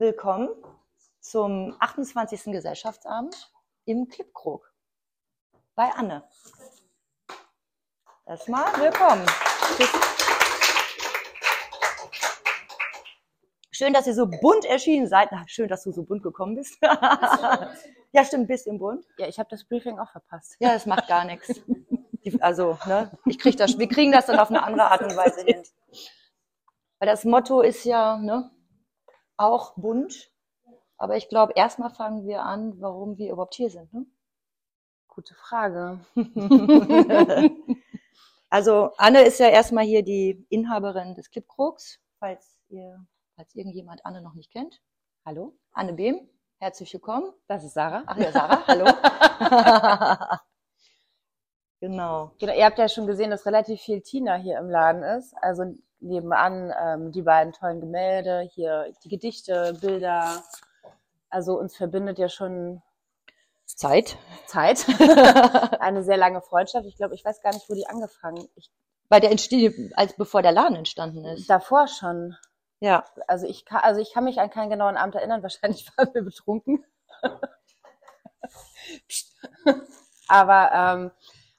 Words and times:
Willkommen 0.00 0.50
zum 1.18 1.74
28. 1.80 2.52
Gesellschaftsabend 2.52 3.50
im 3.84 4.08
Klippkrog 4.08 4.72
bei 5.74 5.90
Anne. 5.90 6.22
Erstmal 8.24 8.66
willkommen. 8.80 9.26
Schön, 13.72 13.92
dass 13.92 14.06
ihr 14.06 14.14
so 14.14 14.28
bunt 14.28 14.64
erschienen 14.66 15.08
seid. 15.08 15.32
Na, 15.32 15.42
schön, 15.48 15.66
dass 15.66 15.82
du 15.82 15.90
so 15.90 16.04
bunt 16.04 16.22
gekommen 16.22 16.54
bist. 16.54 16.78
ja, 16.82 18.24
stimmt, 18.24 18.44
ein 18.44 18.46
bisschen 18.46 18.78
bunt. 18.78 19.04
Ja, 19.16 19.26
ich 19.26 19.40
habe 19.40 19.48
das 19.50 19.64
Briefing 19.64 19.98
auch 19.98 20.12
verpasst. 20.12 20.54
Ja, 20.60 20.74
das 20.74 20.86
macht 20.86 21.08
gar 21.08 21.24
nichts. 21.24 21.60
Also, 22.38 22.78
ne, 22.86 23.10
ich 23.24 23.38
krieg 23.40 23.56
das, 23.56 23.76
wir 23.76 23.88
kriegen 23.88 24.12
das 24.12 24.26
dann 24.26 24.38
auf 24.38 24.50
eine 24.50 24.62
andere 24.62 24.92
Art 24.92 25.02
und 25.02 25.16
Weise 25.16 25.40
hin. 25.40 25.62
Weil 27.00 27.08
das 27.08 27.24
Motto 27.24 27.62
ist 27.62 27.84
ja 27.84 28.16
ne, 28.18 28.50
auch 29.38 29.74
bunt. 29.76 30.30
Aber 30.98 31.16
ich 31.16 31.28
glaube, 31.28 31.54
erstmal 31.54 31.90
fangen 31.90 32.26
wir 32.26 32.42
an, 32.42 32.80
warum 32.80 33.16
wir 33.18 33.32
überhaupt 33.32 33.54
hier 33.54 33.70
sind. 33.70 33.92
Ne? 33.94 34.04
Gute 35.06 35.34
Frage. 35.34 36.00
also 38.50 38.90
Anne 38.98 39.22
ist 39.22 39.38
ja 39.38 39.48
erstmal 39.48 39.84
hier 39.84 40.02
die 40.02 40.44
Inhaberin 40.50 41.14
des 41.14 41.30
Clipkrogs, 41.30 42.00
falls 42.18 42.58
ihr, 42.68 43.06
falls 43.36 43.54
irgendjemand 43.54 44.04
Anne 44.04 44.22
noch 44.22 44.34
nicht 44.34 44.50
kennt. 44.52 44.82
Hallo, 45.24 45.56
Anne 45.72 45.92
Behm, 45.92 46.28
herzlich 46.58 46.92
willkommen. 46.92 47.32
Das 47.46 47.64
ist 47.64 47.74
Sarah. 47.74 48.02
Ach 48.06 48.16
ja, 48.16 48.32
Sarah, 48.32 48.66
hallo. 48.66 48.86
genau. 51.80 52.32
genau. 52.38 52.54
Ihr 52.54 52.64
habt 52.64 52.78
ja 52.78 52.88
schon 52.88 53.06
gesehen, 53.06 53.30
dass 53.30 53.46
relativ 53.46 53.80
viel 53.80 54.00
Tina 54.02 54.34
hier 54.34 54.58
im 54.58 54.68
Laden 54.68 55.02
ist. 55.02 55.34
Also 55.40 55.74
nebenan 56.00 56.72
ähm, 56.80 57.12
die 57.12 57.22
beiden 57.22 57.52
tollen 57.52 57.80
Gemälde, 57.80 58.48
hier 58.52 58.92
die 59.04 59.08
Gedichte, 59.08 59.76
Bilder. 59.80 60.42
Also 61.30 61.58
uns 61.58 61.76
verbindet 61.76 62.18
ja 62.18 62.28
schon 62.28 62.82
Zeit. 63.66 64.16
Zeit. 64.46 64.86
Eine 65.80 66.02
sehr 66.02 66.16
lange 66.16 66.40
Freundschaft. 66.40 66.86
Ich 66.86 66.96
glaube, 66.96 67.14
ich 67.14 67.24
weiß 67.24 67.42
gar 67.42 67.52
nicht, 67.52 67.68
wo 67.68 67.74
die 67.74 67.86
angefangen. 67.86 68.48
Ich, 68.56 68.70
Bei 69.08 69.20
der 69.20 69.30
entsteht, 69.30 69.92
als 69.96 70.14
bevor 70.14 70.42
der 70.42 70.52
Laden 70.52 70.76
entstanden 70.76 71.24
ist. 71.24 71.48
Davor 71.48 71.86
schon. 71.86 72.36
Ja. 72.80 73.04
Also 73.26 73.46
ich 73.46 73.64
kann, 73.64 73.80
also 73.82 74.00
ich 74.00 74.12
kann 74.12 74.24
mich 74.24 74.40
an 74.40 74.50
keinen 74.50 74.70
genauen 74.70 74.96
Abend 74.96 75.14
erinnern. 75.14 75.42
Wahrscheinlich 75.42 75.86
waren 75.96 76.14
wir 76.14 76.22
betrunken. 76.22 76.84
Aber 80.28 80.70
ähm, 80.72 81.10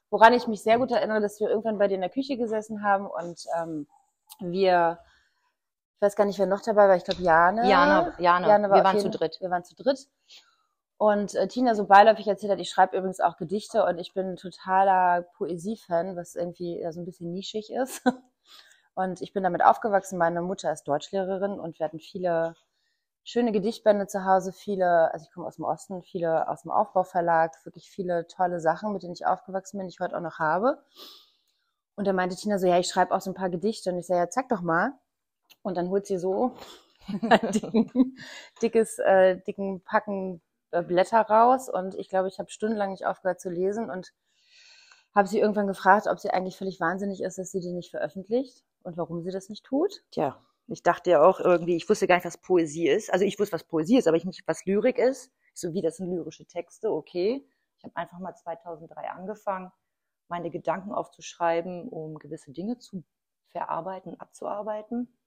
woran 0.10 0.34
ich 0.34 0.48
mich 0.48 0.62
sehr 0.62 0.78
gut 0.78 0.92
erinnere, 0.92 1.22
dass 1.22 1.40
wir 1.40 1.50
irgendwann 1.50 1.78
bei 1.78 1.88
dir 1.88 1.96
in 1.96 2.02
der 2.02 2.10
Küche 2.10 2.38
gesessen 2.38 2.84
haben 2.84 3.08
und 3.08 3.46
ähm, 3.60 3.88
wir, 4.40 5.00
ich 5.96 6.02
weiß 6.02 6.16
gar 6.16 6.26
nicht, 6.26 6.40
wer 6.40 6.46
noch 6.46 6.62
dabei 6.62 6.88
war, 6.88 6.96
ich 6.96 7.04
glaube 7.04 7.22
Jane. 7.22 7.70
Jane, 7.70 8.14
Jane. 8.18 8.48
Jane 8.48 8.70
war 8.70 8.78
wir 8.78 8.84
waren 8.84 8.98
jeden, 8.98 9.12
zu 9.12 9.18
dritt. 9.18 9.38
Wir 9.40 9.50
waren 9.50 9.64
zu 9.64 9.76
dritt. 9.76 10.08
Und 10.98 11.34
äh, 11.36 11.48
Tina 11.48 11.76
so 11.76 11.86
beiläufig 11.86 12.28
erzählt 12.28 12.52
hat, 12.52 12.60
ich 12.60 12.70
schreibe 12.70 12.98
übrigens 12.98 13.22
auch 13.22 13.38
Gedichte 13.38 13.86
und 13.86 14.00
ich 14.00 14.14
bin 14.14 14.32
ein 14.32 14.36
totaler 14.36 15.22
Poesie-Fan, 15.38 16.18
was 16.18 16.36
irgendwie 16.36 16.80
ja, 16.80 16.92
so 16.92 17.00
ein 17.00 17.06
bisschen 17.06 17.32
nischig 17.32 17.72
ist. 17.72 18.04
Und 18.96 19.22
ich 19.22 19.32
bin 19.32 19.44
damit 19.44 19.64
aufgewachsen. 19.64 20.18
Meine 20.18 20.42
Mutter 20.42 20.74
ist 20.74 20.84
Deutschlehrerin 20.84 21.58
und 21.58 21.80
wir 21.80 21.86
hatten 21.86 22.00
viele 22.02 22.56
schöne 23.24 23.54
Gedichtbände 23.54 24.08
zu 24.08 24.26
Hause, 24.26 24.52
viele, 24.52 25.14
also 25.14 25.26
ich 25.26 25.32
komme 25.32 25.48
aus 25.48 25.56
dem 25.56 25.64
Osten, 25.64 26.02
viele 26.02 26.50
aus 26.50 26.64
dem 26.64 26.72
Aufbauverlag, 26.72 27.54
wirklich 27.64 27.90
viele 27.90 28.28
tolle 28.28 28.60
Sachen, 28.60 28.92
mit 28.92 29.04
denen 29.04 29.14
ich 29.14 29.26
aufgewachsen 29.26 29.78
bin, 29.78 29.88
die 29.88 29.94
ich 29.94 30.02
heute 30.02 30.18
auch 30.18 30.22
noch 30.22 30.40
habe. 30.40 30.84
Und 32.00 32.06
dann 32.06 32.16
meinte 32.16 32.38
Tina 32.38 32.58
so, 32.60 32.66
ja, 32.66 32.80
ich 32.80 32.88
schreibe 32.88 33.14
auch 33.14 33.20
so 33.20 33.30
ein 33.30 33.34
paar 33.34 33.50
Gedichte. 33.50 33.92
Und 33.92 33.98
ich 33.98 34.08
sage, 34.08 34.22
ja, 34.22 34.30
zeig 34.30 34.48
doch 34.48 34.62
mal. 34.62 34.94
Und 35.64 35.76
dann 35.76 35.90
holt 35.90 36.06
sie 36.06 36.18
so 36.18 36.56
ein 37.30 37.52
dicken, 37.52 38.18
dickes, 38.62 39.00
äh, 39.00 39.42
dicken 39.42 39.84
Packen 39.84 40.42
äh, 40.72 40.82
Blätter 40.82 41.20
raus. 41.20 41.68
Und 41.68 41.96
ich 41.96 42.08
glaube, 42.08 42.30
ich 42.30 42.40
habe 42.40 42.50
stundenlang 42.50 42.92
nicht 42.92 43.06
aufgehört 43.06 43.42
zu 43.42 43.50
lesen 43.50 43.90
und 43.90 44.14
habe 45.14 45.28
sie 45.28 45.40
irgendwann 45.40 45.68
gefragt, 45.68 46.08
ob 46.08 46.22
sie 46.22 46.30
eigentlich 46.30 46.56
völlig 46.56 46.80
wahnsinnig 46.80 47.22
ist, 47.22 47.38
dass 47.38 47.52
sie 47.52 47.60
die 47.60 47.74
nicht 47.74 47.92
veröffentlicht 47.92 48.64
und 48.84 48.96
warum 48.96 49.22
sie 49.22 49.32
das 49.32 49.50
nicht 49.50 49.66
tut. 49.66 50.02
Tja, 50.12 50.42
ich 50.68 50.84
dachte 50.84 51.10
ja 51.10 51.22
auch 51.22 51.42
irgendwie, 51.42 51.76
ich 51.76 51.90
wusste 51.90 52.08
gar 52.08 52.16
nicht, 52.16 52.26
was 52.26 52.38
Poesie 52.38 52.88
ist. 52.88 53.12
Also 53.12 53.26
ich 53.26 53.38
wusste, 53.38 53.52
was 53.52 53.66
Poesie 53.66 53.98
ist, 53.98 54.08
aber 54.08 54.16
ich 54.16 54.24
nicht, 54.24 54.42
was 54.48 54.64
Lyrik 54.64 55.00
ist. 55.00 55.34
So 55.54 55.74
wie 55.74 55.82
das 55.82 55.98
sind 55.98 56.10
lyrische 56.10 56.46
Texte, 56.46 56.90
okay. 56.90 57.46
Ich 57.78 57.84
habe 57.84 57.98
einfach 57.98 58.20
mal 58.20 58.34
2003 58.34 59.10
angefangen 59.10 59.70
meine 60.30 60.50
Gedanken 60.50 60.92
aufzuschreiben, 60.92 61.90
um 61.90 62.20
gewisse 62.20 62.52
Dinge 62.52 62.78
zu 62.78 63.04
verarbeiten, 63.50 64.20
abzuarbeiten, 64.20 65.18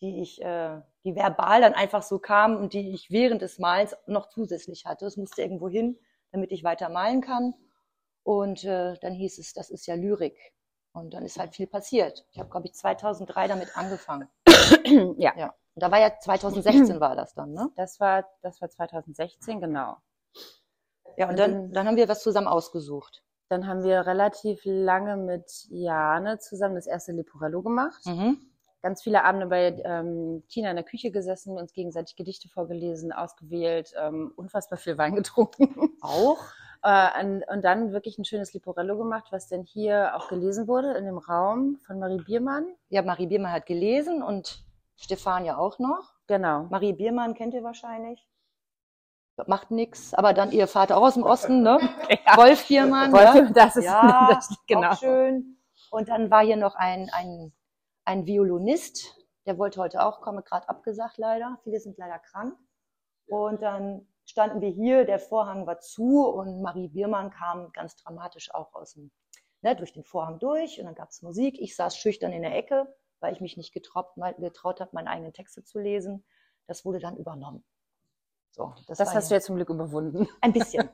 die 0.00 0.20
ich, 0.20 0.42
äh, 0.42 0.80
die 1.04 1.14
verbal 1.14 1.60
dann 1.60 1.74
einfach 1.74 2.02
so 2.02 2.18
kamen 2.18 2.56
und 2.56 2.72
die 2.72 2.92
ich 2.92 3.10
während 3.10 3.42
des 3.42 3.58
Malens 3.58 3.96
noch 4.06 4.28
zusätzlich 4.28 4.86
hatte. 4.86 5.06
Es 5.06 5.16
musste 5.16 5.42
irgendwo 5.42 5.68
hin, 5.68 5.98
damit 6.32 6.52
ich 6.52 6.64
weiter 6.64 6.88
malen 6.88 7.20
kann. 7.20 7.54
Und 8.22 8.64
äh, 8.64 8.98
dann 9.00 9.12
hieß 9.12 9.38
es, 9.38 9.52
das 9.52 9.70
ist 9.70 9.86
ja 9.86 9.94
Lyrik. 9.94 10.38
Und 10.92 11.14
dann 11.14 11.24
ist 11.24 11.38
halt 11.38 11.54
viel 11.54 11.66
passiert. 11.66 12.26
Ich 12.30 12.38
habe, 12.38 12.48
glaube 12.50 12.66
ich, 12.66 12.74
2003 12.74 13.48
damit 13.48 13.76
angefangen. 13.76 14.28
ja. 15.18 15.32
ja. 15.36 15.54
Und 15.74 15.82
da 15.82 15.90
war 15.90 15.98
ja 15.98 16.18
2016 16.18 17.00
war 17.00 17.16
das 17.16 17.34
dann, 17.34 17.52
ne? 17.52 17.70
Das 17.74 17.98
war, 17.98 18.24
das 18.42 18.60
war 18.60 18.70
2016, 18.70 19.60
genau. 19.60 19.96
Ja, 21.16 21.28
und 21.28 21.38
dann, 21.38 21.72
dann 21.72 21.86
haben 21.86 21.96
wir 21.96 22.08
was 22.08 22.22
zusammen 22.22 22.46
ausgesucht. 22.46 23.23
Dann 23.48 23.66
haben 23.66 23.82
wir 23.84 24.06
relativ 24.06 24.60
lange 24.64 25.16
mit 25.16 25.66
Jane 25.70 26.38
zusammen 26.38 26.74
das 26.74 26.86
erste 26.86 27.12
Leporello 27.12 27.62
gemacht. 27.62 28.04
Mhm. 28.06 28.38
Ganz 28.82 29.02
viele 29.02 29.24
Abende 29.24 29.46
bei 29.46 29.80
ähm, 29.84 30.42
Tina 30.48 30.70
in 30.70 30.76
der 30.76 30.84
Küche 30.84 31.10
gesessen, 31.10 31.56
uns 31.56 31.72
gegenseitig 31.72 32.16
Gedichte 32.16 32.48
vorgelesen, 32.48 33.12
ausgewählt, 33.12 33.94
ähm, 33.98 34.32
unfassbar 34.36 34.78
viel 34.78 34.98
Wein 34.98 35.14
getrunken. 35.16 35.90
Auch? 36.00 36.38
äh, 36.84 37.24
und, 37.24 37.42
und 37.48 37.64
dann 37.64 37.92
wirklich 37.92 38.18
ein 38.18 38.24
schönes 38.24 38.52
Leporello 38.52 38.96
gemacht, 38.96 39.26
was 39.30 39.48
denn 39.48 39.62
hier 39.62 40.14
auch 40.14 40.28
gelesen 40.28 40.68
wurde 40.68 40.92
in 40.92 41.06
dem 41.06 41.18
Raum 41.18 41.78
von 41.86 41.98
Marie 41.98 42.22
Biermann. 42.22 42.66
Ja, 42.90 43.02
Marie 43.02 43.26
Biermann 43.26 43.52
hat 43.52 43.66
gelesen 43.66 44.22
und 44.22 44.62
Stefania 44.96 45.56
auch 45.56 45.78
noch. 45.78 46.14
Genau. 46.26 46.64
Marie 46.70 46.92
Biermann 46.92 47.34
kennt 47.34 47.54
ihr 47.54 47.64
wahrscheinlich 47.64 48.26
macht 49.46 49.70
nix, 49.70 50.14
aber 50.14 50.32
dann 50.32 50.52
ihr 50.52 50.66
Vater 50.66 50.96
auch 50.96 51.02
aus 51.02 51.14
dem 51.14 51.24
Osten, 51.24 51.62
ne? 51.62 51.78
Ja. 52.26 52.36
Wolf 52.36 52.68
Biermann, 52.68 53.12
Wolf, 53.12 53.34
ja? 53.34 53.50
das 53.52 53.76
ist 53.76 53.84
ja, 53.84 54.28
das, 54.34 54.56
genau. 54.66 54.90
auch 54.90 54.98
schön. 54.98 55.58
Und 55.90 56.08
dann 56.08 56.30
war 56.30 56.44
hier 56.44 56.56
noch 56.56 56.74
ein, 56.74 57.10
ein, 57.12 57.52
ein 58.04 58.26
Violinist, 58.26 59.16
der 59.46 59.58
wollte 59.58 59.80
heute 59.80 60.04
auch 60.04 60.20
kommen, 60.20 60.42
gerade 60.44 60.68
abgesagt 60.68 61.18
leider. 61.18 61.58
Viele 61.64 61.80
sind 61.80 61.98
leider 61.98 62.18
krank. 62.18 62.56
Und 63.26 63.62
dann 63.62 64.06
standen 64.24 64.60
wir 64.60 64.70
hier, 64.70 65.04
der 65.04 65.18
Vorhang 65.18 65.66
war 65.66 65.80
zu 65.80 66.26
und 66.26 66.62
Marie 66.62 66.88
Biermann 66.88 67.30
kam 67.30 67.72
ganz 67.72 67.96
dramatisch 67.96 68.54
auch 68.54 68.74
aus 68.74 68.94
dem, 68.94 69.10
ne, 69.62 69.76
durch 69.76 69.92
den 69.92 70.04
Vorhang 70.04 70.38
durch 70.38 70.78
und 70.78 70.86
dann 70.86 70.94
gab's 70.94 71.22
Musik. 71.22 71.56
Ich 71.60 71.76
saß 71.76 71.96
schüchtern 71.96 72.32
in 72.32 72.42
der 72.42 72.56
Ecke, 72.56 72.94
weil 73.20 73.32
ich 73.32 73.40
mich 73.40 73.56
nicht 73.56 73.72
getraut, 73.72 74.08
getraut 74.38 74.80
habe, 74.80 74.90
meine 74.92 75.10
eigenen 75.10 75.32
Texte 75.32 75.62
zu 75.64 75.78
lesen. 75.78 76.24
Das 76.66 76.84
wurde 76.84 76.98
dann 76.98 77.16
übernommen. 77.16 77.64
So, 78.54 78.72
das, 78.86 78.98
das 78.98 79.14
hast 79.14 79.24
ja, 79.24 79.28
du 79.30 79.34
jetzt 79.34 79.46
zum 79.46 79.56
Glück 79.56 79.68
überwunden. 79.68 80.28
Ein 80.40 80.52
bisschen. 80.52 80.88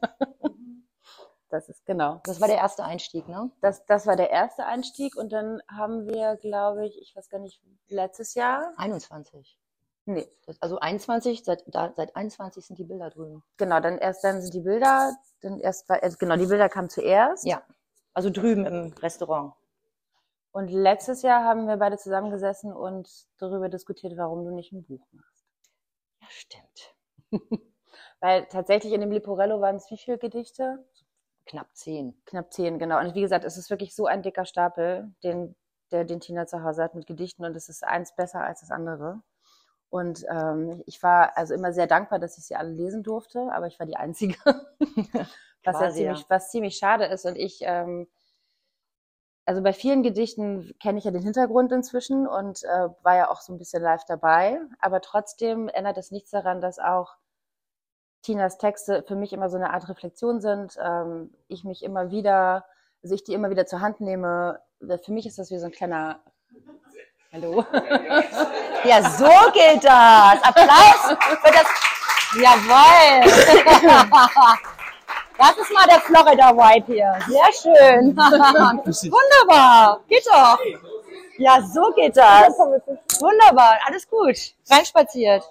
das 1.50 1.69
ist 1.69 1.84
genau. 1.84 2.22
Das 2.25 2.41
war 2.41 2.48
der 2.48 2.56
erste 2.56 2.84
Einstieg, 2.84 3.28
ne? 3.28 3.50
Das, 3.60 3.84
das 3.84 4.06
war 4.06 4.16
der 4.16 4.31
erste 4.31 4.65
Einstieg 4.65 5.15
und 5.15 5.31
dann 5.31 5.60
haben 5.69 6.06
wir, 6.06 6.37
glaube 6.37 6.87
ich, 6.87 6.98
ich 7.03 7.15
weiß 7.15 7.28
gar 7.28 7.38
nicht, 7.38 7.62
letztes 7.88 8.34
Jahr. 8.34 8.72
21. 8.78 9.59
Nee. 10.06 10.26
also 10.60 10.78
21, 10.78 11.44
seit, 11.44 11.62
da, 11.66 11.93
seit 11.94 12.16
21 12.16 12.65
sind 12.65 12.78
die 12.78 12.84
Bilder 12.84 13.10
drüben. 13.10 13.44
Genau, 13.59 13.78
dann 13.78 13.98
erst 13.98 14.25
dann 14.25 14.41
sind 14.41 14.54
die 14.54 14.62
Bilder, 14.62 15.15
dann 15.42 15.60
erst 15.60 15.87
war, 15.91 16.03
also 16.03 16.16
genau, 16.19 16.37
die 16.37 16.47
Bilder 16.47 16.71
kamen 16.71 16.88
zuerst. 16.88 17.44
Ja. 17.44 17.62
Also 18.15 18.31
drüben 18.31 18.65
im 18.65 18.94
Restaurant. 18.94 19.53
Und 20.50 20.69
letztes 20.69 21.21
Jahr 21.21 21.44
haben 21.44 21.66
wir 21.66 21.77
beide 21.77 21.98
zusammengesessen 21.98 22.72
und 22.72 23.09
darüber 23.37 23.69
diskutiert, 23.69 24.15
warum 24.16 24.47
du 24.47 24.50
nicht 24.50 24.72
ein 24.72 24.82
Buch 24.82 25.06
machst. 25.12 25.44
Ja, 26.22 26.27
stimmt. 26.31 26.94
Weil 28.21 28.47
tatsächlich 28.47 28.93
in 28.93 29.01
dem 29.01 29.10
Liporello 29.10 29.60
waren 29.60 29.77
es 29.77 29.91
wie 29.91 29.97
viele 29.97 30.19
Gedichte? 30.19 30.84
Knapp 31.47 31.69
zehn. 31.75 32.15
Knapp 32.27 32.53
zehn, 32.53 32.78
genau. 32.78 33.01
Und 33.01 33.15
wie 33.15 33.22
gesagt, 33.22 33.45
es 33.45 33.57
ist 33.57 33.71
wirklich 33.71 33.95
so 33.95 34.07
ein 34.07 34.22
dicker 34.22 34.45
Stapel, 34.45 35.13
den, 35.25 35.57
der 35.91 36.04
den 36.04 36.21
Tina 36.21 36.47
zu 36.47 36.63
Hause 36.63 36.83
hat 36.83 36.95
mit 36.95 37.07
Gedichten 37.07 37.45
und 37.45 37.57
es 37.57 37.69
ist 37.69 37.83
eins 37.83 38.15
besser 38.15 38.43
als 38.43 38.60
das 38.60 38.71
andere. 38.71 39.22
Und 39.89 40.25
ähm, 40.31 40.83
ich 40.87 41.03
war 41.03 41.37
also 41.37 41.53
immer 41.53 41.72
sehr 41.72 41.89
dankbar, 41.89 42.21
dass 42.21 42.39
ich 42.39 42.47
sie 42.47 42.54
alle 42.54 42.71
lesen 42.71 43.03
durfte, 43.03 43.51
aber 43.53 43.66
ich 43.66 43.78
war 43.81 43.87
die 43.87 43.97
Einzige. 43.97 44.37
was 45.65 45.81
ja 45.81 45.91
ziemlich, 45.91 46.25
was 46.28 46.51
ziemlich 46.51 46.77
schade 46.77 47.07
ist. 47.07 47.27
Und 47.27 47.37
ich, 47.37 47.60
ähm, 47.63 48.07
also 49.45 49.63
bei 49.63 49.72
vielen 49.72 50.03
Gedichten 50.03 50.72
kenne 50.81 50.99
ich 50.99 51.04
ja 51.04 51.10
den 51.10 51.22
Hintergrund 51.22 51.72
inzwischen 51.72 52.27
und 52.27 52.63
äh, 52.63 52.89
war 53.03 53.16
ja 53.16 53.31
auch 53.31 53.41
so 53.41 53.53
ein 53.53 53.59
bisschen 53.59 53.83
live 53.83 54.04
dabei. 54.07 54.60
Aber 54.81 55.01
trotzdem 55.01 55.69
ändert 55.69 55.99
es 55.99 56.10
nichts 56.10 56.31
daran, 56.31 56.60
dass 56.60 56.78
auch 56.78 57.16
Tinas 58.22 58.59
Texte 58.59 59.05
für 59.07 59.17
mich 59.17 59.33
immer 59.33 59.49
so 59.49 59.57
eine 59.57 59.72
Art 59.72 59.89
Reflexion 59.89 60.41
sind. 60.41 60.77
Ähm, 60.83 61.33
ich 61.49 61.65
mich 61.65 61.83
immer 61.83 62.11
wieder, 62.11 62.65
also 63.03 63.15
ich 63.15 63.25
die 63.25 63.34
immer 63.34 63.51
wieder 63.51 63.67
zur 63.67 63.81
Hand 63.81 64.01
nehme. 64.01 64.61
Für 65.05 65.13
mich 65.13 65.27
ist 65.27 65.39
das 65.39 65.51
wie 65.51 65.59
so 65.59 65.67
ein 65.67 65.72
kleiner 65.72 66.21
Hallo. 67.33 67.65
Ja, 68.83 69.03
so 69.03 69.28
geht 69.53 69.84
das. 69.84 70.43
Applaus 70.43 71.17
für 71.43 71.53
das. 71.53 71.67
Jawoll. 72.34 73.31
Das 75.39 75.57
ist 75.57 75.73
mal 75.73 75.87
der 75.87 76.01
Florida 76.01 76.55
Vibe 76.55 76.93
hier. 76.93 77.19
Sehr 77.27 77.53
schön. 77.55 78.15
Wunderbar. 79.11 80.01
Geht 80.07 80.27
doch. 80.27 80.59
Ja, 81.39 81.63
so 81.63 81.91
geht 81.93 82.15
das. 82.15 82.59
Wunderbar. 82.59 83.78
Alles 83.87 84.07
gut. 84.07 84.37
Reinspaziert. 84.69 85.43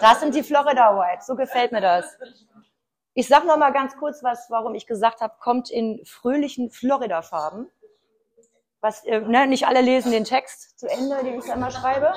Das 0.00 0.20
sind 0.20 0.34
die 0.34 0.42
Florida 0.42 0.94
Vibes. 0.94 1.26
So 1.26 1.36
gefällt 1.36 1.72
mir 1.72 1.80
das. 1.80 2.18
Ich 3.14 3.26
sag 3.26 3.44
noch 3.44 3.56
mal 3.56 3.72
ganz 3.72 3.96
kurz 3.96 4.22
was, 4.22 4.48
warum 4.48 4.74
ich 4.74 4.86
gesagt 4.86 5.20
habe, 5.20 5.34
kommt 5.40 5.70
in 5.70 6.04
fröhlichen 6.04 6.70
Florida-Farben. 6.70 7.68
Was, 8.80 9.04
äh, 9.04 9.20
ne, 9.20 9.48
nicht 9.48 9.66
alle 9.66 9.80
lesen 9.80 10.12
den 10.12 10.24
Text 10.24 10.78
zu 10.78 10.86
Ende, 10.86 11.16
den 11.24 11.40
ich 11.40 11.46
da 11.46 11.54
immer 11.54 11.70
schreibe. 11.70 12.14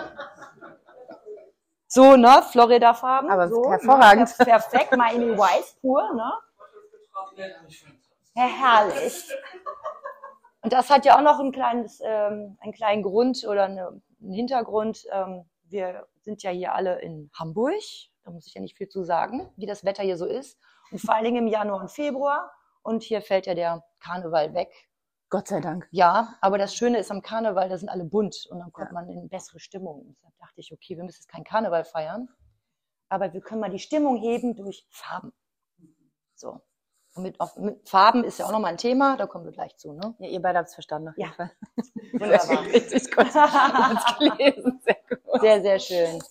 So, 1.87 2.15
ne, 2.15 2.43
Florida-Farben. 2.51 3.31
Aber 3.31 3.49
so, 3.49 3.69
hervorragend. 3.69 4.29
Ne, 4.37 4.45
perfekt, 4.45 4.95
Miami 4.95 5.35
Vice 5.35 5.75
pur, 5.81 6.13
ne? 6.13 6.31
Ja, 8.35 8.45
herrlich. 8.45 9.27
Und 10.61 10.71
das 10.71 10.89
hat 10.89 11.05
ja 11.05 11.17
auch 11.17 11.21
noch 11.21 11.39
ein 11.39 11.51
kleines, 11.51 11.99
ähm, 12.03 12.57
einen 12.61 12.73
kleinen 12.73 13.01
Grund 13.01 13.43
oder 13.47 13.63
eine, 13.63 14.01
einen 14.21 14.33
Hintergrund. 14.33 15.05
Ähm, 15.11 15.45
wir 15.63 16.05
sind 16.21 16.43
ja 16.43 16.51
hier 16.51 16.73
alle 16.73 17.01
in 17.01 17.29
Hamburg. 17.33 17.81
Da 18.23 18.31
muss 18.31 18.47
ich 18.47 18.53
ja 18.53 18.61
nicht 18.61 18.77
viel 18.77 18.87
zu 18.87 19.03
sagen, 19.03 19.51
wie 19.57 19.65
das 19.65 19.83
Wetter 19.83 20.03
hier 20.03 20.17
so 20.17 20.25
ist. 20.25 20.59
Und 20.91 20.99
vor 20.99 21.15
allen 21.15 21.25
Dingen 21.25 21.37
im 21.37 21.47
Januar 21.47 21.81
und 21.81 21.91
Februar. 21.91 22.51
Und 22.83 23.03
hier 23.03 23.21
fällt 23.21 23.45
ja 23.45 23.53
der 23.55 23.83
Karneval 23.99 24.53
weg. 24.53 24.71
Gott 25.29 25.47
sei 25.47 25.61
Dank. 25.61 25.87
Ja, 25.91 26.35
aber 26.41 26.57
das 26.57 26.75
Schöne 26.75 26.97
ist 26.97 27.09
am 27.09 27.21
Karneval, 27.21 27.69
da 27.69 27.77
sind 27.77 27.87
alle 27.87 28.03
bunt 28.03 28.45
und 28.49 28.59
dann 28.59 28.71
kommt 28.73 28.89
Ja. 28.89 28.93
man 28.93 29.09
in 29.09 29.29
bessere 29.29 29.59
Stimmung. 29.59 30.01
Und 30.01 30.17
deshalb 30.17 30.37
dachte 30.39 30.59
ich, 30.59 30.73
okay, 30.73 30.97
wir 30.97 31.03
müssen 31.05 31.21
jetzt 31.21 31.29
keinen 31.29 31.45
Karneval 31.45 31.85
feiern, 31.85 32.27
aber 33.07 33.31
wir 33.31 33.39
können 33.39 33.61
mal 33.61 33.69
die 33.69 33.79
Stimmung 33.79 34.17
heben 34.17 34.55
durch 34.57 34.85
Farben. 34.89 35.31
So. 36.35 36.59
Und 37.13 37.23
mit, 37.23 37.39
auf, 37.41 37.57
mit 37.57 37.89
Farben 37.89 38.23
ist 38.23 38.39
ja 38.39 38.45
auch 38.45 38.51
nochmal 38.51 38.71
ein 38.71 38.77
Thema, 38.77 39.17
da 39.17 39.27
kommen 39.27 39.43
wir 39.43 39.51
gleich 39.51 39.75
zu, 39.77 39.91
ne? 39.91 40.15
Ja, 40.19 40.29
ihr 40.29 40.41
beide 40.41 40.59
habt 40.59 40.69
es 40.69 40.73
verstanden 40.73 41.09
auf 41.09 41.17
jeden 41.17 41.29
Ja. 41.29 41.35
Fall. 41.35 41.51
Wunderbar. 42.13 42.65
Richtig 42.65 43.11
gut. 43.13 43.31
Kurz 43.31 44.17
gelesen. 44.17 44.81
Sehr 44.83 44.97
gut. 45.09 45.41
Sehr, 45.41 45.61
sehr 45.61 45.79
schön. 45.79 46.23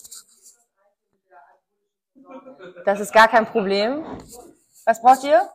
Das 2.84 3.00
ist 3.00 3.12
gar 3.12 3.28
kein 3.28 3.44
Problem. 3.46 4.04
Was 4.86 5.02
braucht 5.02 5.24
ihr? 5.24 5.48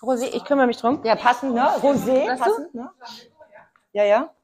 Rosé, 0.00 0.24
ich 0.32 0.44
kümmere 0.44 0.66
mich 0.66 0.78
drum. 0.78 1.02
Ja, 1.04 1.14
passend, 1.16 1.54
ne? 1.54 1.66
Rosé, 1.80 2.26
du? 2.30 2.36
passend, 2.38 2.74
ne? 2.74 2.90
Ja, 3.92 4.04
ja. 4.04 4.34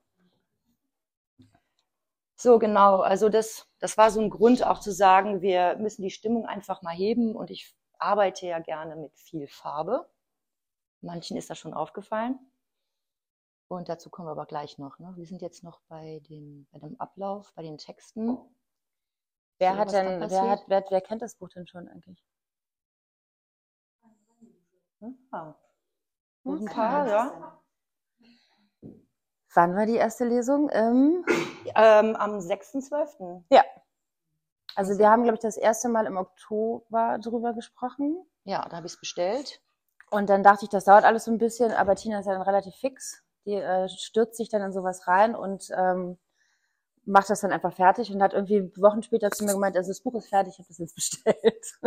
So, 2.36 2.58
genau. 2.58 3.00
Also 3.00 3.28
das, 3.28 3.66
das 3.80 3.96
war 3.96 4.10
so 4.10 4.20
ein 4.20 4.30
Grund 4.30 4.62
auch 4.64 4.80
zu 4.80 4.92
sagen, 4.92 5.40
wir 5.40 5.76
müssen 5.76 6.02
die 6.02 6.10
Stimmung 6.10 6.46
einfach 6.46 6.82
mal 6.82 6.94
heben 6.94 7.34
und 7.34 7.50
ich 7.50 7.74
arbeite 7.98 8.46
ja 8.46 8.58
gerne 8.60 8.96
mit 8.96 9.16
viel 9.18 9.48
Farbe. 9.48 10.08
Manchen 11.00 11.36
ist 11.36 11.50
das 11.50 11.58
schon 11.58 11.74
aufgefallen. 11.74 12.38
Und 13.68 13.88
dazu 13.88 14.08
kommen 14.08 14.28
wir 14.28 14.32
aber 14.32 14.46
gleich 14.46 14.78
noch. 14.78 14.98
Ne? 14.98 15.12
Wir 15.16 15.26
sind 15.26 15.42
jetzt 15.42 15.62
noch 15.62 15.80
bei, 15.88 16.20
den, 16.28 16.66
bei 16.72 16.78
dem 16.78 16.98
Ablauf, 17.00 17.52
bei 17.54 17.62
den 17.62 17.76
Texten. 17.76 18.38
Wer 19.58 19.74
So, 19.74 19.78
hat 19.78 19.92
denn, 19.92 20.30
wer 20.30 20.50
hat, 20.50 20.64
wer, 20.68 20.84
wer 20.88 21.00
kennt 21.00 21.20
das 21.22 21.34
Buch 21.34 21.50
denn 21.50 21.66
schon 21.66 21.88
eigentlich? 21.88 22.24
Ah. 25.30 25.54
Ein 26.44 26.64
paar, 26.64 27.08
ja. 27.08 27.62
Wann 29.54 29.76
war 29.76 29.86
die 29.86 29.96
erste 29.96 30.24
Lesung? 30.24 30.70
Ähm, 30.72 31.24
Ähm, 31.74 32.16
am 32.16 32.38
6.12. 32.38 33.42
also 34.78 34.96
wir 34.96 35.10
haben, 35.10 35.24
glaube 35.24 35.34
ich, 35.34 35.40
das 35.40 35.56
erste 35.56 35.88
Mal 35.88 36.06
im 36.06 36.16
Oktober 36.16 37.18
drüber 37.20 37.52
gesprochen. 37.52 38.24
Ja, 38.44 38.64
da 38.68 38.76
habe 38.76 38.86
ich 38.86 38.92
es 38.92 39.00
bestellt. 39.00 39.60
Und 40.08 40.30
dann 40.30 40.44
dachte 40.44 40.66
ich, 40.66 40.68
das 40.68 40.84
dauert 40.84 41.02
alles 41.02 41.24
so 41.24 41.32
ein 41.32 41.38
bisschen, 41.38 41.72
aber 41.72 41.96
Tina 41.96 42.20
ist 42.20 42.26
ja 42.26 42.32
dann 42.34 42.42
relativ 42.42 42.76
fix. 42.76 43.24
Die 43.44 43.54
äh, 43.54 43.88
stürzt 43.88 44.36
sich 44.36 44.50
dann 44.50 44.62
in 44.62 44.72
sowas 44.72 45.08
rein 45.08 45.34
und 45.34 45.68
ähm, 45.76 46.16
macht 47.04 47.28
das 47.28 47.40
dann 47.40 47.50
einfach 47.50 47.72
fertig 47.72 48.14
und 48.14 48.22
hat 48.22 48.34
irgendwie 48.34 48.70
Wochen 48.76 49.02
später 49.02 49.32
zu 49.32 49.44
mir 49.44 49.54
gemeint, 49.54 49.76
also 49.76 49.90
das 49.90 50.00
Buch 50.00 50.14
ist 50.14 50.28
fertig, 50.28 50.52
ich 50.52 50.58
habe 50.60 50.68
das 50.68 50.78
jetzt 50.78 50.94
bestellt. 50.94 51.78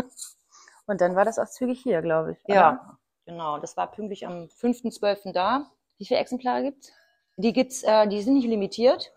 Und 0.86 1.00
dann 1.00 1.16
war 1.16 1.24
das 1.24 1.40
auch 1.40 1.48
zügig 1.48 1.80
hier, 1.82 2.02
glaube 2.02 2.34
ich. 2.34 2.44
oder? 2.44 2.54
Ja, 2.54 3.00
genau. 3.26 3.58
Das 3.58 3.78
war 3.78 3.90
pünktlich 3.90 4.28
am 4.28 4.50
5.12. 4.60 5.32
da. 5.32 5.72
Wie 5.98 6.06
viele 6.06 6.20
Exemplare 6.20 6.64
gibt's? 6.64 6.92
Die 7.38 7.54
gibt's, 7.54 7.84
äh, 7.84 8.06
die 8.10 8.22
sind 8.22 8.34
nicht 8.34 8.48
limitiert. 8.48 9.14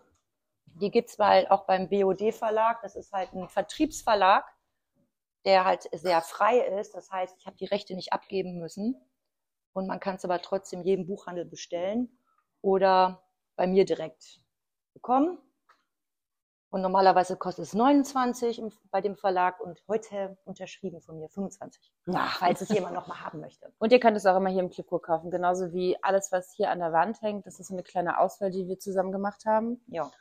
Die 0.75 0.91
gibt's 0.91 1.17
weil 1.19 1.47
auch 1.47 1.65
beim 1.65 1.89
BOD 1.89 2.33
Verlag. 2.33 2.81
Das 2.81 2.95
ist 2.95 3.13
halt 3.13 3.33
ein 3.33 3.47
Vertriebsverlag, 3.47 4.45
der 5.45 5.65
halt 5.65 5.89
sehr 5.93 6.21
frei 6.21 6.59
ist. 6.59 6.93
Das 6.95 7.11
heißt, 7.11 7.35
ich 7.39 7.45
habe 7.45 7.57
die 7.57 7.65
Rechte 7.65 7.95
nicht 7.95 8.13
abgeben 8.13 8.59
müssen. 8.59 8.95
Und 9.73 9.87
man 9.87 9.99
kann 9.99 10.15
es 10.15 10.25
aber 10.25 10.41
trotzdem 10.41 10.83
jedem 10.83 11.05
Buchhandel 11.05 11.45
bestellen 11.45 12.17
oder 12.61 13.23
bei 13.55 13.67
mir 13.67 13.85
direkt 13.85 14.41
bekommen. 14.93 15.37
Und 16.69 16.81
normalerweise 16.81 17.37
kostet 17.37 17.63
es 17.63 17.73
29 17.73 18.59
im, 18.59 18.69
bei 18.91 18.99
dem 18.99 19.15
Verlag 19.15 19.61
und 19.61 19.81
heute 19.87 20.37
unterschrieben 20.43 20.99
von 20.99 21.17
mir 21.19 21.29
25. 21.29 21.93
Ja. 22.07 22.27
Falls 22.37 22.59
es 22.59 22.69
jemand 22.69 22.95
noch 22.95 23.07
mal 23.07 23.21
haben 23.21 23.39
möchte. 23.39 23.71
Und 23.77 23.93
ihr 23.93 23.99
könnt 24.01 24.17
es 24.17 24.25
auch 24.25 24.35
immer 24.35 24.49
hier 24.49 24.59
im 24.59 24.69
Clipbook 24.69 25.05
kaufen, 25.05 25.31
genauso 25.31 25.71
wie 25.71 25.95
alles, 26.03 26.33
was 26.33 26.51
hier 26.53 26.71
an 26.71 26.79
der 26.79 26.91
Wand 26.91 27.21
hängt. 27.21 27.45
Das 27.45 27.61
ist 27.61 27.71
eine 27.71 27.83
kleine 27.83 28.19
Auswahl, 28.19 28.51
die 28.51 28.67
wir 28.67 28.77
zusammen 28.77 29.13
gemacht 29.13 29.45
haben. 29.45 29.81
Ja. 29.87 30.11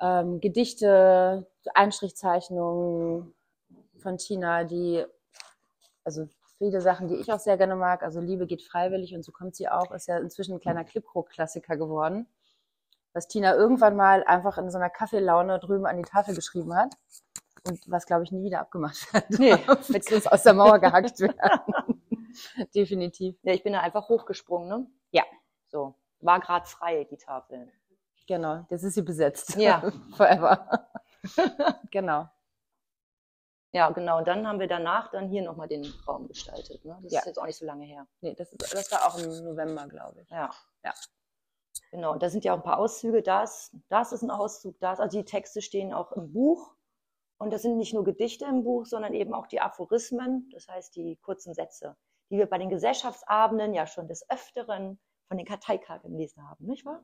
Ähm, 0.00 0.40
Gedichte, 0.40 1.46
Einstrichzeichnungen 1.74 3.34
von 3.98 4.18
Tina, 4.18 4.64
die, 4.64 5.04
also 6.04 6.28
viele 6.58 6.80
Sachen, 6.80 7.08
die 7.08 7.16
ich 7.16 7.32
auch 7.32 7.38
sehr 7.38 7.56
gerne 7.56 7.76
mag. 7.76 8.02
Also 8.02 8.20
Liebe 8.20 8.46
geht 8.46 8.62
freiwillig 8.62 9.14
und 9.14 9.24
so 9.24 9.32
kommt 9.32 9.56
sie 9.56 9.68
auch, 9.68 9.90
ist 9.92 10.08
ja 10.08 10.18
inzwischen 10.18 10.54
ein 10.54 10.60
kleiner 10.60 10.84
Clipcrook-Klassiker 10.84 11.76
geworden, 11.76 12.26
was 13.12 13.28
Tina 13.28 13.54
irgendwann 13.54 13.96
mal 13.96 14.24
einfach 14.24 14.58
in 14.58 14.70
so 14.70 14.78
einer 14.78 14.90
Kaffeelaune 14.90 15.58
drüben 15.58 15.86
an 15.86 15.96
die 15.96 16.08
Tafel 16.08 16.34
geschrieben 16.34 16.74
hat 16.74 16.94
und 17.66 17.80
was, 17.86 18.06
glaube 18.06 18.24
ich, 18.24 18.32
nie 18.32 18.42
wieder 18.42 18.60
abgemacht 18.60 19.12
wird. 19.12 19.30
Nee. 19.38 19.56
Mit 19.88 20.10
uns 20.12 20.26
aus 20.26 20.42
der 20.42 20.54
Mauer 20.54 20.78
gehackt 20.78 21.20
werden. 21.20 22.02
Definitiv. 22.74 23.36
Ja, 23.42 23.52
ich 23.52 23.62
bin 23.62 23.72
da 23.72 23.80
einfach 23.80 24.08
hochgesprungen, 24.08 24.68
ne? 24.68 24.86
Ja. 25.10 25.24
So. 25.68 25.94
War 26.20 26.40
gerade 26.40 26.66
frei, 26.66 27.06
die 27.10 27.16
Tafel. 27.16 27.72
Genau, 28.30 28.64
jetzt 28.70 28.84
ist 28.84 28.94
sie 28.94 29.02
besetzt. 29.02 29.56
Ja. 29.56 29.82
Forever. 30.16 30.88
genau. 31.90 32.28
Ja, 33.72 33.90
genau. 33.90 34.18
Und 34.18 34.28
dann 34.28 34.46
haben 34.46 34.60
wir 34.60 34.68
danach 34.68 35.10
dann 35.10 35.28
hier 35.28 35.42
nochmal 35.42 35.66
den 35.66 35.84
Raum 36.06 36.28
gestaltet. 36.28 36.84
Ne? 36.84 36.96
Das 37.02 37.12
Ja. 37.12 37.18
ist 37.18 37.26
jetzt 37.26 37.38
auch 37.40 37.46
nicht 37.46 37.56
so 37.56 37.66
lange 37.66 37.84
her. 37.86 38.06
Nee, 38.20 38.36
das, 38.36 38.52
ist, 38.52 38.72
das 38.72 38.92
war 38.92 39.04
auch 39.08 39.18
im 39.18 39.44
November, 39.44 39.88
glaube 39.88 40.20
ich. 40.20 40.30
Ja. 40.30 40.48
Ja. 40.84 40.94
Genau. 41.90 42.14
Da 42.18 42.30
sind 42.30 42.44
ja 42.44 42.52
auch 42.52 42.58
ein 42.58 42.62
paar 42.62 42.78
Auszüge. 42.78 43.20
Das, 43.20 43.76
das 43.88 44.12
ist 44.12 44.22
ein 44.22 44.30
Auszug, 44.30 44.78
das. 44.78 45.00
Also 45.00 45.18
die 45.18 45.24
Texte 45.24 45.60
stehen 45.60 45.92
auch 45.92 46.12
im 46.12 46.32
Buch. 46.32 46.76
Und 47.36 47.52
das 47.52 47.62
sind 47.62 47.78
nicht 47.78 47.94
nur 47.94 48.04
Gedichte 48.04 48.44
im 48.44 48.62
Buch, 48.62 48.86
sondern 48.86 49.12
eben 49.12 49.34
auch 49.34 49.48
die 49.48 49.60
Aphorismen, 49.60 50.48
das 50.52 50.68
heißt 50.68 50.94
die 50.94 51.16
kurzen 51.16 51.52
Sätze, 51.52 51.96
die 52.30 52.38
wir 52.38 52.46
bei 52.46 52.58
den 52.58 52.68
Gesellschaftsabenden 52.68 53.74
ja 53.74 53.88
schon 53.88 54.06
des 54.06 54.30
Öfteren 54.30 55.00
von 55.26 55.36
den 55.36 55.46
Karteikarten 55.46 56.12
gelesen 56.12 56.48
haben, 56.48 56.66
nicht 56.66 56.84
wahr? 56.86 57.02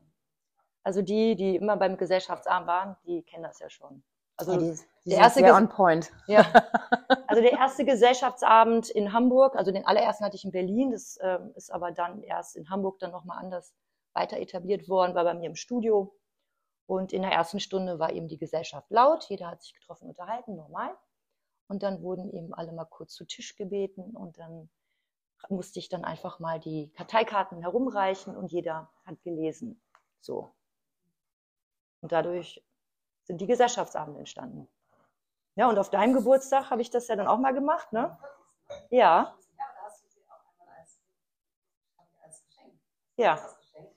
Also 0.87 1.01
die, 1.01 1.35
die 1.35 1.57
immer 1.57 1.75
beim 1.75 1.97
Gesellschaftsabend 1.97 2.65
waren, 2.65 2.95
die 3.05 3.21
kennen 3.21 3.43
das 3.43 3.59
ja 3.59 3.69
schon. 3.69 4.05
Also 4.37 4.53
Ja, 4.53 4.57
die, 4.59 4.71
die 5.03 5.09
der 5.09 5.17
erste 5.19 5.43
on 5.53 5.67
point. 5.67 6.13
Ja. 6.27 6.45
Also 7.27 7.41
der 7.41 7.51
erste 7.51 7.83
Gesellschaftsabend 7.83 8.89
in 8.89 9.11
Hamburg, 9.11 9.57
also 9.57 9.73
den 9.73 9.85
allerersten 9.85 10.23
hatte 10.23 10.37
ich 10.37 10.45
in 10.45 10.51
Berlin, 10.51 10.91
das 10.91 11.19
ähm, 11.21 11.51
ist 11.55 11.73
aber 11.73 11.91
dann 11.91 12.23
erst 12.23 12.55
in 12.55 12.69
Hamburg 12.69 12.99
dann 12.99 13.11
nochmal 13.11 13.37
anders 13.37 13.75
weiter 14.13 14.37
etabliert 14.37 14.87
worden, 14.87 15.13
war 15.13 15.25
bei 15.25 15.33
mir 15.33 15.47
im 15.47 15.57
Studio. 15.57 16.15
Und 16.85 17.11
in 17.11 17.21
der 17.21 17.31
ersten 17.31 17.59
Stunde 17.59 17.99
war 17.99 18.13
eben 18.13 18.29
die 18.29 18.37
Gesellschaft 18.37 18.89
laut, 18.89 19.25
jeder 19.25 19.49
hat 19.49 19.61
sich 19.61 19.73
getroffen, 19.73 20.07
unterhalten, 20.07 20.55
normal. 20.55 20.95
Und 21.67 21.83
dann 21.83 22.01
wurden 22.01 22.31
eben 22.31 22.53
alle 22.53 22.71
mal 22.71 22.85
kurz 22.85 23.13
zu 23.13 23.25
Tisch 23.25 23.57
gebeten 23.57 24.15
und 24.15 24.39
dann 24.39 24.69
musste 25.49 25.79
ich 25.79 25.89
dann 25.89 26.05
einfach 26.05 26.39
mal 26.39 26.61
die 26.61 26.93
Karteikarten 26.93 27.59
herumreichen 27.59 28.37
und 28.37 28.53
jeder 28.53 28.89
hat 29.05 29.21
gelesen. 29.23 29.81
So. 30.21 30.53
Und 32.01 32.11
dadurch 32.11 32.63
sind 33.23 33.41
die 33.41 33.47
Gesellschaftsabende 33.47 34.19
entstanden. 34.19 34.67
Ja, 35.55 35.67
und 35.69 35.77
auf 35.79 35.89
deinem 35.89 36.13
Geburtstag 36.13 36.69
habe 36.69 36.81
ich 36.81 36.89
das 36.89 37.07
ja 37.07 37.15
dann 37.15 37.27
auch 37.27 37.39
mal 37.39 37.53
gemacht, 37.53 37.91
ne? 37.91 38.17
Ja, 38.89 39.35
Ja, 39.57 39.65
da 39.75 39.81
hast 39.83 40.03
du 40.03 40.07
sie 40.07 40.21
auch 40.29 40.45
einmal 40.61 40.75
als, 40.77 40.99
als 42.21 42.43
Geschenk. 42.45 42.73
ja. 43.15 43.31
Als 43.33 43.57
Geschenk 43.57 43.89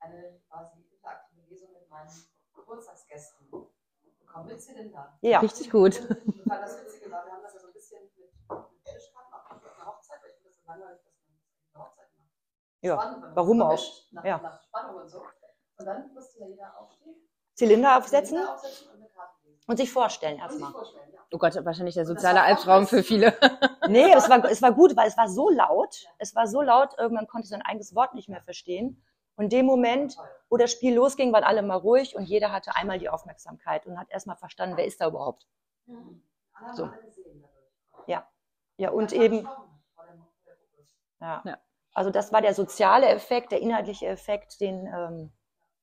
eine 0.00 0.40
quasi 0.48 0.82
interaktive 0.82 1.40
Lesung 1.48 1.72
mit 1.72 1.88
meinen 1.88 2.10
Geburtstagsgästen 2.54 3.48
bekommen. 3.50 4.48
Willst 4.48 4.68
du 4.68 4.74
denn 4.74 4.92
da? 4.92 5.16
Ja, 5.22 5.40
Richtig 5.40 5.70
gut. 5.70 5.98
Und 6.00 6.46
weil 6.46 6.60
das 6.60 6.80
Witzige 6.84 7.10
war, 7.10 7.24
wir 7.24 7.32
haben 7.32 7.42
das 7.42 7.54
ja 7.54 7.60
so 7.60 7.66
ein 7.68 7.72
bisschen 7.72 8.02
mit, 8.16 8.30
Tischkarten 8.84 9.32
auch 9.32 9.50
auf 9.50 9.64
einer 9.64 9.86
Hochzeit, 9.86 10.22
weil 10.22 10.30
ich 10.30 10.36
finde 10.36 10.50
das 10.50 10.56
so 10.60 10.66
langweilig, 10.66 11.00
dass 11.04 11.14
man 11.20 11.32
das 11.32 11.44
auf 11.48 11.74
einer 11.74 11.84
Hochzeit 11.84 12.08
macht. 12.18 12.30
ja. 12.82 12.94
Spannend, 13.00 13.36
warum 13.36 13.62
auch? 13.62 14.12
Nach, 14.12 14.24
Ja. 14.24 14.38
nach 14.38 14.62
Spannung 14.62 14.96
und 15.02 15.08
so. 15.08 15.22
Und 15.78 15.86
dann 15.86 16.12
musste 16.12 16.40
ja 16.40 16.46
jeder 16.48 16.78
aufstehen, 16.78 17.27
Zylinder 17.58 17.98
aufsetzen 17.98 18.38
und 19.66 19.76
sich 19.76 19.92
vorstellen 19.92 20.38
erstmal. 20.38 20.72
ja. 20.72 20.78
Oh 21.32 21.38
Gott, 21.38 21.54
wahrscheinlich 21.64 21.94
der 21.96 22.06
soziale 22.06 22.40
Albtraum 22.42 22.86
für 22.86 23.02
viele. 23.02 23.34
Nee, 23.88 24.12
es 24.12 24.28
war, 24.28 24.44
es 24.44 24.60
war 24.60 24.72
gut, 24.72 24.94
weil 24.96 25.08
es 25.08 25.16
war 25.16 25.28
so 25.30 25.48
laut. 25.48 26.04
Es 26.18 26.34
war 26.34 26.46
so 26.46 26.60
laut, 26.60 26.90
irgendwann 26.98 27.26
konnte 27.26 27.46
ich 27.46 27.50
sein 27.50 27.62
eigenes 27.62 27.94
Wort 27.94 28.12
nicht 28.12 28.28
mehr 28.28 28.42
verstehen. 28.42 29.02
Und 29.36 29.44
in 29.44 29.50
dem 29.50 29.66
Moment, 29.66 30.14
wo 30.50 30.58
das 30.58 30.70
Spiel 30.72 30.94
losging, 30.94 31.32
waren 31.32 31.44
alle 31.44 31.62
mal 31.62 31.76
ruhig 31.76 32.14
und 32.14 32.24
jeder 32.24 32.52
hatte 32.52 32.76
einmal 32.76 32.98
die 32.98 33.08
Aufmerksamkeit 33.08 33.86
und 33.86 33.98
hat 33.98 34.10
erstmal 34.10 34.36
verstanden, 34.36 34.76
wer 34.76 34.84
ist 34.84 35.00
da 35.00 35.06
überhaupt. 35.08 35.46
Alle 35.86 35.96
haben 36.68 36.76
So. 36.76 36.86
dadurch. 36.86 37.14
Ja, 38.76 38.90
und 38.90 39.12
Ja, 39.12 39.22
eben, 39.22 39.48
ja. 41.20 41.42
Ja. 41.44 41.58
Also 41.94 42.10
das 42.10 42.32
war 42.32 42.42
der 42.42 42.54
soziale 42.54 43.08
Effekt, 43.08 43.50
der 43.52 43.60
inhaltliche 43.60 44.06
Effekt, 44.06 44.60
den 44.60 44.86
ähm, 44.86 45.32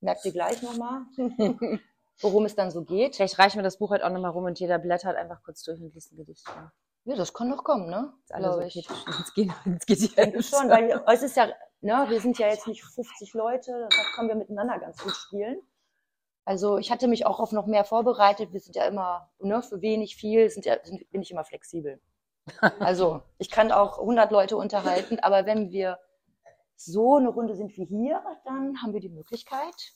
merkt 0.05 0.23
ihr 0.23 0.31
gleich 0.31 0.61
nochmal, 0.61 1.01
worum 2.21 2.45
es 2.45 2.55
dann 2.55 2.71
so 2.71 2.83
geht. 2.83 3.17
Vielleicht 3.17 3.37
reichen 3.37 3.57
wir 3.57 3.63
das 3.63 3.77
Buch 3.77 3.91
halt 3.91 4.03
auch 4.03 4.09
nochmal 4.09 4.31
rum 4.31 4.45
und 4.45 4.59
jeder 4.59 4.79
blättert 4.79 5.17
einfach 5.17 5.43
kurz 5.43 5.63
durch 5.63 5.81
und 5.81 5.93
liest 5.93 6.13
ein 6.13 6.17
Gedicht. 6.17 6.47
Ja, 7.03 7.15
das 7.15 7.33
kann 7.33 7.51
doch 7.51 7.63
kommen, 7.63 7.89
ne? 7.89 8.13
Ist 8.23 8.33
alle 8.33 8.45
so 8.45 8.51
Glaube 8.53 8.67
ich. 8.67 8.75
Jetzt 8.75 9.33
geht, 9.35 9.51
jetzt 9.65 9.87
geht 9.87 10.01
Ich 10.01 10.15
denke 10.15 10.41
schon, 10.41 10.69
weil 10.69 11.03
es 11.07 11.21
ist 11.21 11.35
ja, 11.35 11.47
ne, 11.81 12.05
wir 12.07 12.21
sind 12.21 12.39
ja 12.39 12.47
jetzt 12.47 12.67
nicht 12.67 12.83
50 12.83 13.33
Leute, 13.33 13.89
da 13.89 14.03
können 14.15 14.29
wir 14.29 14.35
miteinander 14.35 14.79
ganz 14.79 15.03
gut 15.03 15.15
spielen. 15.15 15.61
Also 16.45 16.77
ich 16.77 16.91
hatte 16.91 17.07
mich 17.07 17.25
auch 17.25 17.39
auf 17.39 17.51
noch 17.51 17.65
mehr 17.65 17.85
vorbereitet. 17.85 18.53
Wir 18.53 18.59
sind 18.59 18.75
ja 18.75 18.85
immer, 18.85 19.29
ne, 19.39 19.61
für 19.61 19.81
wenig 19.81 20.15
viel 20.15 20.49
sind 20.49 20.65
ja, 20.65 20.77
sind, 20.83 21.09
bin 21.11 21.21
ich 21.21 21.31
immer 21.31 21.43
flexibel. 21.43 21.99
Also 22.79 23.23
ich 23.39 23.49
kann 23.49 23.71
auch 23.71 23.97
100 23.97 24.31
Leute 24.31 24.55
unterhalten, 24.55 25.17
aber 25.19 25.47
wenn 25.47 25.71
wir 25.71 25.97
so 26.75 27.15
eine 27.15 27.29
Runde 27.29 27.55
sind 27.55 27.77
wie 27.77 27.85
hier, 27.85 28.23
dann 28.43 28.81
haben 28.81 28.93
wir 28.93 28.99
die 28.99 29.09
Möglichkeit, 29.09 29.93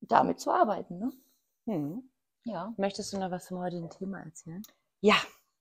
damit 0.00 0.40
zu 0.40 0.50
arbeiten. 0.50 0.98
Ne? 0.98 1.12
Hm. 1.66 2.10
Ja. 2.44 2.74
Möchtest 2.76 3.12
du 3.12 3.18
noch 3.18 3.30
was 3.30 3.46
zum 3.46 3.58
heutigen 3.58 3.88
Thema 3.88 4.20
erzählen? 4.20 4.62
Ja, 5.00 5.16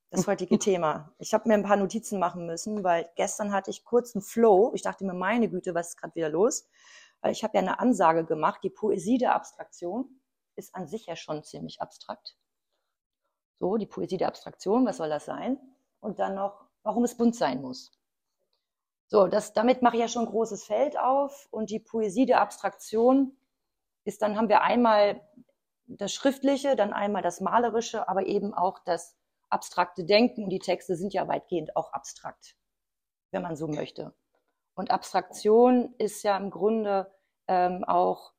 das 0.10 0.28
heutige 0.28 0.58
Thema. 0.60 1.14
Ich 1.20 1.34
habe 1.34 1.48
mir 1.48 1.54
ein 1.54 1.64
paar 1.64 1.78
Notizen 1.78 2.20
machen 2.20 2.46
müssen, 2.46 2.84
weil 2.84 3.10
gestern 3.16 3.54
hatte 3.54 3.72
ich 3.72 3.86
kurz 3.86 4.16
einen 4.16 4.24
Flow. 4.24 4.72
Ich 4.74 4.82
dachte 4.82 5.06
mir, 5.06 5.14
meine 5.14 5.50
Güte, 5.50 5.74
was 5.76 5.90
ist 5.90 5.98
gerade 5.98 6.16
wieder 6.16 6.30
los? 6.30 6.68
Weil 7.22 7.32
ich 7.32 7.44
habe 7.44 7.56
ja 7.56 7.62
eine 7.62 7.80
Ansage 7.80 8.26
gemacht, 8.26 8.62
die 8.64 8.70
Poesie 8.70 9.20
der 9.20 9.36
Abstraktion 9.36 10.22
ist 10.56 10.76
an 10.76 10.88
sich 10.88 11.06
ja 11.06 11.16
schon 11.16 11.44
ziemlich 11.44 11.82
abstrakt. 11.82 12.36
So, 13.60 13.78
die 13.78 13.86
Poesie 13.86 14.18
der 14.18 14.28
Abstraktion, 14.28 14.86
was 14.86 14.98
soll 14.98 15.10
das 15.10 15.26
sein? 15.26 15.60
Und 16.00 16.20
dann 16.20 16.34
noch, 16.36 16.66
warum 16.82 17.04
es 17.04 17.16
bunt 17.16 17.36
sein 17.36 17.62
muss. 17.62 17.92
So, 19.12 19.28
das, 19.28 19.52
damit 19.52 19.82
mache 19.82 19.98
ich 19.98 20.02
ja 20.02 20.08
schon 20.08 20.24
ein 20.24 20.32
großes 20.32 20.64
Feld 20.64 20.98
auf. 20.98 21.50
Und 21.52 21.70
die 21.70 21.80
Poesie 21.80 22.26
der 22.26 22.40
Abstraktion 22.40 23.36
ist, 24.06 24.22
dann 24.22 24.38
haben 24.38 24.48
wir 24.48 24.62
einmal 24.62 25.22
das 25.86 26.14
Schriftliche, 26.14 26.78
dann 26.78 26.94
einmal 26.94 27.22
das 27.22 27.42
Malerische, 27.42 28.08
aber 28.08 28.26
eben 28.26 28.54
auch 28.54 28.80
das 28.80 29.18
abstrakte 29.50 30.06
Denken. 30.06 30.46
Und 30.46 30.50
die 30.50 30.60
Texte 30.60 30.96
sind 30.96 31.14
ja 31.14 31.28
weitgehend 31.28 31.76
auch 31.76 31.92
abstrakt, 31.92 32.56
wenn 33.32 33.42
man 33.42 33.58
so 33.58 33.68
möchte. 33.68 34.16
Und 34.76 34.92
Abstraktion 34.92 35.94
ist 35.98 36.24
ja 36.24 36.38
im 36.38 36.50
Grunde 36.50 37.14
ähm, 37.50 37.84
auch 37.84 38.32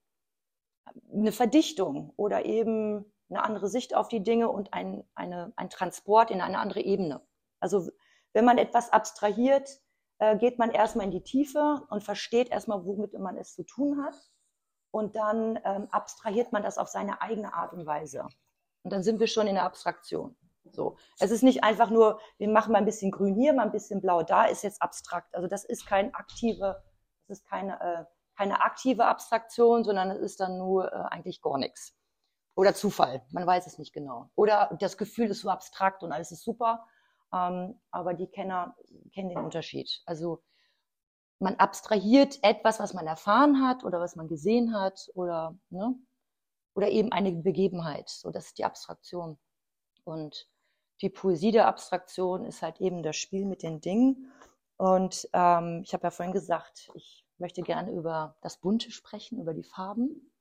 eine 1.12 1.32
Verdichtung 1.32 2.14
oder 2.16 2.46
eben 2.46 3.12
eine 3.28 3.44
andere 3.44 3.68
Sicht 3.68 3.94
auf 3.94 4.08
die 4.08 4.22
Dinge 4.22 4.48
und 4.48 4.72
ein, 4.72 5.04
eine, 5.14 5.52
ein 5.54 5.68
Transport 5.68 6.30
in 6.30 6.40
eine 6.40 6.58
andere 6.58 6.80
Ebene. 6.80 7.20
Also 7.60 7.90
wenn 8.32 8.46
man 8.46 8.56
etwas 8.56 8.90
abstrahiert, 8.90 9.81
äh, 10.22 10.36
geht 10.36 10.56
man 10.56 10.70
erstmal 10.70 11.06
in 11.06 11.10
die 11.10 11.24
Tiefe 11.24 11.82
und 11.90 12.04
versteht 12.04 12.48
erstmal, 12.48 12.84
womit 12.84 13.18
man 13.18 13.36
es 13.36 13.54
zu 13.54 13.64
tun 13.64 14.04
hat. 14.04 14.14
Und 14.92 15.16
dann 15.16 15.58
ähm, 15.64 15.88
abstrahiert 15.90 16.52
man 16.52 16.62
das 16.62 16.78
auf 16.78 16.86
seine 16.86 17.20
eigene 17.20 17.52
Art 17.54 17.72
und 17.72 17.86
Weise. 17.86 18.28
Und 18.84 18.92
dann 18.92 19.02
sind 19.02 19.18
wir 19.18 19.26
schon 19.26 19.48
in 19.48 19.56
der 19.56 19.64
Abstraktion. 19.64 20.36
So. 20.70 20.96
Es 21.18 21.32
ist 21.32 21.42
nicht 21.42 21.64
einfach 21.64 21.90
nur, 21.90 22.20
wir 22.38 22.48
machen 22.48 22.70
mal 22.70 22.78
ein 22.78 22.84
bisschen 22.84 23.10
grün 23.10 23.34
hier, 23.34 23.52
mal 23.52 23.64
ein 23.64 23.72
bisschen 23.72 24.00
blau 24.00 24.22
da, 24.22 24.44
ist 24.44 24.62
jetzt 24.62 24.80
abstrakt. 24.80 25.34
Also 25.34 25.48
das 25.48 25.64
ist 25.64 25.86
kein 25.86 26.14
aktive, 26.14 26.80
das 27.26 27.38
ist 27.38 27.48
keine, 27.48 27.80
äh, 27.80 28.04
keine 28.36 28.62
aktive 28.62 29.06
Abstraktion, 29.06 29.82
sondern 29.82 30.12
es 30.12 30.20
ist 30.20 30.38
dann 30.38 30.56
nur 30.56 30.92
äh, 30.92 30.96
eigentlich 31.10 31.42
gar 31.42 31.58
nichts. 31.58 31.96
Oder 32.54 32.74
Zufall, 32.74 33.22
man 33.30 33.44
weiß 33.44 33.66
es 33.66 33.76
nicht 33.78 33.92
genau. 33.92 34.30
Oder 34.36 34.76
das 34.78 34.96
Gefühl 34.96 35.30
ist 35.30 35.40
so 35.40 35.50
abstrakt 35.50 36.04
und 36.04 36.12
alles 36.12 36.30
ist 36.30 36.44
super, 36.44 36.86
ähm, 37.32 37.80
aber 37.90 38.14
die 38.14 38.26
Kenner 38.26 38.76
kennen 39.14 39.30
den 39.30 39.38
Unterschied. 39.38 40.02
Also 40.06 40.42
man 41.38 41.56
abstrahiert 41.56 42.38
etwas, 42.42 42.78
was 42.78 42.94
man 42.94 43.06
erfahren 43.06 43.66
hat 43.66 43.84
oder 43.84 44.00
was 44.00 44.16
man 44.16 44.28
gesehen 44.28 44.74
hat 44.74 45.10
oder, 45.14 45.56
ne? 45.70 45.94
oder 46.74 46.88
eben 46.88 47.12
eine 47.12 47.32
Begebenheit. 47.32 48.08
So, 48.08 48.30
das 48.30 48.46
ist 48.46 48.58
die 48.58 48.64
Abstraktion. 48.64 49.38
Und 50.04 50.48
die 51.00 51.10
Poesie 51.10 51.50
der 51.50 51.66
Abstraktion 51.66 52.44
ist 52.44 52.62
halt 52.62 52.80
eben 52.80 53.02
das 53.02 53.16
Spiel 53.16 53.44
mit 53.44 53.62
den 53.62 53.80
Dingen. 53.80 54.32
Und 54.76 55.28
ähm, 55.32 55.82
ich 55.84 55.92
habe 55.94 56.04
ja 56.04 56.10
vorhin 56.10 56.32
gesagt, 56.32 56.90
ich 56.94 57.26
möchte 57.38 57.62
gerne 57.62 57.92
über 57.92 58.36
das 58.40 58.58
Bunte 58.58 58.90
sprechen, 58.90 59.40
über 59.40 59.52
die 59.52 59.64
Farben, 59.64 60.32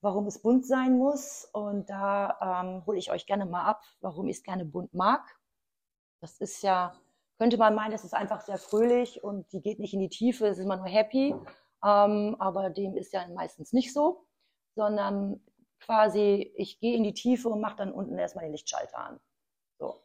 warum 0.00 0.26
es 0.26 0.42
bunt 0.42 0.66
sein 0.66 0.98
muss. 0.98 1.48
Und 1.52 1.88
da 1.90 2.62
ähm, 2.62 2.86
hole 2.86 2.98
ich 2.98 3.10
euch 3.10 3.26
gerne 3.26 3.46
mal 3.46 3.64
ab, 3.64 3.82
warum 4.00 4.28
ich 4.28 4.38
es 4.38 4.42
gerne 4.42 4.64
bunt 4.64 4.94
mag. 4.94 5.22
Das 6.22 6.38
ist 6.38 6.62
ja, 6.62 6.94
könnte 7.38 7.58
man 7.58 7.74
meinen, 7.74 7.90
das 7.90 8.04
ist 8.04 8.14
einfach 8.14 8.40
sehr 8.40 8.58
fröhlich 8.58 9.22
und 9.24 9.52
die 9.52 9.60
geht 9.60 9.80
nicht 9.80 9.92
in 9.92 10.00
die 10.00 10.08
Tiefe, 10.08 10.46
es 10.46 10.56
ist 10.56 10.64
immer 10.64 10.76
nur 10.76 10.86
happy. 10.86 11.34
Ähm, 11.84 12.36
aber 12.38 12.70
dem 12.70 12.96
ist 12.96 13.12
ja 13.12 13.26
meistens 13.28 13.72
nicht 13.72 13.92
so, 13.92 14.24
sondern 14.76 15.44
quasi, 15.80 16.52
ich 16.56 16.78
gehe 16.78 16.96
in 16.96 17.02
die 17.02 17.12
Tiefe 17.12 17.48
und 17.48 17.60
mache 17.60 17.76
dann 17.76 17.92
unten 17.92 18.16
erstmal 18.16 18.44
den 18.44 18.52
Lichtschalter 18.52 18.98
an. 18.98 19.20
So. 19.78 20.00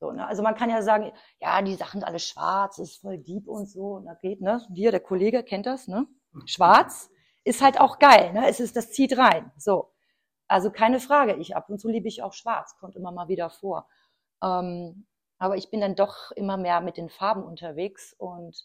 So, 0.00 0.10
ne? 0.10 0.26
Also 0.26 0.42
man 0.42 0.56
kann 0.56 0.70
ja 0.70 0.82
sagen, 0.82 1.12
ja, 1.40 1.62
die 1.62 1.76
Sachen 1.76 2.00
sind 2.00 2.08
alle 2.08 2.18
schwarz, 2.18 2.78
ist 2.78 3.00
voll 3.00 3.18
deep 3.18 3.46
und 3.46 3.66
so. 3.66 3.94
Und 3.94 4.06
da 4.06 4.14
geht, 4.14 4.40
ne? 4.40 4.60
Wir, 4.70 4.90
der 4.90 5.00
Kollege 5.00 5.44
kennt 5.44 5.66
das, 5.66 5.86
ne? 5.86 6.06
Schwarz 6.46 7.10
ist 7.44 7.62
halt 7.62 7.80
auch 7.80 8.00
geil, 8.00 8.32
ne? 8.32 8.48
Es 8.48 8.58
ist, 8.58 8.76
das 8.76 8.90
zieht 8.90 9.16
rein. 9.16 9.52
So. 9.56 9.92
Also 10.48 10.70
keine 10.70 10.98
Frage. 10.98 11.36
Ich 11.36 11.56
ab 11.56 11.70
und 11.70 11.78
zu 11.78 11.88
liebe 11.88 12.08
ich 12.08 12.22
auch 12.22 12.32
schwarz, 12.32 12.76
kommt 12.78 12.96
immer 12.96 13.12
mal 13.12 13.28
wieder 13.28 13.50
vor. 13.50 13.88
Ähm, 14.42 15.06
aber 15.44 15.56
ich 15.58 15.70
bin 15.70 15.82
dann 15.82 15.94
doch 15.94 16.30
immer 16.32 16.56
mehr 16.56 16.80
mit 16.80 16.96
den 16.96 17.10
Farben 17.10 17.44
unterwegs 17.44 18.14
und 18.16 18.56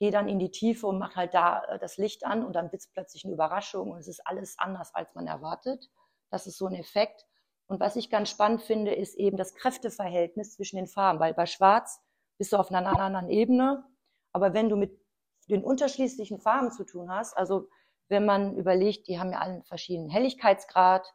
gehe 0.00 0.10
dann 0.10 0.28
in 0.28 0.40
die 0.40 0.50
Tiefe 0.50 0.88
und 0.88 0.98
mache 0.98 1.14
halt 1.14 1.34
da 1.34 1.62
äh, 1.64 1.78
das 1.78 1.98
Licht 1.98 2.26
an 2.26 2.44
und 2.44 2.54
dann 2.54 2.72
wird 2.72 2.82
es 2.82 2.88
plötzlich 2.88 3.24
eine 3.24 3.32
Überraschung 3.32 3.92
und 3.92 3.98
es 4.00 4.08
ist 4.08 4.26
alles 4.26 4.58
anders, 4.58 4.92
als 4.92 5.14
man 5.14 5.28
erwartet. 5.28 5.88
Das 6.30 6.48
ist 6.48 6.58
so 6.58 6.66
ein 6.66 6.74
Effekt. 6.74 7.24
Und 7.68 7.78
was 7.78 7.94
ich 7.94 8.10
ganz 8.10 8.28
spannend 8.28 8.62
finde, 8.62 8.92
ist 8.92 9.14
eben 9.14 9.36
das 9.36 9.54
Kräfteverhältnis 9.54 10.54
zwischen 10.54 10.76
den 10.76 10.88
Farben, 10.88 11.20
weil 11.20 11.32
bei 11.32 11.46
Schwarz 11.46 12.00
bist 12.38 12.52
du 12.52 12.56
auf 12.56 12.72
einer 12.72 12.84
anderen 13.00 13.30
Ebene, 13.30 13.84
aber 14.32 14.52
wenn 14.52 14.68
du 14.68 14.76
mit 14.76 15.00
den 15.48 15.62
unterschiedlichen 15.62 16.40
Farben 16.40 16.72
zu 16.72 16.84
tun 16.84 17.08
hast, 17.08 17.36
also 17.36 17.68
wenn 18.08 18.26
man 18.26 18.56
überlegt, 18.56 19.06
die 19.06 19.20
haben 19.20 19.30
ja 19.30 19.38
alle 19.38 19.54
einen 19.54 19.64
verschiedenen 19.64 20.10
Helligkeitsgrad, 20.10 21.06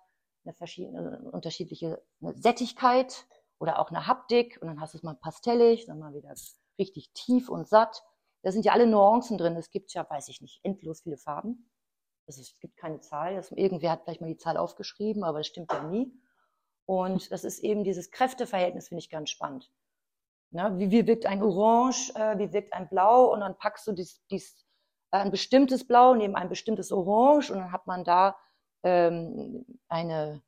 eine 0.45 0.53
verschiedene 0.53 1.17
eine 1.19 1.31
unterschiedliche 1.31 2.01
eine 2.21 2.37
Sättigkeit 2.37 3.27
oder 3.61 3.77
auch 3.77 3.89
eine 3.89 4.07
Haptik 4.07 4.57
und 4.59 4.67
dann 4.67 4.81
hast 4.81 4.95
du 4.95 4.97
es 4.97 5.03
mal 5.03 5.13
pastellig, 5.13 5.85
dann 5.85 5.99
mal 5.99 6.15
wieder 6.15 6.33
richtig 6.79 7.13
tief 7.13 7.47
und 7.47 7.67
satt. 7.67 8.03
Da 8.41 8.51
sind 8.51 8.65
ja 8.65 8.73
alle 8.73 8.87
Nuancen 8.87 9.37
drin. 9.37 9.55
Es 9.55 9.69
gibt 9.69 9.93
ja, 9.93 10.09
weiß 10.09 10.29
ich 10.29 10.41
nicht, 10.41 10.59
endlos 10.63 11.01
viele 11.03 11.17
Farben. 11.17 11.69
Also 12.25 12.41
es 12.41 12.57
gibt 12.59 12.75
keine 12.75 13.01
Zahl. 13.01 13.35
Das, 13.35 13.51
irgendwer 13.51 13.91
hat 13.91 14.03
vielleicht 14.03 14.19
mal 14.19 14.31
die 14.31 14.37
Zahl 14.37 14.57
aufgeschrieben, 14.57 15.23
aber 15.23 15.37
das 15.37 15.47
stimmt 15.47 15.71
ja 15.71 15.83
nie. 15.83 16.11
Und 16.85 17.31
das 17.31 17.43
ist 17.43 17.59
eben 17.59 17.83
dieses 17.83 18.09
Kräfteverhältnis, 18.09 18.87
finde 18.87 19.03
ich 19.03 19.11
ganz 19.11 19.29
spannend. 19.29 19.71
Na, 20.49 20.79
wie, 20.79 20.89
wie 20.89 21.05
wirkt 21.05 21.27
ein 21.27 21.43
Orange, 21.43 22.11
äh, 22.15 22.39
wie 22.39 22.51
wirkt 22.51 22.73
ein 22.73 22.89
Blau 22.89 23.31
und 23.31 23.41
dann 23.41 23.57
packst 23.59 23.85
du 23.85 23.91
dies, 23.91 24.25
dies, 24.31 24.65
äh, 25.11 25.17
ein 25.17 25.29
bestimmtes 25.29 25.85
Blau 25.85 26.15
neben 26.15 26.35
ein 26.35 26.49
bestimmtes 26.49 26.91
Orange 26.91 27.51
und 27.51 27.59
dann 27.59 27.71
hat 27.71 27.85
man 27.85 28.03
da 28.03 28.35
ähm, 28.81 29.65
eine, 29.87 30.41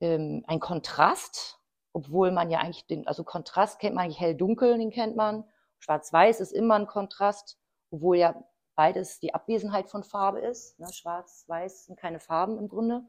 ähm, 0.00 0.44
ein 0.46 0.60
Kontrast, 0.60 1.58
obwohl 1.96 2.30
man 2.30 2.50
ja 2.50 2.58
eigentlich 2.58 2.86
den, 2.86 3.06
also 3.06 3.24
Kontrast 3.24 3.78
kennt 3.78 3.94
man 3.94 4.04
eigentlich 4.04 4.20
hell-dunkel, 4.20 4.76
den 4.76 4.90
kennt 4.90 5.16
man. 5.16 5.44
Schwarz-Weiß 5.78 6.40
ist 6.40 6.52
immer 6.52 6.74
ein 6.74 6.86
Kontrast, 6.86 7.58
obwohl 7.90 8.18
ja 8.18 8.34
beides 8.74 9.18
die 9.18 9.32
Abwesenheit 9.32 9.88
von 9.88 10.04
Farbe 10.04 10.40
ist. 10.40 10.78
Ne? 10.78 10.92
Schwarz-Weiß 10.92 11.86
sind 11.86 11.98
keine 11.98 12.20
Farben 12.20 12.58
im 12.58 12.68
Grunde. 12.68 13.06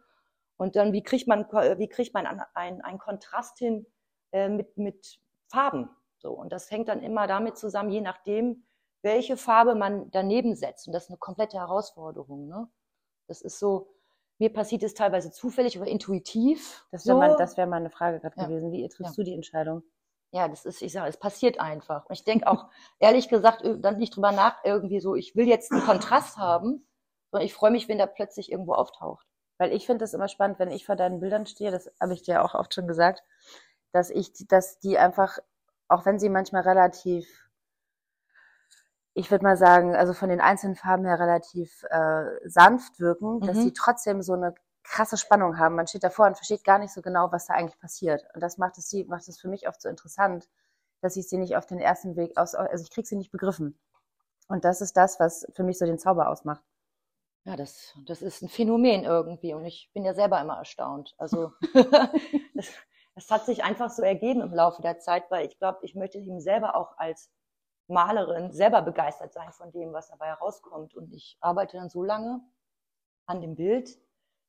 Und 0.55 0.77
dann, 0.77 0.93
wie 0.93 1.03
kriegt 1.03 1.27
man, 1.27 1.41
wie 1.51 1.89
kriegt 1.89 2.13
man 2.13 2.25
einen, 2.53 2.81
einen 2.81 2.97
Kontrast 2.97 3.57
hin 3.57 3.85
äh, 4.31 4.47
mit, 4.47 4.77
mit 4.77 5.19
Farben? 5.49 5.89
So, 6.17 6.31
und 6.31 6.53
das 6.53 6.71
hängt 6.71 6.87
dann 6.87 7.03
immer 7.03 7.27
damit 7.27 7.57
zusammen, 7.57 7.91
je 7.91 7.99
nachdem, 7.99 8.63
welche 9.01 9.35
Farbe 9.35 9.75
man 9.75 10.09
daneben 10.11 10.55
setzt. 10.55 10.87
Und 10.87 10.93
das 10.93 11.03
ist 11.03 11.09
eine 11.09 11.17
komplette 11.17 11.57
Herausforderung. 11.57 12.47
Ne? 12.47 12.69
Das 13.27 13.41
ist 13.41 13.59
so, 13.59 13.89
mir 14.39 14.51
passiert 14.53 14.83
es 14.83 14.93
teilweise 14.93 15.31
zufällig 15.31 15.79
oder 15.79 15.89
intuitiv. 15.89 16.85
Das 16.91 17.03
so. 17.03 17.09
wäre 17.09 17.19
mal, 17.19 17.35
das 17.37 17.57
wär 17.57 17.67
meine 17.67 17.89
Frage 17.89 18.19
gerade 18.19 18.35
Ja. 18.39 18.47
gewesen. 18.47 18.71
Wie 18.71 18.87
triffst 18.87 19.17
Ja. 19.17 19.23
du 19.23 19.23
die 19.23 19.33
Entscheidung? 19.33 19.83
Ja, 20.31 20.47
das 20.47 20.65
ist, 20.65 20.81
ich 20.81 20.91
sage, 20.91 21.07
es 21.09 21.17
passiert 21.17 21.59
einfach. 21.59 22.05
Und 22.05 22.13
ich 22.13 22.23
denke 22.23 22.47
auch, 22.47 22.65
ehrlich 22.99 23.29
gesagt, 23.29 23.63
ö- 23.63 23.77
dann 23.79 23.97
nicht 23.97 24.15
drüber 24.15 24.31
nach, 24.31 24.57
irgendwie 24.63 24.99
so, 24.99 25.15
ich 25.15 25.35
will 25.35 25.47
jetzt 25.47 25.71
einen 25.71 25.81
Kontrast 25.83 26.37
haben, 26.37 26.85
sondern 27.31 27.45
ich 27.45 27.53
freue 27.53 27.71
mich, 27.71 27.87
wenn 27.87 27.97
der 27.97 28.07
plötzlich 28.07 28.51
irgendwo 28.51 28.73
auftaucht. 28.73 29.25
Weil 29.57 29.71
ich 29.73 29.85
finde 29.85 29.99
das 30.03 30.13
immer 30.13 30.27
spannend, 30.27 30.59
wenn 30.59 30.69
ich 30.71 30.85
vor 30.85 30.95
deinen 30.95 31.19
Bildern 31.19 31.45
stehe, 31.47 31.71
das 31.71 31.89
habe 31.99 32.13
ich 32.13 32.21
dir 32.23 32.43
auch 32.43 32.53
oft 32.53 32.73
schon 32.73 32.87
gesagt, 32.87 33.23
dass 33.91 34.09
ich, 34.09 34.31
dass 34.47 34.79
die 34.79 34.97
einfach, 34.97 35.39
auch 35.87 36.05
wenn 36.05 36.19
sie 36.19 36.29
manchmal 36.29 36.63
relativ, 36.63 37.27
ich 39.17 39.31
würde 39.31 39.43
mal 39.45 39.57
sagen, 39.57 39.95
also 39.95 40.13
von 40.13 40.29
den 40.29 40.41
einzelnen 40.41 40.75
Farben 40.75 41.05
her 41.05 41.19
relativ 41.19 41.83
äh, 41.89 42.25
sanft 42.49 42.99
wirken, 42.99 43.43
dass 43.43 43.57
Mhm. 43.57 43.61
sie 43.61 43.73
trotzdem 43.73 44.21
so 44.21 44.33
eine 44.33 44.55
krasse 44.83 45.17
Spannung 45.17 45.57
haben. 45.59 45.75
Man 45.75 45.87
steht 45.87 46.03
davor 46.03 46.27
und 46.27 46.37
versteht 46.37 46.63
gar 46.63 46.79
nicht 46.79 46.93
so 46.93 47.01
genau, 47.01 47.31
was 47.31 47.47
da 47.47 47.55
eigentlich 47.55 47.79
passiert. 47.79 48.25
Und 48.35 48.41
das 48.41 48.57
macht 48.57 48.77
es, 48.77 48.89
die, 48.89 49.05
macht 49.05 49.27
es 49.27 49.39
für 49.39 49.49
mich 49.49 49.67
oft 49.67 49.81
so 49.81 49.89
interessant, 49.89 50.49
dass 51.01 51.15
ich 51.17 51.29
sie 51.29 51.37
nicht 51.37 51.57
auf 51.57 51.65
den 51.65 51.79
ersten 51.79 52.15
Weg 52.15 52.37
aus, 52.37 52.55
also 52.55 52.83
ich 52.83 52.91
kriege 52.91 53.07
sie 53.07 53.17
nicht 53.17 53.31
begriffen. 53.31 53.79
Und 54.49 54.65
das 54.65 54.81
ist 54.81 54.97
das, 54.97 55.19
was 55.19 55.47
für 55.55 55.63
mich 55.63 55.77
so 55.79 55.85
den 55.85 55.99
Zauber 55.99 56.29
ausmacht. 56.29 56.63
Ja, 57.45 57.55
das, 57.55 57.93
das 58.05 58.21
ist 58.21 58.41
ein 58.41 58.49
Phänomen 58.49 59.03
irgendwie 59.03 59.53
und 59.53 59.65
ich 59.65 59.89
bin 59.93 60.03
ja 60.03 60.13
selber 60.13 60.41
immer 60.41 60.57
erstaunt. 60.57 61.15
Also 61.17 61.53
das, 62.53 62.67
das 63.15 63.29
hat 63.31 63.45
sich 63.45 63.63
einfach 63.63 63.89
so 63.89 64.01
ergeben 64.03 64.41
im 64.41 64.53
Laufe 64.53 64.81
der 64.81 64.99
Zeit, 64.99 65.23
weil 65.31 65.45
ich 65.47 65.57
glaube, 65.57 65.79
ich 65.83 65.95
möchte 65.95 66.17
eben 66.17 66.39
selber 66.41 66.75
auch 66.75 66.97
als 66.97 67.31
Malerin 67.87 68.51
selber 68.51 68.81
begeistert 68.81 69.33
sein 69.33 69.51
von 69.51 69.71
dem, 69.71 69.93
was 69.93 70.09
dabei 70.09 70.27
herauskommt. 70.27 70.93
Und 70.95 71.11
ich 71.13 71.37
arbeite 71.41 71.77
dann 71.77 71.89
so 71.89 72.03
lange 72.03 72.41
an 73.25 73.41
dem 73.41 73.55
Bild, 73.55 73.97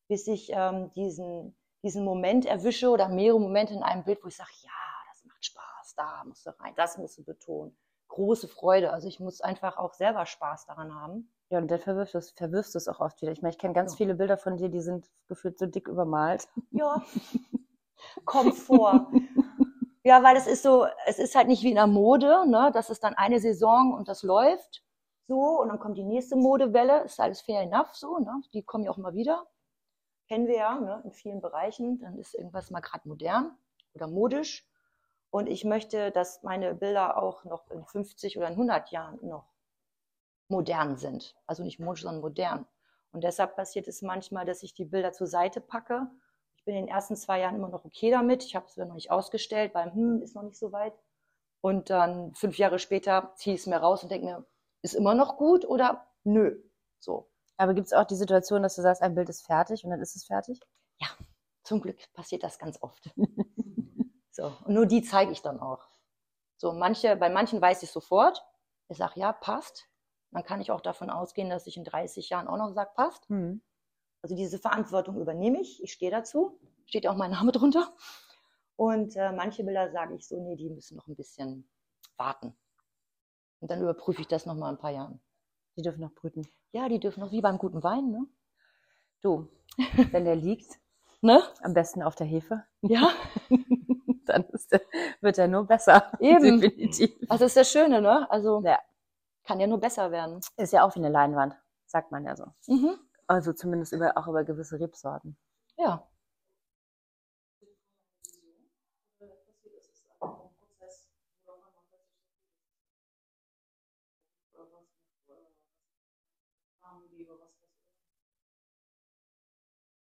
bis 0.09 0.27
ich 0.27 0.51
ähm, 0.53 0.91
diesen, 0.95 1.57
diesen 1.83 2.05
Moment 2.05 2.47
erwische 2.47 2.91
oder 2.91 3.09
mehrere 3.09 3.41
Momente 3.41 3.75
in 3.75 3.83
einem 3.83 4.05
Bild, 4.05 4.23
wo 4.23 4.29
ich 4.29 4.37
sage, 4.37 4.51
ja, 4.63 4.71
das 5.13 5.25
macht 5.25 5.45
Spaß, 5.45 5.95
da 5.97 6.25
musst 6.25 6.47
du 6.47 6.51
rein, 6.61 6.75
das 6.77 6.99
musst 6.99 7.19
du 7.19 7.25
betonen. 7.25 7.77
Große 8.09 8.49
Freude. 8.49 8.93
Also 8.93 9.07
ich 9.07 9.21
muss 9.21 9.41
einfach 9.41 9.77
auch 9.77 9.95
selber 9.95 10.25
Spaß 10.27 10.67
daran 10.67 10.95
haben. 10.95 11.31
Ja, 11.51 11.59
und 11.59 11.69
dann 11.71 11.79
verwirfst 11.79 12.15
du 12.15 12.19
es, 12.19 12.31
verwirfst 12.31 12.75
du 12.75 12.79
es 12.79 12.89
auch 12.89 13.01
oft 13.01 13.21
wieder. 13.23 13.33
Ich 13.33 13.43
meine, 13.43 13.53
ich 13.53 13.59
kenne 13.59 13.75
ganz 13.75 13.93
Ja. 13.93 13.97
viele 13.99 14.15
Bilder 14.15 14.37
von 14.37 14.57
dir, 14.57 14.69
die 14.69 14.81
sind 14.81 15.11
gefühlt 15.29 15.59
so 15.59 15.67
dick 15.67 15.89
übermalt. 15.89 16.49
Ja, 16.71 17.03
kommt 18.25 18.55
vor. 18.55 19.11
Ja, 20.09 20.23
weil 20.23 20.39
es 20.39 20.47
ist 20.47 20.63
so, 20.63 20.87
es 21.05 21.19
ist 21.19 21.35
halt 21.35 21.49
nicht 21.49 21.63
wie 21.63 21.69
in 21.69 21.75
der 21.75 21.87
Mode, 21.87 22.49
ne? 22.49 22.71
Das 22.73 22.89
ist 22.89 23.05
dann 23.05 23.13
eine 23.13 23.41
Saison 23.41 23.93
und 23.93 24.09
das 24.09 24.23
läuft 24.23 24.83
so 25.27 25.61
und 25.61 25.69
dann 25.69 25.79
kommt 25.79 25.99
die 25.99 26.03
nächste 26.03 26.35
Modewelle, 26.35 27.03
ist 27.03 27.21
alles 27.21 27.43
fair 27.43 27.61
enough 27.61 27.95
so, 27.95 28.17
ne? 28.19 28.41
Die 28.55 28.63
kommen 28.63 28.85
ja 28.85 28.91
auch 28.91 28.97
immer 28.97 29.13
wieder. 29.13 29.47
Kennen 30.27 30.47
wir 30.47 30.57
ja, 30.57 30.81
ne? 30.81 31.03
In 31.05 31.13
vielen 31.13 31.43
Bereichen. 31.43 31.99
Dann 31.99 32.19
ist 32.19 32.33
irgendwas 32.35 32.71
mal 32.71 32.81
gerade 32.81 33.07
modern 33.07 33.59
oder 33.93 34.07
modisch. 34.07 34.67
Und 35.29 35.47
ich 35.47 35.67
möchte, 35.67 36.11
dass 36.11 36.43
meine 36.43 36.75
Bilder 36.75 37.23
auch 37.23 37.45
noch 37.45 37.71
in 37.71 37.85
50 37.85 38.39
oder 38.39 38.47
in 38.47 38.55
100 38.55 38.91
Jahren 38.91 39.19
noch 39.21 39.53
modern 40.49 40.97
sind. 40.97 41.37
Also 41.47 41.63
nicht 41.63 41.81
modisch, 41.81 42.05
sondern 42.05 42.23
modern. 42.23 42.67
Und 43.13 43.25
deshalb 43.25 43.57
passiert 43.57 43.87
es 43.89 44.01
manchmal, 44.01 44.47
dass 44.47 44.63
ich 44.63 44.73
die 44.73 44.87
Bilder 44.87 45.13
zur 45.13 45.27
Seite 45.27 45.61
packe. 45.61 46.07
Bin 46.69 46.77
in 46.77 46.85
den 46.85 46.95
ersten 46.95 47.17
zwei 47.17 47.41
Jahren 47.41 47.55
immer 47.55 47.71
noch 47.71 47.87
okay 47.87 48.11
damit. 48.11 48.45
Ich 48.45 48.55
habe 48.55 48.67
es 48.67 48.77
noch 48.77 48.93
nicht 48.93 49.11
ausgestellt, 49.11 49.75
weil 49.75 49.91
hm, 49.91 50.21
ist 50.21 50.35
noch 50.35 50.43
nicht 50.43 50.59
so 50.59 50.71
weit. 50.71 50.93
Und 51.63 51.89
dann 51.89 52.35
fünf 52.35 52.59
Jahre 52.59 52.79
später 52.79 53.33
ziehe 53.37 53.55
ich 53.55 53.63
es 53.63 53.67
mir 53.67 53.79
raus 53.79 54.03
und 54.03 54.13
denke 54.13 54.27
mir, 54.27 54.47
ist 54.83 54.93
immer 54.93 55.15
noch 55.15 55.39
gut 55.39 55.65
oder 55.65 56.07
nö. 56.25 56.63
So. 56.99 57.31
Aber 57.57 57.73
gibt 57.73 57.87
es 57.87 57.95
auch 57.95 58.05
die 58.05 58.17
Situation, 58.17 58.63
dass 58.63 58.77
du 58.77 58.83
sagst, 58.83 59.01
ein 59.01 59.15
Bild 59.15 59.31
ist 59.31 59.47
fertig 59.47 59.83
und 59.83 59.91
dann 59.91 60.03
ist 60.03 60.15
es 60.15 60.27
fertig? 60.27 60.61
Zum 61.63 61.81
Glück 61.81 61.97
passiert 62.13 62.43
das 62.43 62.59
ganz 62.59 62.83
oft. 62.83 63.09
so. 64.31 64.53
Und 64.67 64.75
nur 64.75 64.85
die 64.85 65.01
zeige 65.01 65.33
ich 65.33 65.41
dann 65.41 65.61
auch. 65.61 65.89
So, 66.59 66.73
manche, 66.73 67.17
bei 67.17 67.31
manchen 67.31 67.63
weiß 67.63 67.83
ich 67.83 67.91
sofort. 67.91 68.45
Ich 68.89 68.99
sage, 68.99 69.21
ja, 69.21 69.33
passt. 69.33 69.89
Dann 70.33 70.45
kann 70.45 70.61
ich 70.61 70.71
auch 70.71 70.83
davon 70.83 71.09
ausgehen, 71.09 71.49
dass 71.49 71.67
ich 71.67 71.79
in 71.79 71.85
30 71.85 72.29
Jahren 72.29 72.47
auch 72.47 72.59
noch 72.59 72.75
sage, 72.75 72.91
passt. 72.95 73.27
Hm. 73.31 73.63
Also 74.23 74.35
diese 74.35 74.59
Verantwortung 74.59 75.21
übernehme 75.21 75.61
ich. 75.61 75.83
Ich 75.83 75.93
stehe 75.93 76.11
dazu. 76.11 76.59
Steht 76.87 77.07
auch 77.07 77.17
mein 77.17 77.31
Name 77.31 77.53
drunter. 77.53 77.95
Und 78.77 79.17
äh, 79.17 79.33
manche 79.33 79.65
Bilder 79.65 79.91
sage 79.91 80.15
ich 80.15 80.27
so, 80.27 80.41
nee, 80.43 80.57
die 80.57 80.71
müssen 80.71 80.97
noch 80.97 81.07
ein 81.07 81.17
bisschen 81.17 81.69
warten. 82.17 82.57
Und 83.61 83.71
dann 83.71 83.81
überprüfe 83.83 84.21
ich 84.21 84.29
das 84.29 84.47
noch 84.47 84.55
mal 84.55 84.69
in 84.71 84.77
ein 84.77 84.81
paar 84.81 84.93
Jahren. 84.93 85.21
Die 85.77 85.83
dürfen 85.83 86.01
noch 86.01 86.13
brüten. 86.15 86.47
Ja, 86.73 86.89
die 86.89 87.01
dürfen 87.01 87.21
noch 87.21 87.33
wie 87.33 87.41
beim 87.41 87.59
guten 87.59 87.83
Wein, 87.83 88.11
ne? 88.11 88.27
Du, 89.21 89.49
wenn 90.13 90.25
der 90.25 90.37
liegt, 90.37 90.79
Ne? 91.21 91.43
am 91.63 91.75
besten 91.75 92.01
auf 92.05 92.15
der 92.15 92.29
Hefe, 92.29 92.65
Ja, 92.83 93.11
dann 94.27 94.45
der, 94.71 94.81
wird 95.21 95.39
er 95.39 95.49
nur 95.49 95.65
besser. 95.67 96.13
Eben. 96.21 96.61
Definitiv. 96.61 97.11
also 97.29 97.45
das 97.45 97.51
ist 97.51 97.57
das 97.57 97.71
Schöne, 97.73 98.01
ne? 98.01 98.31
Also 98.31 98.63
Ja. 98.65 98.79
kann 99.43 99.59
ja 99.59 99.67
nur 99.67 99.81
besser 99.81 100.13
werden. 100.13 100.41
Ist 100.57 100.73
ja 100.73 100.85
auch 100.85 100.95
wie 100.95 101.01
eine 101.01 101.09
Leinwand, 101.09 101.57
sagt 101.87 102.13
man 102.13 102.25
ja 102.25 102.37
so. 102.37 102.45
Mhm. 102.69 102.97
Also 103.29 103.53
zumindest 103.53 103.93
über, 103.93 104.17
auch 104.17 104.27
über 104.27 104.43
gewisse 104.43 104.81
Rebsorten. 104.81 105.37
Ja. 105.77 106.09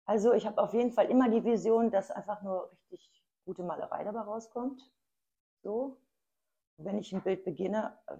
Also 0.06 0.32
ich 0.32 0.44
habe 0.44 0.60
auf 0.60 0.72
jeden 0.72 0.90
Fall 0.90 1.08
immer 1.08 1.28
die 1.28 1.44
Vision, 1.44 1.90
dass 1.92 2.10
einfach 2.10 2.42
nur 2.42 2.76
richtig 2.90 3.24
gute 3.44 3.62
Malerei 3.62 4.02
dabei 4.02 4.22
rauskommt. 4.22 4.82
So. 5.62 5.98
Wenn 6.78 6.98
ich 6.98 7.12
ein 7.12 7.22
Bild 7.22 7.44
beginne, 7.44 7.96
äh, 8.08 8.16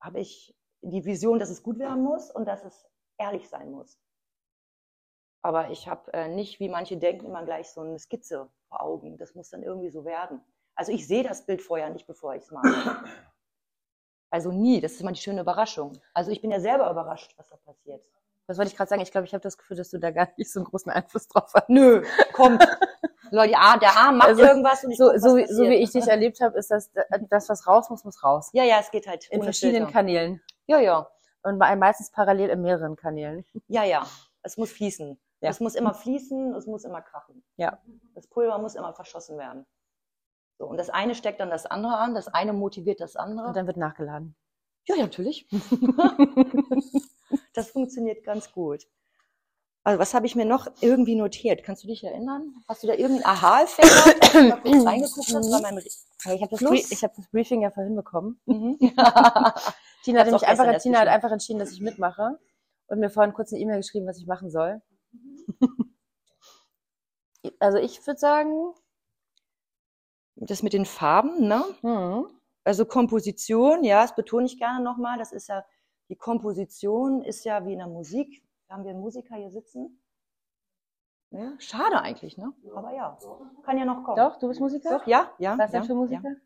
habe 0.00 0.20
ich 0.20 0.54
die 0.82 1.04
Vision, 1.06 1.38
dass 1.38 1.48
es 1.48 1.62
gut 1.62 1.78
werden 1.78 2.02
muss 2.02 2.30
und 2.30 2.46
dass 2.46 2.64
es 2.64 2.86
ehrlich 3.18 3.48
sein 3.48 3.70
muss. 3.70 3.98
Aber 5.46 5.70
ich 5.70 5.86
habe 5.86 6.12
äh, 6.12 6.26
nicht, 6.26 6.58
wie 6.58 6.68
manche 6.68 6.96
denken, 6.96 7.26
immer 7.26 7.44
gleich 7.44 7.70
so 7.70 7.80
eine 7.80 8.00
Skizze 8.00 8.48
vor 8.68 8.80
Augen. 8.82 9.16
Das 9.16 9.36
muss 9.36 9.48
dann 9.50 9.62
irgendwie 9.62 9.90
so 9.90 10.04
werden. 10.04 10.40
Also 10.74 10.90
ich 10.90 11.06
sehe 11.06 11.22
das 11.22 11.46
Bild 11.46 11.62
vorher 11.62 11.88
nicht, 11.88 12.04
bevor 12.08 12.34
ich 12.34 12.42
es 12.42 12.50
male. 12.50 12.96
Also 14.28 14.50
nie. 14.50 14.80
Das 14.80 14.92
ist 14.92 15.00
immer 15.02 15.12
die 15.12 15.20
schöne 15.20 15.42
Überraschung. 15.42 15.92
Also 16.14 16.32
ich 16.32 16.40
bin 16.42 16.50
ja 16.50 16.58
selber 16.58 16.90
überrascht, 16.90 17.32
was 17.36 17.46
da 17.46 17.56
passiert. 17.58 18.02
Das 18.48 18.58
wollte 18.58 18.72
ich 18.72 18.76
gerade 18.76 18.88
sagen. 18.88 19.02
Ich 19.02 19.12
glaube, 19.12 19.24
ich 19.24 19.34
habe 19.34 19.42
das 19.42 19.56
Gefühl, 19.56 19.76
dass 19.76 19.90
du 19.90 19.98
da 20.00 20.10
gar 20.10 20.28
nicht 20.36 20.50
so 20.52 20.58
einen 20.58 20.66
großen 20.66 20.90
Einfluss 20.90 21.28
drauf 21.28 21.52
hast. 21.54 21.68
Nö, 21.68 22.02
kommt. 22.32 22.66
Leute, 23.30 23.54
ah, 23.56 23.76
der 23.78 23.96
Arm 23.96 24.16
macht 24.18 24.28
Also, 24.30 24.42
irgendwas 24.42 24.82
und 24.82 24.90
ich 24.90 24.98
So, 24.98 25.10
guck, 25.12 25.20
so, 25.20 25.28
was 25.28 25.36
wie- 25.36 25.46
so 25.46 25.62
wie 25.62 25.66
passiert. 25.68 25.80
ich 25.82 25.90
dich 25.92 26.06
erlebt 26.08 26.40
habe, 26.40 26.58
ist 26.58 26.72
das, 26.72 26.90
das, 27.30 27.48
was 27.48 27.68
raus 27.68 27.88
muss, 27.88 28.02
muss 28.02 28.24
raus. 28.24 28.50
Ja, 28.52 28.64
ja, 28.64 28.80
es 28.80 28.90
geht 28.90 29.06
halt 29.06 29.28
In 29.30 29.44
verschiedenen 29.44 29.84
Filter. 29.84 29.92
Kanälen. 29.92 30.42
Ja, 30.66 30.80
ja. 30.80 31.08
Und 31.44 31.58
meistens 31.58 32.10
parallel 32.10 32.50
in 32.50 32.62
mehreren 32.62 32.96
Kanälen. 32.96 33.44
Ja, 33.68 33.84
ja. 33.84 34.04
Es 34.42 34.56
muss 34.56 34.72
fließen. 34.72 35.16
Ja. 35.46 35.50
Es 35.50 35.60
muss 35.60 35.74
immer 35.76 35.94
fließen, 35.94 36.54
es 36.54 36.66
muss 36.66 36.84
immer 36.84 37.02
krachen. 37.02 37.44
Ja. 37.56 37.80
Das 38.14 38.26
Pulver 38.26 38.58
muss 38.58 38.74
immer 38.74 38.92
verschossen 38.92 39.38
werden. 39.38 39.64
So, 40.58 40.66
und 40.66 40.76
das 40.76 40.90
eine 40.90 41.14
steckt 41.14 41.38
dann 41.38 41.50
das 41.50 41.66
andere 41.66 41.96
an, 41.98 42.14
das 42.14 42.26
eine 42.28 42.52
motiviert 42.52 43.00
das 43.00 43.14
andere. 43.14 43.48
Und 43.48 43.56
dann 43.56 43.66
wird 43.68 43.76
nachgeladen. 43.76 44.34
Ja, 44.88 44.96
ja, 44.96 45.02
natürlich. 45.02 45.48
das 47.54 47.70
funktioniert 47.70 48.24
ganz 48.24 48.50
gut. 48.52 48.86
Also, 49.84 50.00
was 50.00 50.14
habe 50.14 50.26
ich 50.26 50.34
mir 50.34 50.46
noch 50.46 50.66
irgendwie 50.80 51.14
notiert? 51.14 51.62
Kannst 51.62 51.84
du 51.84 51.86
dich 51.86 52.02
erinnern? 52.02 52.54
Hast 52.66 52.82
du 52.82 52.88
da 52.88 52.94
irgendeinen 52.94 53.26
Aha-Effekt, 53.26 53.88
gehabt, 53.88 54.22
als 54.22 54.32
du 54.32 54.42
mal 54.48 54.60
kurz 54.60 54.86
reingeguckt 54.86 55.34
hast 55.34 55.50
bei 55.52 55.60
meinem 55.60 55.78
Re 55.78 55.84
Ja, 56.24 56.32
ich 56.34 56.42
habe 56.42 56.50
das, 56.50 56.60
Brie- 56.60 56.86
ich 56.90 57.04
hab 57.04 57.14
das 57.14 57.28
Briefing 57.30 57.62
ja 57.62 57.70
vorhin 57.70 57.94
bekommen. 57.94 58.40
mhm. 58.46 58.78
Tina 60.02 60.20
hat, 60.24 60.42
einfach, 60.44 60.78
Tina 60.78 60.98
hat 61.00 61.08
einfach 61.08 61.30
entschieden, 61.30 61.60
dass 61.60 61.70
ich 61.70 61.80
mitmache 61.80 62.38
und 62.88 62.98
mir 62.98 63.10
vorhin 63.10 63.32
kurz 63.32 63.52
eine 63.52 63.62
E-Mail 63.62 63.76
geschrieben, 63.78 64.06
was 64.08 64.18
ich 64.18 64.26
machen 64.26 64.50
soll. 64.50 64.82
Also 67.60 67.78
ich 67.78 68.04
würde 68.06 68.18
sagen, 68.18 68.74
Das 70.34 70.62
mit 70.62 70.72
den 70.72 70.84
Farben, 70.84 71.46
ne? 71.46 71.64
hm, 71.80 72.26
Also 72.64 72.84
Komposition, 72.84 73.84
ja, 73.84 74.02
das 74.02 74.14
betone 74.14 74.46
ich 74.46 74.58
gerne 74.58 74.82
nochmal. 74.84 75.18
Das 75.18 75.32
ist 75.32 75.48
ja, 75.48 75.64
die 76.08 76.16
Komposition 76.16 77.22
ist 77.22 77.44
ja 77.44 77.64
wie 77.64 77.72
in 77.72 77.78
der 77.78 77.88
Musik. 77.88 78.42
Da 78.68 78.74
haben 78.74 78.84
wir 78.84 78.90
einen 78.90 79.00
Musiker 79.00 79.36
hier 79.36 79.50
sitzen. 79.50 80.02
Ja, 81.30 81.52
schade 81.58 82.00
eigentlich, 82.00 82.36
ne? 82.36 82.52
Aber 82.74 82.92
ja, 82.94 83.18
kann 83.64 83.78
ja 83.78 83.84
noch 83.84 84.04
kommen. 84.04 84.16
doch, 84.16 84.38
du 84.38 84.48
bist 84.48 84.60
Musiker? 84.60 84.98
Doch, 84.98 85.06
ja, 85.06 85.30
ja. 85.38 85.58
Was 85.58 85.72
ja, 85.72 85.80
denn 85.80 85.86
für 85.88 85.94
Musiker? 85.94 86.28
Ja. 86.28 86.36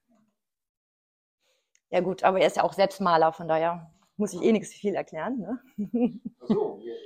ja 1.90 2.00
gut, 2.00 2.24
aber 2.24 2.40
er 2.40 2.46
ist 2.46 2.56
ja 2.56 2.62
auch 2.62 2.72
selbst 2.72 3.00
Maler, 3.00 3.32
von 3.32 3.46
daher 3.48 3.92
muss 4.16 4.32
ich 4.32 4.42
eh 4.42 4.52
nichts 4.52 4.70
viel 4.70 4.94
erklären. 4.94 5.38
Ne? 5.38 5.58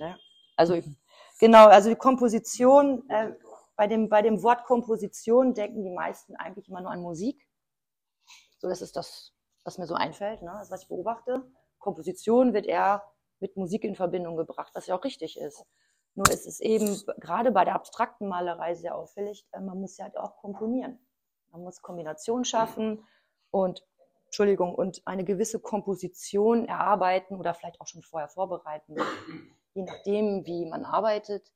ja. 0.00 0.16
Also 0.56 0.80
genau, 1.38 1.66
also 1.66 1.88
die 1.88 1.96
Komposition, 1.96 3.08
äh, 3.08 3.32
bei, 3.76 3.86
dem, 3.86 4.08
bei 4.08 4.22
dem 4.22 4.42
Wort 4.42 4.64
Komposition 4.64 5.54
denken 5.54 5.82
die 5.82 5.90
meisten 5.90 6.36
eigentlich 6.36 6.68
immer 6.68 6.80
nur 6.80 6.90
an 6.90 7.02
Musik. 7.02 7.48
So, 8.58 8.68
das 8.68 8.82
ist 8.82 8.96
das, 8.96 9.32
was 9.64 9.78
mir 9.78 9.86
so 9.86 9.94
einfällt, 9.94 10.42
ne? 10.42 10.52
das, 10.58 10.70
was 10.70 10.82
ich 10.82 10.88
beobachte. 10.88 11.42
Komposition 11.78 12.54
wird 12.54 12.66
eher 12.66 13.02
mit 13.40 13.56
Musik 13.56 13.84
in 13.84 13.94
Verbindung 13.94 14.36
gebracht, 14.36 14.72
was 14.74 14.86
ja 14.86 14.96
auch 14.96 15.04
richtig 15.04 15.38
ist. 15.38 15.64
Nur 16.14 16.30
ist 16.30 16.46
es 16.46 16.60
eben 16.60 17.02
gerade 17.18 17.50
bei 17.50 17.64
der 17.64 17.74
abstrakten 17.74 18.28
Malerei 18.28 18.74
sehr 18.74 18.94
auffällig, 18.94 19.46
äh, 19.52 19.60
man 19.60 19.80
muss 19.80 19.96
ja 19.98 20.04
halt 20.04 20.16
auch 20.16 20.36
komponieren. 20.36 20.98
Man 21.50 21.62
muss 21.62 21.82
Kombination 21.82 22.44
schaffen 22.44 23.04
und, 23.50 23.84
Entschuldigung, 24.26 24.74
und 24.74 25.02
eine 25.06 25.24
gewisse 25.24 25.60
Komposition 25.60 26.66
erarbeiten 26.66 27.36
oder 27.36 27.54
vielleicht 27.54 27.80
auch 27.80 27.86
schon 27.86 28.02
vorher 28.02 28.28
vorbereiten, 28.28 28.96
je 29.74 29.82
nachdem, 29.82 30.46
wie 30.46 30.66
man 30.66 30.84
arbeitet. 30.84 31.52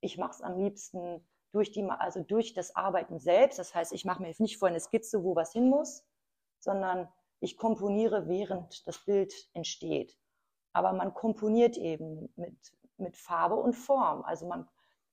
Ich 0.00 0.18
mache 0.18 0.32
es 0.32 0.42
am 0.42 0.58
liebsten 0.58 1.26
durch 1.52 1.70
die, 1.70 1.84
also 1.84 2.22
durch 2.22 2.54
das 2.54 2.74
Arbeiten 2.76 3.18
selbst. 3.18 3.58
Das 3.58 3.74
heißt, 3.74 3.92
ich 3.92 4.04
mache 4.04 4.22
mir 4.22 4.32
nicht 4.38 4.58
vorher 4.58 4.72
eine 4.74 4.80
Skizze, 4.80 5.22
wo 5.24 5.34
was 5.36 5.52
hin 5.52 5.68
muss, 5.68 6.04
sondern 6.60 7.08
ich 7.40 7.56
komponiere, 7.56 8.28
während 8.28 8.86
das 8.86 8.98
Bild 9.04 9.32
entsteht. 9.54 10.16
Aber 10.72 10.92
man 10.92 11.14
komponiert 11.14 11.76
eben 11.76 12.32
mit, 12.36 12.56
mit 12.96 13.16
Farbe 13.16 13.56
und 13.56 13.74
Form. 13.74 14.22
Also 14.24 14.46
man, 14.46 14.68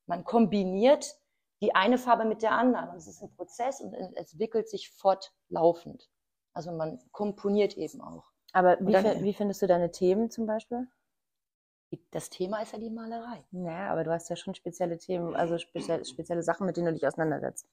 man 0.06 0.24
kombiniert 0.24 1.16
die 1.62 1.74
eine 1.74 1.98
Farbe 1.98 2.26
mit 2.26 2.42
der 2.42 2.52
anderen. 2.52 2.90
Und 2.90 2.98
es 2.98 3.08
ist 3.08 3.22
ein 3.22 3.32
Prozess 3.36 3.82
und 3.82 3.94
es 3.94 4.32
entwickelt 4.34 4.70
sich 4.70 4.90
fortlaufend. 4.92 6.10
Also 6.54 6.72
man 6.72 7.00
komponiert 7.12 7.78
eben 7.78 8.02
auch. 8.02 8.32
Aber 8.54 8.78
wie, 8.80 8.92
dann- 8.92 9.24
wie 9.24 9.34
findest 9.34 9.62
du 9.62 9.68
deine 9.68 9.92
Themen 9.92 10.30
zum 10.30 10.46
Beispiel? 10.46 10.88
Das 12.12 12.30
Thema 12.30 12.62
ist 12.62 12.74
ja 12.74 12.80
die 12.80 12.90
Malerei. 12.90 13.44
Naja, 13.52 13.92
aber 13.92 14.04
du 14.04 14.12
hast 14.12 14.30
ja 14.30 14.36
schon 14.36 14.56
spezielle 14.56 14.98
Themen, 14.98 15.36
also 15.36 15.58
spezielle, 15.58 16.04
spezielle 16.04 16.44
Sachen, 16.44 16.66
mit 16.66 16.78
denen 16.78 16.88
du 16.88 16.94
dich 16.94 17.08
auseinandersetzt. 17.08 17.68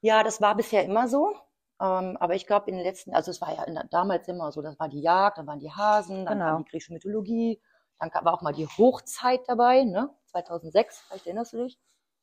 Ja, 0.00 0.22
das 0.22 0.40
war 0.40 0.54
bisher 0.56 0.84
immer 0.84 1.08
so. 1.08 1.34
Ähm, 1.80 2.16
aber 2.18 2.34
ich 2.34 2.46
glaube, 2.46 2.70
in 2.70 2.76
den 2.76 2.84
letzten, 2.84 3.14
also 3.14 3.30
es 3.30 3.40
war 3.40 3.54
ja 3.54 3.64
der, 3.64 3.84
damals 3.84 4.28
immer 4.28 4.52
so, 4.52 4.62
das 4.62 4.78
war 4.78 4.88
die 4.88 5.00
Jagd, 5.00 5.38
dann 5.38 5.46
waren 5.46 5.58
die 5.60 5.72
Hasen, 5.72 6.26
dann 6.26 6.38
Genau. 6.38 6.58
die 6.58 6.64
griechische 6.64 6.92
Mythologie, 6.92 7.60
dann 7.98 8.10
war 8.24 8.34
auch 8.34 8.42
mal 8.42 8.52
die 8.52 8.66
Hochzeit 8.66 9.40
dabei, 9.48 9.84
ne? 9.84 10.10
2006, 10.26 11.00
vielleicht 11.00 11.26
erinnerst 11.26 11.52
du 11.52 11.64
dich. 11.64 11.78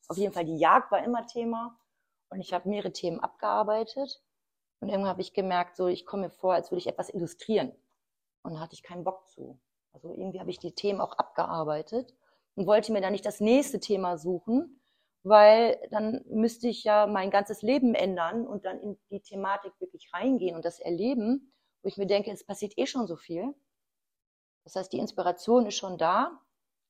Auf 0.08 0.18
jeden 0.18 0.34
Fall 0.34 0.46
die 0.46 0.58
Jagd 0.58 0.92
war 0.92 1.04
immer 1.04 1.26
Thema. 1.26 1.78
Und 2.30 2.42
ich 2.42 2.54
habe 2.54 2.70
mehrere 2.70 2.92
Themen 2.92 3.20
abgearbeitet. 3.20 4.22
Und 4.82 4.90
irgendwann 4.90 5.10
habe 5.12 5.22
ich 5.22 5.34
gemerkt, 5.34 5.76
so 5.76 5.88
ich 5.88 6.06
komme 6.06 6.24
mir 6.24 6.30
vor, 6.30 6.54
als 6.54 6.72
würde 6.72 6.80
ich 6.80 6.88
etwas 6.88 7.10
illustrieren. 7.14 7.74
Und 8.44 8.54
da 8.54 8.60
hatte 8.60 8.74
ich 8.74 8.84
keinen 8.84 9.04
Bock 9.04 9.28
zu. 9.30 9.60
Also 10.02 10.16
irgendwie 10.16 10.40
habe 10.40 10.50
ich 10.50 10.60
die 10.60 10.72
Themen 10.72 11.02
auch 11.02 11.18
abgearbeitet 11.18 12.16
und 12.56 12.68
wollte 12.68 12.94
mir 12.94 13.02
dann 13.02 13.12
nicht 13.12 13.26
das 13.26 13.42
nächste 13.42 13.82
Thema 13.82 14.18
suchen, 14.18 14.82
weil 15.24 15.78
dann 15.92 16.24
müsste 16.30 16.70
ich 16.70 16.86
ja 16.86 17.06
mein 17.06 17.32
ganzes 17.32 17.62
Leben 17.62 17.94
ändern 17.96 18.48
und 18.48 18.64
dann 18.64 18.80
in 18.80 18.98
die 19.10 19.20
Thematik 19.20 19.74
wirklich 19.82 20.10
reingehen 20.14 20.56
und 20.56 20.64
das 20.64 20.80
erleben, 20.80 21.52
wo 21.82 21.90
ich 21.90 21.98
mir 21.98 22.08
denke, 22.08 22.32
es 22.32 22.46
passiert 22.46 22.78
eh 22.78 22.86
schon 22.86 23.08
so 23.08 23.18
viel. 23.18 23.54
Das 24.64 24.76
heißt, 24.78 24.94
die 24.94 25.00
Inspiration 25.00 25.66
ist 25.66 25.76
schon 25.76 25.98
da 25.98 26.40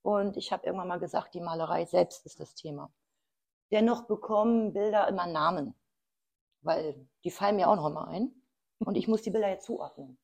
und 0.03 0.37
ich 0.37 0.51
habe 0.51 0.67
irgendwann 0.67 0.87
mal 0.87 0.99
gesagt, 0.99 1.33
die 1.33 1.41
Malerei 1.41 1.85
selbst 1.85 2.27
ist 2.27 2.39
das 2.39 2.53
Thema. 2.53 2.93
Dennoch 3.71 4.03
bekommen 4.05 4.73
Bilder 4.73 5.07
immer 5.07 5.25
Namen, 5.25 5.73
weil 6.61 7.07
die 7.23 7.31
fallen 7.31 7.55
mir 7.55 7.69
auch 7.69 7.75
noch 7.75 7.89
mal 7.89 8.05
ein 8.05 8.43
und 8.77 8.97
ich 8.97 9.07
muss 9.07 9.23
die 9.23 9.31
Bilder 9.31 9.49
jetzt 9.49 9.65
zuordnen. 9.65 10.19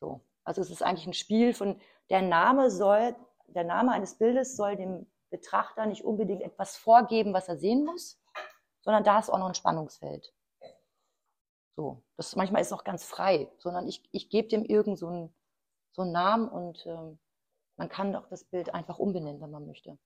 So. 0.00 0.22
Also 0.44 0.60
es 0.60 0.70
ist 0.70 0.82
eigentlich 0.82 1.06
ein 1.06 1.14
Spiel 1.14 1.54
von, 1.54 1.80
der 2.10 2.22
Name 2.22 2.70
soll, 2.70 3.14
der 3.46 3.64
Name 3.64 3.92
eines 3.92 4.16
Bildes 4.16 4.56
soll 4.56 4.76
dem 4.76 5.06
Betrachter 5.30 5.86
nicht 5.86 6.04
unbedingt 6.04 6.42
etwas 6.42 6.76
vorgeben, 6.76 7.32
was 7.32 7.48
er 7.48 7.56
sehen 7.56 7.84
muss, 7.84 8.20
sondern 8.80 9.04
da 9.04 9.18
ist 9.18 9.30
auch 9.30 9.38
noch 9.38 9.46
ein 9.46 9.54
Spannungsfeld. 9.54 10.32
So, 11.76 12.02
das 12.16 12.36
manchmal 12.36 12.62
ist 12.62 12.72
auch 12.72 12.84
ganz 12.84 13.04
frei, 13.04 13.50
sondern 13.58 13.86
ich, 13.86 14.02
ich 14.12 14.28
gebe 14.28 14.48
dem 14.48 14.64
irgend 14.64 14.98
so 14.98 15.06
einen, 15.06 15.34
so 15.92 16.02
einen 16.02 16.12
Namen 16.12 16.48
und 16.48 16.84
ähm, 16.86 17.18
man 17.76 17.88
kann 17.88 18.14
auch 18.16 18.26
das 18.26 18.44
Bild 18.44 18.74
einfach 18.74 18.98
umbenennen, 18.98 19.40
wenn 19.40 19.50
man 19.50 19.66
möchte. 19.66 19.96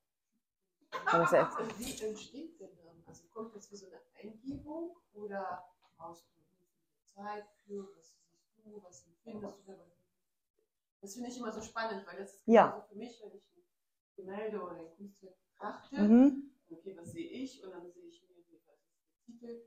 Aber 1.07 1.25
es 1.25 1.33
Und 1.33 1.79
wie 1.79 2.07
entsteht 2.07 2.61
denn 2.61 2.71
dann? 2.85 3.03
Also 3.07 3.25
kommt 3.33 3.57
das 3.57 3.71
wie 3.73 3.77
so 3.77 3.87
eine 3.87 4.01
Eingebung 4.23 4.97
oder 5.15 5.65
brauchst 5.97 6.27
du 6.29 7.15
Zeit 7.15 7.47
für, 7.67 7.89
was 7.97 8.15
siehst 8.21 8.65
du, 8.65 8.83
was 8.83 9.07
empfindest 9.07 9.59
du 9.67 9.73
dabei? 9.73 9.94
Das 11.05 11.13
finde 11.13 11.29
ich 11.29 11.37
immer 11.37 11.53
so 11.53 11.61
spannend, 11.61 12.07
weil 12.07 12.17
das 12.17 12.33
ist 12.37 12.43
Ja. 12.47 12.83
für 12.89 12.95
mich, 12.97 13.21
wenn 13.23 13.37
ich 13.37 13.45
ein 13.53 13.63
Gemälde 14.17 14.63
oder 14.63 14.77
ein 14.77 14.91
Kunstwerk 14.97 15.37
betrachte. 15.53 16.01
Mhm. 16.01 16.51
Okay, 16.71 16.97
was 16.97 17.13
sehe 17.13 17.29
ich? 17.29 17.63
Und 17.63 17.73
dann 17.73 17.93
sehe 17.93 18.07
ich 18.07 18.23
mir, 18.23 18.37
wie 18.49 18.59
was 18.67 18.81
ist 18.81 18.97
der 19.05 19.25
Titel? 19.27 19.63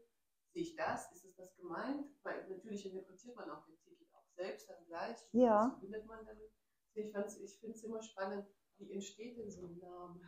Sehe 0.51 0.63
ich 0.63 0.75
das? 0.75 1.11
Ist 1.11 1.25
es 1.25 1.35
das 1.35 1.55
gemeint? 1.55 2.07
Weil 2.23 2.49
natürlich 2.49 2.87
interpretiert 2.87 3.35
man 3.35 3.51
auch 3.51 3.63
den 3.67 3.77
Titel 3.77 4.05
auch 4.13 4.25
selbst 4.35 4.67
dann 4.67 4.83
gleich. 4.87 5.19
Ja. 5.31 5.65
Was 5.65 5.71
verbindet 5.73 6.07
man 6.07 6.25
damit? 6.25 6.49
Ich, 6.95 7.43
ich 7.43 7.59
finde 7.59 7.75
es 7.75 7.83
immer 7.83 8.01
spannend, 8.01 8.47
wie 8.79 8.91
entsteht 8.91 9.37
denn 9.37 9.51
so 9.51 9.67
ein 9.67 9.77
Name? 9.77 10.19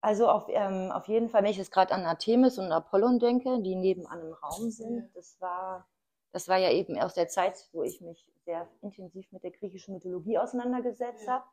Also 0.00 0.28
auf, 0.28 0.46
ähm, 0.48 0.90
auf 0.90 1.06
jeden 1.06 1.28
Fall, 1.28 1.44
wenn 1.44 1.50
ich 1.52 1.56
jetzt 1.56 1.70
gerade 1.70 1.94
an 1.94 2.04
Artemis 2.04 2.58
und 2.58 2.72
Apollon 2.72 3.20
denke, 3.20 3.62
die 3.62 3.76
nebenan 3.76 4.20
im 4.20 4.32
Raum 4.32 4.70
sind, 4.70 5.14
das 5.14 5.40
war, 5.40 5.88
das 6.34 6.48
war 6.48 6.58
ja 6.58 6.70
eben 6.72 6.98
aus 6.98 7.14
der 7.14 7.28
Zeit, 7.28 7.68
wo 7.72 7.84
ich 7.84 8.00
mich 8.00 8.28
sehr 8.44 8.68
intensiv 8.82 9.30
mit 9.30 9.44
der 9.44 9.52
griechischen 9.52 9.94
Mythologie 9.94 10.36
auseinandergesetzt 10.36 11.26
Ja. 11.26 11.34
habe. 11.34 11.44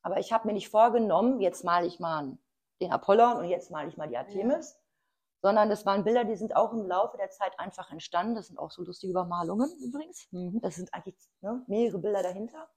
Aber 0.00 0.18
ich 0.18 0.32
habe 0.32 0.46
mir 0.48 0.54
nicht 0.54 0.70
vorgenommen, 0.70 1.42
jetzt 1.42 1.64
male 1.64 1.86
ich 1.86 2.00
mal 2.00 2.38
den 2.80 2.92
Apollon 2.92 3.36
und 3.36 3.44
jetzt 3.44 3.70
male 3.70 3.88
ich 3.88 3.98
mal 3.98 4.08
die 4.08 4.16
Artemis, 4.16 4.80
sondern 5.42 5.68
das 5.68 5.84
waren 5.84 6.02
Bilder, 6.02 6.24
die 6.24 6.34
sind 6.36 6.56
auch 6.56 6.72
im 6.72 6.86
Laufe 6.86 7.18
der 7.18 7.28
Zeit 7.28 7.52
einfach 7.60 7.92
entstanden. 7.92 8.34
Das 8.34 8.46
sind 8.46 8.58
auch 8.58 8.70
so 8.70 8.82
lustige 8.82 9.10
Übermalungen 9.10 9.70
übrigens. 9.84 10.26
Das 10.62 10.76
sind 10.76 10.92
eigentlich 10.94 11.16
ne, 11.42 11.62
mehrere 11.66 11.98
Bilder 11.98 12.22
dahinter. 12.22 12.70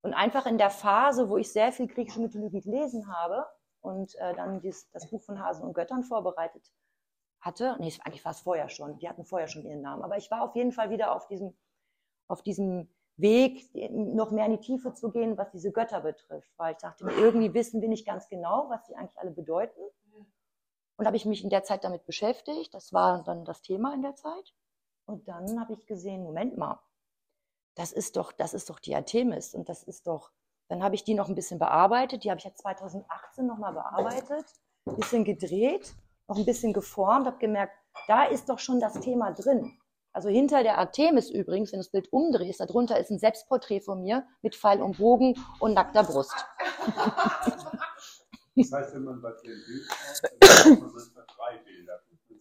Und 0.00 0.14
einfach 0.14 0.46
in 0.46 0.56
der 0.56 0.70
Phase, 0.70 1.28
wo 1.28 1.36
ich 1.36 1.52
sehr 1.52 1.72
viel 1.72 1.88
griechische 1.88 2.20
Mythologie 2.20 2.62
gelesen 2.62 3.14
habe 3.14 3.46
und 3.82 4.14
äh, 4.14 4.34
dann 4.34 4.62
dies, 4.62 4.88
das 4.92 5.10
Buch 5.10 5.22
von 5.22 5.38
Hasen 5.44 5.62
und 5.62 5.74
Göttern 5.74 6.04
vorbereitet 6.04 6.72
hatte, 7.40 7.76
nee, 7.78 7.92
eigentlich 8.04 8.24
war 8.24 8.32
es 8.32 8.40
vorher 8.40 8.68
schon, 8.68 8.98
die 8.98 9.08
hatten 9.08 9.24
vorher 9.24 9.48
schon 9.48 9.64
ihren 9.64 9.80
Namen, 9.80 10.02
aber 10.02 10.16
ich 10.16 10.30
war 10.30 10.42
auf 10.42 10.54
jeden 10.54 10.72
Fall 10.72 10.90
wieder 10.90 11.14
auf 11.14 11.26
diesem, 11.26 11.56
auf 12.28 12.42
diesem 12.42 12.88
Weg, 13.16 13.70
noch 13.90 14.30
mehr 14.30 14.46
in 14.46 14.52
die 14.52 14.60
Tiefe 14.60 14.92
zu 14.92 15.10
gehen, 15.10 15.36
was 15.36 15.50
diese 15.50 15.72
Götter 15.72 16.00
betrifft, 16.00 16.52
weil 16.56 16.72
ich 16.72 16.78
dachte, 16.78 17.04
irgendwie 17.04 17.52
wissen 17.54 17.80
wir 17.80 17.88
nicht 17.88 18.06
ganz 18.06 18.28
genau, 18.28 18.68
was 18.70 18.86
sie 18.86 18.94
eigentlich 18.94 19.18
alle 19.18 19.30
bedeuten. 19.30 19.80
Und 20.96 21.06
habe 21.06 21.16
ich 21.16 21.24
mich 21.24 21.42
in 21.42 21.50
der 21.50 21.64
Zeit 21.64 21.84
damit 21.84 22.04
beschäftigt. 22.04 22.74
Das 22.74 22.92
war 22.92 23.22
dann 23.24 23.46
das 23.46 23.62
Thema 23.62 23.94
in 23.94 24.02
der 24.02 24.16
Zeit. 24.16 24.54
Und 25.06 25.28
dann 25.28 25.58
habe 25.58 25.72
ich 25.72 25.86
gesehen, 25.86 26.22
Moment 26.22 26.58
mal, 26.58 26.78
das 27.74 27.92
ist 27.92 28.16
doch, 28.16 28.32
das 28.32 28.52
ist 28.52 28.68
doch 28.68 28.78
die 28.78 28.94
Artemis 28.94 29.54
und 29.54 29.68
das 29.68 29.82
ist 29.82 30.06
doch, 30.06 30.30
dann 30.68 30.82
habe 30.82 30.94
ich 30.94 31.04
die 31.04 31.14
noch 31.14 31.28
ein 31.28 31.34
bisschen 31.34 31.58
bearbeitet. 31.58 32.24
Die 32.24 32.30
habe 32.30 32.38
ich 32.38 32.44
ja 32.44 32.54
2018 32.54 33.46
nochmal 33.46 33.72
bearbeitet, 33.72 34.44
ein 34.86 34.96
bisschen 34.96 35.24
gedreht, 35.24 35.94
noch 36.30 36.38
ein 36.38 36.46
bisschen 36.46 36.72
geformt, 36.72 37.26
habe 37.26 37.36
gemerkt, 37.38 37.74
da 38.06 38.22
ist 38.24 38.48
doch 38.48 38.60
schon 38.60 38.80
das 38.80 38.98
Thema 39.00 39.32
drin. 39.32 39.76
Also 40.12 40.28
hinter 40.28 40.62
der 40.62 40.78
Artemis 40.78 41.28
übrigens, 41.28 41.72
wenn 41.72 41.80
du 41.80 41.84
das 41.84 41.90
Bild 41.90 42.12
umdrehst, 42.12 42.60
darunter 42.60 42.96
ist 42.98 43.10
ein 43.10 43.18
Selbstporträt 43.18 43.80
von 43.80 44.02
mir 44.02 44.24
mit 44.40 44.54
Pfeil 44.54 44.80
und 44.80 44.98
Bogen 44.98 45.34
und 45.58 45.74
nackter 45.74 46.04
Brust. 46.04 46.34
Das 48.56 48.72
heißt, 48.72 48.94
wenn 48.94 49.04
man 49.04 49.22
bei 49.22 49.30
dir 49.42 49.52
ein 49.52 49.62
Bild 49.64 49.88
kauft, 49.88 50.66
man 50.66 50.80
manchmal 50.92 51.24
drei 51.34 51.56
Bilder. 51.64 52.00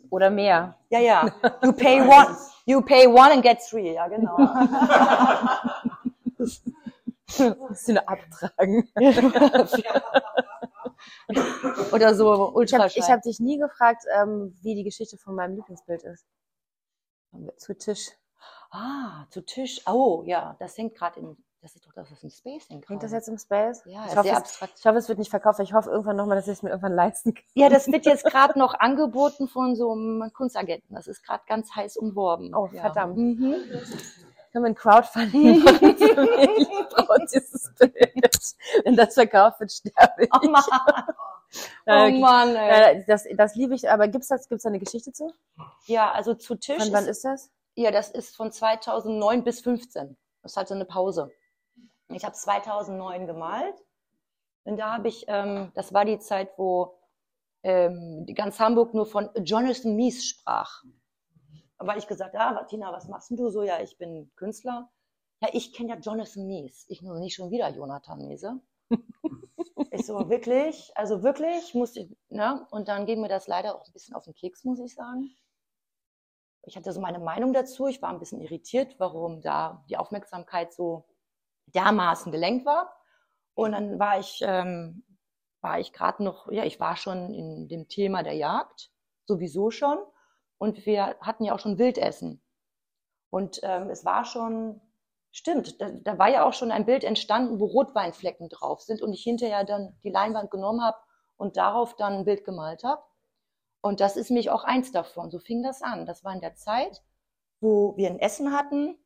Oder 0.10 0.32
mehr. 0.32 0.76
Ja, 0.90 1.00
ja. 1.00 1.32
You 1.64 1.72
pay 1.72 2.02
one, 2.02 2.36
you 2.66 2.82
pay 2.82 3.06
one 3.08 3.32
and 3.32 3.44
get 3.44 3.60
three. 3.70 3.94
Ja, 3.94 4.08
genau. 4.08 4.36
Musst 7.70 7.88
du 7.88 7.94
nur 7.94 8.10
abtragen. 8.10 8.90
Oder 11.92 12.16
so 12.16 12.34
Ich 12.34 12.40
habe 12.40 12.54
Ultraschall. 12.56 12.92
ich 12.96 13.10
hab 13.10 13.22
dich 13.22 13.40
nie 13.40 13.58
gefragt, 13.58 14.04
ähm, 14.16 14.56
wie 14.62 14.76
die 14.76 14.84
Geschichte 14.84 15.18
von 15.18 15.36
meinem 15.36 15.56
Lieblingsbild 15.56 16.04
ist. 16.04 16.26
Zu 17.58 17.78
Tisch. 17.78 18.10
Ah, 18.72 19.26
zu 19.30 19.42
Tisch. 19.42 19.82
Oh, 19.88 20.24
ja, 20.26 20.56
das 20.60 20.78
hängt 20.78 20.96
gerade 20.96 21.20
im, 21.20 21.38
das 21.62 21.76
ist 21.76 21.86
doch 21.86 21.94
das, 21.94 22.12
was 22.12 22.24
im 22.24 22.30
Space 22.30 22.70
hängt. 22.70 22.88
Hängt 22.88 23.04
das 23.04 23.12
jetzt 23.12 23.28
im 23.28 23.38
Space? 23.38 23.84
Ja, 23.86 24.06
ich 24.06 24.12
hoffe, 24.12 24.24
sehr 24.24 24.34
es, 24.34 24.40
abstrakt. 24.40 24.74
ich 24.80 24.86
hoffe, 24.86 24.98
es 24.98 25.10
wird 25.10 25.20
nicht 25.20 25.30
verkauft. 25.30 25.60
Ich 25.60 25.74
hoffe 25.74 25.90
irgendwann 25.90 26.16
nochmal, 26.16 26.38
dass 26.38 26.48
ich 26.48 26.54
es 26.54 26.64
mir 26.64 26.70
irgendwann 26.70 26.94
leisten 26.94 27.34
kann. 27.34 27.44
Ja, 27.54 27.70
das 27.70 27.88
wird 27.88 28.06
jetzt 28.06 28.24
gerade 28.26 28.58
noch 28.58 28.74
angeboten 28.76 29.48
von 29.48 29.76
so 29.76 29.92
einem 29.92 30.32
Kunstagenten. 30.34 30.96
Das 30.96 31.08
ist 31.08 31.24
gerade 31.24 31.44
ganz 31.48 31.76
heiß 31.76 31.98
umworben. 31.98 32.56
Oh, 32.56 32.70
ja. 32.72 32.82
verdammt. 32.82 33.18
Mhm. 33.18 33.56
Können 34.52 34.66
wir 34.66 34.70
ein 34.70 34.76
Crowdfunding 34.76 35.64
machen? 35.64 35.96
ich 36.58 36.68
brauche 36.90 37.26
dieses 37.32 37.74
Bild. 37.76 37.94
Wenn 38.84 38.96
das 38.96 39.14
verkauft 39.14 39.60
wird, 39.60 39.72
sterbe 39.72 40.24
ich. 40.24 40.30
Oh 40.34 40.48
Mann, 40.50 40.64
Äh, 41.86 42.12
oh 42.12 42.20
Mann 42.20 42.56
ey. 42.56 43.04
das, 43.08 43.26
das 43.36 43.56
liebe 43.56 43.74
ich, 43.74 43.90
aber 43.90 44.08
gibt's 44.08 44.28
das, 44.28 44.48
gibt's 44.48 44.64
da 44.64 44.70
eine 44.70 44.80
Geschichte 44.80 45.12
zu? 45.12 45.34
Ja, 45.86 46.12
also 46.12 46.36
zu 46.36 46.56
Tisch. 46.56 46.84
Von 46.84 46.94
wann 46.94 47.08
ist, 47.08 47.26
das? 47.26 47.50
ja, 47.76 47.92
das 47.92 48.12
ist 48.12 48.36
von 48.36 48.52
2009 48.52 49.44
bis 49.44 49.62
15. 49.62 50.16
Das 50.44 50.58
hatte 50.58 50.76
eine 50.76 50.86
Pause. 50.86 51.32
Ich 52.10 52.24
habe 52.24 52.36
2009 52.36 53.28
gemalt. 53.28 53.76
Und 54.64 54.78
da 54.78 54.94
habe 54.94 55.08
ich, 55.08 55.26
ähm, 55.28 55.72
das 55.74 55.94
war 55.94 56.06
die 56.06 56.20
Zeit, 56.20 56.52
wo 56.58 57.00
ähm, 57.64 58.28
ganz 58.36 58.60
Hamburg 58.60 58.94
nur 58.94 59.06
von 59.06 59.30
Jonathan 59.44 59.96
Mies 59.96 60.26
sprach. 60.26 60.84
Weil 61.80 61.98
ich 61.98 62.08
gesagt 62.08 62.36
habe, 62.36 62.60
ah, 62.60 62.64
Tina, 62.66 62.92
was 62.92 63.08
machst 63.08 63.32
du 63.32 63.50
so? 63.50 63.64
Ja, 63.64 63.82
ich 63.82 63.98
bin 63.98 64.32
Künstler. 64.36 64.90
Ja, 65.42 65.50
ich 65.54 65.74
kenne 65.74 65.90
ja 65.90 65.96
Jonathan 65.96 66.46
Mies. 66.46 66.86
Ich 66.90 67.02
nur 67.02 67.18
nicht 67.20 67.36
schon 67.36 67.52
wieder 67.52 67.70
Jonathan 67.70 68.28
Miese. 68.28 68.60
ich 69.92 70.06
so, 70.06 70.30
wirklich? 70.30 70.92
Also 70.96 71.24
wirklich? 71.24 71.74
Musste 71.74 72.02
ich, 72.02 72.18
ne? 72.28 72.68
Und 72.72 72.90
dann 72.90 73.06
ging 73.06 73.22
mir 73.22 73.30
das 73.30 73.48
leider 73.48 73.76
auch 73.76 73.88
ein 73.88 73.94
bisschen 73.94 74.16
auf 74.16 74.26
den 74.26 74.34
Keks, 74.34 74.66
muss 74.66 74.80
ich 74.80 74.94
sagen. 74.94 75.34
Ich 76.64 76.76
hatte 76.76 76.92
so 76.92 77.00
meine 77.00 77.20
Meinung 77.20 77.54
dazu. 77.54 77.88
Ich 77.88 78.02
war 78.02 78.10
ein 78.10 78.20
bisschen 78.20 78.42
irritiert, 78.42 78.96
warum 79.00 79.42
da 79.42 79.86
die 79.90 79.96
Aufmerksamkeit 79.98 80.74
so 80.74 81.06
dermaßen 81.68 82.32
gelenkt 82.32 82.66
war. 82.66 82.94
Und 83.54 83.72
dann 83.72 84.00
war 84.00 84.20
ich, 84.20 84.42
ähm, 84.44 85.04
war 85.62 85.80
ich 85.80 85.94
gerade 85.94 86.24
noch, 86.24 86.52
ja, 86.52 86.66
ich 86.66 86.80
war 86.80 86.98
schon 86.98 87.34
in 87.34 87.70
dem 87.70 87.88
Thema 87.88 88.24
der 88.24 88.34
Jagd, 88.34 88.92
sowieso 89.26 89.72
schon. 89.72 89.98
Und 90.60 90.86
wir 90.86 91.16
hatten 91.22 91.46
ja 91.46 91.56
auch 91.56 91.60
schon 91.60 91.80
Wildessen. 91.80 92.44
Und 93.32 93.62
ähm, 93.64 93.90
es 93.90 94.06
war 94.06 94.26
schon, 94.26 94.82
stimmt, 95.32 95.82
da, 95.82 95.90
da 95.90 96.20
war 96.20 96.30
ja 96.30 96.46
auch 96.46 96.54
schon 96.54 96.72
ein 96.72 96.86
Bild 96.86 97.04
entstanden, 97.04 97.60
wo 97.60 97.66
Rotweinflecken 97.66 98.50
drauf 98.50 98.82
sind 98.82 99.02
und 99.02 99.14
ich 99.14 99.24
hinterher 99.24 99.64
dann 99.64 99.98
die 100.04 100.10
Leinwand 100.12 100.52
genommen 100.52 100.84
habe 100.84 100.98
und 101.38 101.58
darauf 101.58 101.96
dann 101.96 102.14
ein 102.14 102.26
Bild 102.26 102.44
gemalt 102.44 102.84
habe. 102.84 103.02
Und 103.82 104.02
das 104.02 104.18
ist 104.18 104.30
mich 104.30 104.50
auch 104.50 104.66
eins 104.66 104.92
davon. 104.92 105.32
So 105.32 105.40
fing 105.40 105.64
das 105.64 105.82
an. 105.82 106.06
Das 106.06 106.24
war 106.24 106.34
in 106.34 106.42
der 106.42 106.56
Zeit, 106.56 107.02
wo 107.62 107.96
wir 107.96 108.10
ein 108.10 108.20
Essen 108.20 108.54
hatten, 108.54 108.98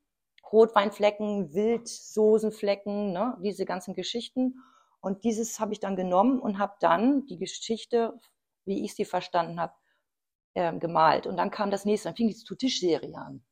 Rotweinflecken, 0.52 1.54
Wildsoßenflecken, 1.54 3.12
ne, 3.12 3.38
diese 3.42 3.66
ganzen 3.66 3.94
Geschichten. 3.94 4.56
Und 5.02 5.24
dieses 5.24 5.60
habe 5.60 5.74
ich 5.74 5.80
dann 5.80 5.96
genommen 5.96 6.40
und 6.40 6.58
habe 6.58 6.74
dann 6.80 7.26
die 7.28 7.38
Geschichte, 7.38 8.20
wie 8.66 8.84
ich 8.86 8.96
sie 8.96 9.06
verstanden 9.06 9.60
habe, 9.60 9.74
ähm, 10.56 10.80
gemalt. 10.80 11.28
Und 11.28 11.38
dann 11.38 11.52
kam 11.52 11.72
das 11.72 11.86
nächste, 11.86 12.10
dann 12.10 12.16
fing 12.16 12.28
die 12.28 12.36
zu 12.36 12.56
Tischserie 12.56 13.16
an. 13.16 13.44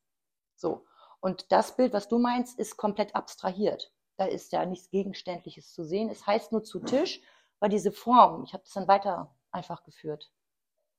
So. 0.56 0.86
Und 1.20 1.52
das 1.52 1.76
Bild, 1.76 1.94
was 1.94 2.08
du 2.08 2.18
meinst, 2.20 2.58
ist 2.60 2.78
komplett 2.78 3.16
abstrahiert. 3.16 3.94
Da 4.18 4.26
ist 4.26 4.52
ja 4.52 4.66
nichts 4.66 4.90
Gegenständliches 4.90 5.74
zu 5.74 5.84
sehen. 5.84 6.10
Es 6.10 6.26
heißt 6.26 6.52
nur 6.52 6.64
zu 6.64 6.80
Tisch, 6.80 7.22
weil 7.60 7.70
diese 7.70 7.92
Form, 7.92 8.44
ich 8.44 8.54
habe 8.54 8.64
das 8.64 8.74
dann 8.74 8.88
weiter 8.88 9.36
einfach 9.52 9.84
geführt. 9.84 10.32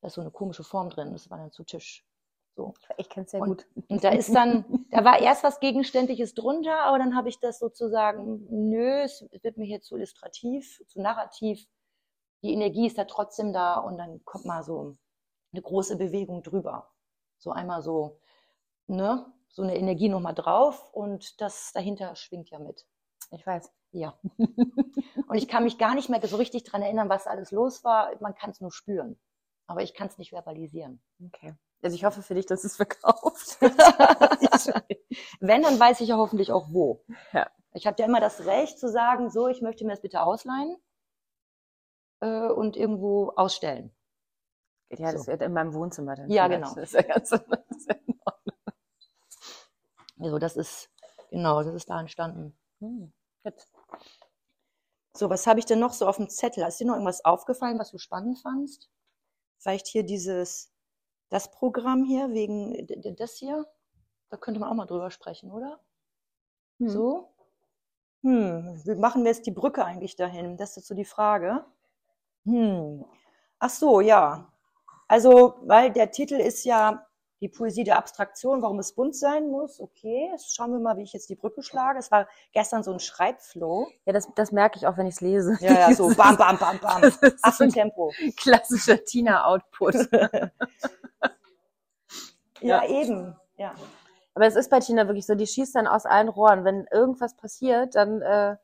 Da 0.00 0.08
ist 0.08 0.14
so 0.14 0.20
eine 0.20 0.30
komische 0.30 0.64
Form 0.64 0.90
drin, 0.90 1.12
das 1.12 1.30
war 1.30 1.38
dann 1.38 1.52
zu 1.52 1.64
Tisch. 1.64 2.04
So. 2.54 2.74
Ich 2.98 3.08
kenne 3.08 3.24
es 3.24 3.30
sehr 3.30 3.40
Und, 3.40 3.48
gut. 3.48 3.66
und 3.88 4.04
da 4.04 4.10
ist 4.10 4.34
dann, 4.34 4.86
da 4.90 5.04
war 5.04 5.20
erst 5.20 5.42
was 5.42 5.60
Gegenständliches 5.60 6.34
drunter, 6.34 6.80
aber 6.84 6.98
dann 6.98 7.16
habe 7.16 7.28
ich 7.28 7.40
das 7.40 7.58
sozusagen, 7.58 8.46
nö, 8.50 9.02
es 9.02 9.24
wird 9.42 9.56
mir 9.56 9.64
hier 9.64 9.80
zu 9.80 9.96
illustrativ, 9.96 10.82
zu 10.86 11.00
narrativ. 11.00 11.66
Die 12.42 12.52
Energie 12.52 12.86
ist 12.86 12.98
da 12.98 13.04
trotzdem 13.04 13.52
da 13.52 13.76
und 13.76 13.96
dann 13.96 14.22
kommt 14.24 14.44
mal 14.44 14.62
so 14.62 14.96
eine 15.52 15.62
große 15.62 15.96
Bewegung 15.96 16.42
drüber. 16.42 16.90
So 17.38 17.50
einmal 17.50 17.82
so, 17.82 18.20
ne, 18.86 19.26
so 19.48 19.62
eine 19.62 19.76
Energie 19.76 20.08
nochmal 20.08 20.34
drauf 20.34 20.92
und 20.92 21.40
das 21.40 21.72
dahinter 21.72 22.16
schwingt 22.16 22.50
ja 22.50 22.58
mit. 22.58 22.86
Ich 23.30 23.46
weiß. 23.46 23.70
Ja. 23.92 24.18
und 24.38 25.36
ich 25.36 25.48
kann 25.48 25.64
mich 25.64 25.78
gar 25.78 25.94
nicht 25.94 26.08
mehr 26.08 26.26
so 26.26 26.36
richtig 26.36 26.64
dran 26.64 26.82
erinnern, 26.82 27.08
was 27.08 27.26
alles 27.26 27.50
los 27.50 27.84
war. 27.84 28.10
Man 28.20 28.34
kann 28.34 28.50
es 28.50 28.60
nur 28.60 28.72
spüren. 28.72 29.18
Aber 29.66 29.82
ich 29.82 29.94
kann 29.94 30.08
es 30.08 30.18
nicht 30.18 30.30
verbalisieren. 30.30 31.02
Okay. 31.26 31.54
Also 31.82 31.94
ich 31.94 32.04
hoffe 32.04 32.22
für 32.22 32.34
dich, 32.34 32.46
dass 32.46 32.64
es 32.64 32.76
verkauft. 32.76 33.58
Wenn, 35.40 35.62
dann 35.62 35.78
weiß 35.78 36.00
ich 36.00 36.08
ja 36.08 36.16
hoffentlich 36.16 36.52
auch 36.52 36.68
wo. 36.70 37.04
Ja. 37.32 37.50
Ich 37.74 37.86
habe 37.86 38.00
ja 38.00 38.06
immer 38.06 38.20
das 38.20 38.44
Recht 38.46 38.78
zu 38.78 38.88
sagen, 38.88 39.30
so, 39.30 39.48
ich 39.48 39.62
möchte 39.62 39.84
mir 39.84 39.92
das 39.92 40.02
bitte 40.02 40.22
ausleihen 40.22 40.76
äh, 42.20 42.48
und 42.48 42.76
irgendwo 42.76 43.32
ausstellen. 43.36 43.94
Ja, 44.98 45.12
das 45.12 45.22
So. 45.22 45.26
wird 45.32 45.42
in 45.42 45.52
meinem 45.52 45.74
Wohnzimmer 45.74 46.14
dann. 46.14 46.30
Ja, 46.30 46.46
vielleicht. 46.46 46.62
genau. 46.62 46.74
Das 46.74 46.84
ist 46.84 46.94
ja 46.94 47.02
ganz 47.02 47.30
das. 47.30 47.42
Also 50.18 50.38
das 50.38 50.56
ist, 50.56 50.88
genau, 51.30 51.64
das 51.64 51.74
ist 51.74 51.90
da 51.90 51.98
entstanden. 51.98 52.56
Hm. 52.78 53.12
So, 55.16 55.28
was 55.28 55.48
habe 55.48 55.58
ich 55.58 55.66
denn 55.66 55.80
noch 55.80 55.92
so 55.92 56.06
auf 56.06 56.16
dem 56.16 56.28
Zettel? 56.28 56.64
Ist 56.64 56.78
dir 56.78 56.86
noch 56.86 56.94
irgendwas 56.94 57.24
aufgefallen, 57.24 57.78
was 57.78 57.90
du 57.90 57.98
spannend 57.98 58.38
fandst? 58.38 58.88
Vielleicht 59.58 59.88
hier 59.88 60.04
dieses, 60.04 60.72
das 61.28 61.50
Programm 61.50 62.04
hier, 62.04 62.30
wegen 62.30 62.86
das 63.16 63.34
hier? 63.34 63.66
Da 64.30 64.36
könnte 64.36 64.60
man 64.60 64.68
auch 64.70 64.74
mal 64.74 64.86
drüber 64.86 65.10
sprechen, 65.10 65.50
oder? 65.50 65.80
Hm. 66.78 66.88
So? 66.88 67.34
Hm, 68.22 68.80
wie 68.84 68.94
machen 68.94 69.24
wir 69.24 69.32
jetzt 69.32 69.46
die 69.46 69.50
Brücke 69.50 69.84
eigentlich 69.84 70.14
dahin? 70.14 70.56
Das 70.56 70.76
ist 70.76 70.86
so 70.86 70.94
die 70.94 71.04
Frage. 71.04 71.64
Hm. 72.44 73.04
Ach 73.58 73.70
so, 73.70 74.00
ja. 74.00 74.51
Also, 75.12 75.56
weil 75.66 75.92
der 75.92 76.10
Titel 76.10 76.36
ist 76.36 76.64
ja 76.64 77.06
die 77.42 77.50
Poesie 77.50 77.84
der 77.84 77.98
Abstraktion, 77.98 78.62
warum 78.62 78.78
es 78.78 78.94
bunt 78.94 79.14
sein 79.14 79.50
muss. 79.50 79.78
Okay, 79.78 80.30
jetzt 80.32 80.56
schauen 80.56 80.72
wir 80.72 80.78
mal, 80.78 80.96
wie 80.96 81.02
ich 81.02 81.12
jetzt 81.12 81.28
die 81.28 81.34
Brücke 81.34 81.62
schlage. 81.62 81.98
Es 81.98 82.10
war 82.10 82.26
gestern 82.54 82.82
so 82.82 82.94
ein 82.94 82.98
Schreibflow. 82.98 83.88
Ja, 84.06 84.14
das, 84.14 84.26
das 84.34 84.52
merke 84.52 84.78
ich 84.78 84.86
auch, 84.86 84.96
wenn 84.96 85.06
ich 85.06 85.16
es 85.16 85.20
lese. 85.20 85.58
Ja, 85.60 85.90
ja, 85.90 85.94
so 85.94 86.08
bam, 86.14 86.38
bam, 86.38 86.56
bam, 86.56 86.78
bam. 86.78 87.02
Ist 87.02 87.20
so 87.20 87.26
ein 87.26 87.34
Affentempo. 87.42 88.10
klassischer 88.38 89.04
Tina-Output. 89.04 90.08
Ja, 92.64 92.86
eben. 92.86 93.36
Ja. 93.56 93.74
Aber 94.34 94.46
es 94.46 94.54
ist 94.54 94.70
bei 94.70 94.78
Tina 94.78 95.08
wirklich 95.08 95.26
so, 95.26 95.34
die 95.34 95.48
schießt 95.48 95.74
dann 95.74 95.88
aus 95.88 96.06
allen 96.06 96.28
Rohren. 96.28 96.64
Wenn 96.64 96.86
irgendwas 96.92 97.36
passiert, 97.36 97.96
dann, 97.96 98.22
äh, 98.22 98.56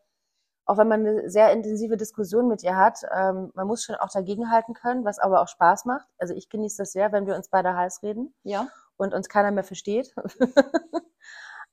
auch 0.69 0.77
wenn 0.77 0.87
man 0.89 1.07
eine 1.07 1.31
sehr 1.31 1.51
intensive 1.51 1.97
Diskussion 1.97 2.47
mit 2.47 2.63
ihr 2.63 2.77
hat, 2.77 3.01
ähm, 3.11 3.51
man 3.55 3.67
muss 3.67 3.85
schon 3.85 3.97
auch 3.97 4.11
dagegenhalten 4.11 4.75
können, 4.75 5.03
was 5.03 5.19
aber 5.19 5.41
auch 5.41 5.49
Spaß 5.49 5.87
macht. 5.87 6.07
Also 6.19 6.35
ich 6.35 6.51
genieße 6.51 6.77
das 6.77 6.93
sehr, 6.93 7.11
wenn 7.11 7.27
wir 7.27 7.37
uns 7.37 7.49
beide 7.49 7.75
heiß 7.75 8.03
reden 8.03 8.35
Ja. 8.43 8.69
und 8.99 9.15
uns 9.15 9.31
keiner 9.31 9.51
mehr 9.51 9.65
versteht. 9.65 10.15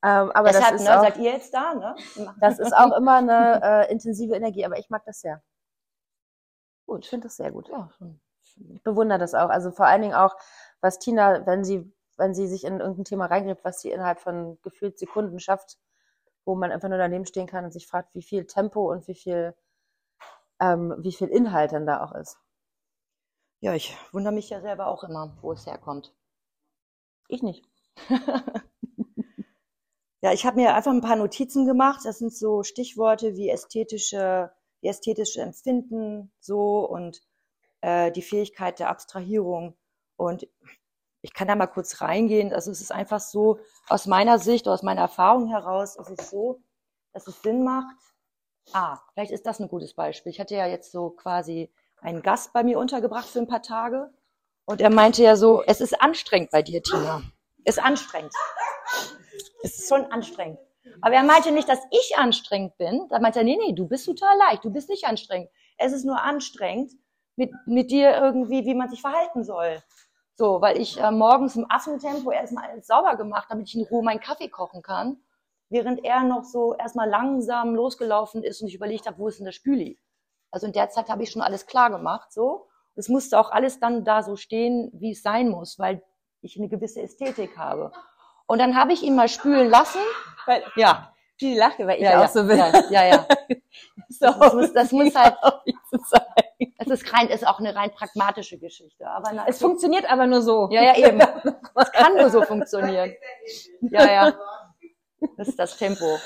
ähm, 0.02 0.30
aber 0.32 0.48
Deshalb, 0.48 0.72
das, 0.72 0.80
ist 0.80 0.88
ne, 0.88 0.98
auch, 0.98 1.02
seid 1.02 1.18
ihr 1.18 1.30
jetzt 1.30 1.52
da, 1.52 1.74
ne? 1.74 1.94
das 2.40 2.58
ist 2.58 2.72
auch 2.72 2.90
immer 2.96 3.16
eine 3.16 3.60
äh, 3.62 3.92
intensive 3.92 4.34
Energie, 4.34 4.64
aber 4.64 4.78
ich 4.78 4.88
mag 4.88 5.04
das 5.04 5.20
sehr. 5.20 5.42
Gut, 6.86 7.04
ich 7.04 7.10
finde 7.10 7.26
das 7.26 7.36
sehr 7.36 7.52
gut. 7.52 7.68
Ja, 7.68 7.90
schon. 7.98 8.18
Ich 8.72 8.82
bewundere 8.82 9.18
das 9.18 9.34
auch. 9.34 9.50
Also 9.50 9.72
vor 9.72 9.84
allen 9.84 10.00
Dingen 10.00 10.14
auch, 10.14 10.34
was 10.80 10.98
Tina, 10.98 11.44
wenn 11.44 11.64
sie, 11.64 11.92
wenn 12.16 12.34
sie 12.34 12.46
sich 12.46 12.64
in 12.64 12.80
irgendein 12.80 13.04
Thema 13.04 13.26
reingräbt, 13.26 13.62
was 13.62 13.82
sie 13.82 13.90
innerhalb 13.90 14.20
von 14.20 14.58
gefühlt 14.62 14.98
Sekunden 14.98 15.38
schafft, 15.38 15.76
wo 16.46 16.54
man 16.54 16.72
einfach 16.72 16.88
nur 16.88 16.98
daneben 16.98 17.26
stehen 17.26 17.46
kann 17.46 17.64
und 17.64 17.72
sich 17.72 17.86
fragt, 17.86 18.14
wie 18.14 18.22
viel 18.22 18.46
Tempo 18.46 18.90
und 18.90 19.06
wie 19.08 19.14
viel, 19.14 19.54
ähm, 20.60 20.94
wie 20.98 21.12
viel 21.12 21.28
Inhalt 21.28 21.72
dann 21.72 21.86
da 21.86 22.02
auch 22.02 22.12
ist. 22.12 22.38
Ja, 23.60 23.74
ich 23.74 23.94
wundere 24.12 24.32
mich 24.32 24.48
ja 24.48 24.62
selber 24.62 24.86
auch 24.86 25.04
immer, 25.04 25.36
wo 25.42 25.52
es 25.52 25.66
herkommt. 25.66 26.14
Ich 27.28 27.42
nicht. 27.42 27.68
Ja, 30.22 30.32
ich 30.32 30.44
habe 30.44 30.56
mir 30.56 30.74
einfach 30.74 30.90
ein 30.92 31.02
paar 31.02 31.14
Notizen 31.14 31.66
gemacht. 31.66 32.00
Das 32.04 32.18
sind 32.18 32.34
so 32.34 32.64
Stichworte 32.64 33.36
wie 33.36 33.48
ästhetische, 33.48 34.50
wie 34.80 34.88
ästhetische 34.88 35.40
Empfinden, 35.40 36.32
so 36.40 36.84
und 36.88 37.22
äh, 37.80 38.10
die 38.10 38.22
Fähigkeit 38.22 38.80
der 38.80 38.88
Abstrahierung. 38.88 39.76
Und 40.16 40.48
ich 41.26 41.34
kann 41.34 41.48
da 41.48 41.56
mal 41.56 41.66
kurz 41.66 42.00
reingehen. 42.00 42.52
Also 42.52 42.70
es 42.70 42.80
ist 42.80 42.92
einfach 42.92 43.18
so, 43.18 43.58
aus 43.88 44.06
meiner 44.06 44.38
Sicht, 44.38 44.68
aus 44.68 44.84
meiner 44.84 45.00
Erfahrung 45.00 45.48
heraus, 45.48 45.96
ist 45.96 46.20
es 46.20 46.30
so, 46.30 46.60
dass 47.12 47.26
es 47.26 47.42
Sinn 47.42 47.64
macht. 47.64 47.96
Ah, 48.72 48.98
vielleicht 49.12 49.32
ist 49.32 49.44
das 49.44 49.58
ein 49.58 49.68
gutes 49.68 49.94
Beispiel. 49.94 50.30
Ich 50.30 50.38
hatte 50.38 50.54
ja 50.54 50.66
jetzt 50.66 50.92
so 50.92 51.10
quasi 51.10 51.72
einen 52.00 52.22
Gast 52.22 52.52
bei 52.52 52.62
mir 52.62 52.78
untergebracht 52.78 53.26
für 53.26 53.40
ein 53.40 53.48
paar 53.48 53.62
Tage. 53.62 54.12
Und 54.66 54.80
er 54.80 54.90
meinte 54.90 55.24
ja 55.24 55.34
so, 55.34 55.64
es 55.64 55.80
ist 55.80 56.00
anstrengend 56.00 56.52
bei 56.52 56.62
dir, 56.62 56.80
Tina. 56.80 57.22
Es 57.64 57.76
ist 57.76 57.82
anstrengend. 57.82 58.32
Es 59.64 59.80
ist 59.80 59.88
schon 59.88 60.04
anstrengend. 60.12 60.60
Aber 61.00 61.16
er 61.16 61.24
meinte 61.24 61.50
nicht, 61.50 61.68
dass 61.68 61.80
ich 61.90 62.16
anstrengend 62.16 62.76
bin. 62.78 63.08
Da 63.08 63.18
meinte 63.18 63.40
er, 63.40 63.44
nee, 63.44 63.58
nee, 63.60 63.72
du 63.72 63.88
bist 63.88 64.06
total 64.06 64.36
leicht, 64.38 64.64
du 64.64 64.70
bist 64.70 64.88
nicht 64.88 65.06
anstrengend. 65.06 65.50
Es 65.76 65.92
ist 65.92 66.04
nur 66.04 66.22
anstrengend, 66.22 66.92
mit, 67.34 67.50
mit 67.66 67.90
dir 67.90 68.16
irgendwie, 68.16 68.64
wie 68.64 68.74
man 68.74 68.88
sich 68.88 69.00
verhalten 69.00 69.42
soll. 69.42 69.82
So, 70.38 70.60
weil 70.60 70.78
ich 70.78 71.00
äh, 71.00 71.10
morgens 71.10 71.56
im 71.56 71.64
Affentempo 71.70 72.30
erstmal 72.30 72.68
alles 72.68 72.86
sauber 72.86 73.16
gemacht, 73.16 73.46
damit 73.48 73.68
ich 73.68 73.74
in 73.74 73.86
Ruhe 73.86 74.02
meinen 74.04 74.20
Kaffee 74.20 74.48
kochen 74.48 74.82
kann, 74.82 75.16
während 75.70 76.04
er 76.04 76.24
noch 76.24 76.44
so 76.44 76.74
erstmal 76.74 77.08
langsam 77.08 77.74
losgelaufen 77.74 78.42
ist 78.42 78.60
und 78.60 78.68
ich 78.68 78.74
überlegt 78.74 79.06
habe, 79.06 79.18
wo 79.18 79.28
ist 79.28 79.38
denn 79.38 79.46
der 79.46 79.52
Spüli? 79.52 79.98
Also 80.50 80.66
in 80.66 80.74
der 80.74 80.90
Zeit 80.90 81.08
habe 81.08 81.22
ich 81.22 81.30
schon 81.30 81.40
alles 81.40 81.66
klar 81.66 81.90
gemacht, 81.90 82.32
so. 82.32 82.68
Es 82.96 83.08
musste 83.08 83.38
auch 83.38 83.50
alles 83.50 83.80
dann 83.80 84.04
da 84.04 84.22
so 84.22 84.36
stehen, 84.36 84.90
wie 84.92 85.12
es 85.12 85.22
sein 85.22 85.48
muss, 85.48 85.78
weil 85.78 86.02
ich 86.42 86.58
eine 86.58 86.68
gewisse 86.68 87.00
Ästhetik 87.00 87.56
habe. 87.56 87.92
Und 88.46 88.58
dann 88.58 88.76
habe 88.76 88.92
ich 88.92 89.02
ihn 89.02 89.16
mal 89.16 89.28
spülen 89.28 89.70
lassen. 89.70 90.00
Weil, 90.46 90.62
Ja, 90.76 91.12
die 91.40 91.54
lache, 91.54 91.86
weil 91.86 91.96
ich 91.96 92.02
ja, 92.02 92.18
auch 92.18 92.22
ja, 92.22 92.28
so 92.28 92.48
will. 92.48 92.56
ja, 92.56 92.72
ja, 92.90 93.04
ja. 93.04 93.26
So, 94.08 94.26
Das 94.26 94.54
muss, 94.54 94.72
das 94.72 94.92
muss 94.92 95.14
halt, 95.14 95.34
es 96.78 96.86
ist 96.88 97.12
rein, 97.12 97.28
ist 97.28 97.46
auch 97.46 97.58
eine 97.58 97.74
rein 97.74 97.90
pragmatische 97.90 98.58
Geschichte. 98.58 99.06
Aber 99.06 99.32
na, 99.32 99.46
Es 99.46 99.58
funktioniert 99.58 100.10
aber 100.10 100.26
nur 100.26 100.42
so. 100.42 100.68
ja, 100.70 100.82
ja, 100.82 100.96
eben. 100.96 101.20
Es 101.74 101.92
kann 101.92 102.14
nur 102.16 102.30
so 102.30 102.42
funktionieren. 102.42 103.14
Ja, 103.80 104.10
ja. 104.10 104.34
Das 105.36 105.48
ist 105.48 105.58
das 105.58 105.76
Tempo. 105.76 106.18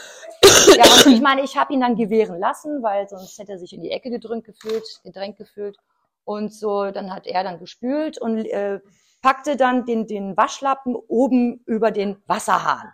Ja, 0.77 0.85
und 0.85 1.07
ich 1.13 1.21
meine, 1.21 1.43
ich 1.43 1.57
habe 1.57 1.73
ihn 1.73 1.81
dann 1.81 1.97
gewähren 1.97 2.39
lassen, 2.39 2.83
weil 2.83 3.09
sonst 3.09 3.39
hätte 3.39 3.53
er 3.53 3.59
sich 3.59 3.73
in 3.73 3.83
die 3.83 3.91
Ecke 3.91 4.11
gedrängt 4.11 4.45
gefühlt, 4.45 4.85
gedrängt 5.03 5.37
gefühlt. 5.39 5.77
Und 6.25 6.53
so, 6.53 6.91
dann 6.91 7.13
hat 7.13 7.27
er 7.27 7.43
dann 7.45 7.59
gespült 7.59 8.19
und 8.19 8.45
äh, 8.45 8.81
packte 9.23 9.57
dann 9.57 9.85
den, 9.87 10.07
den 10.07 10.37
Waschlappen 10.37 10.95
oben 10.95 11.63
über 11.67 11.91
den 11.91 12.23
Wasserhahn. 12.27 12.93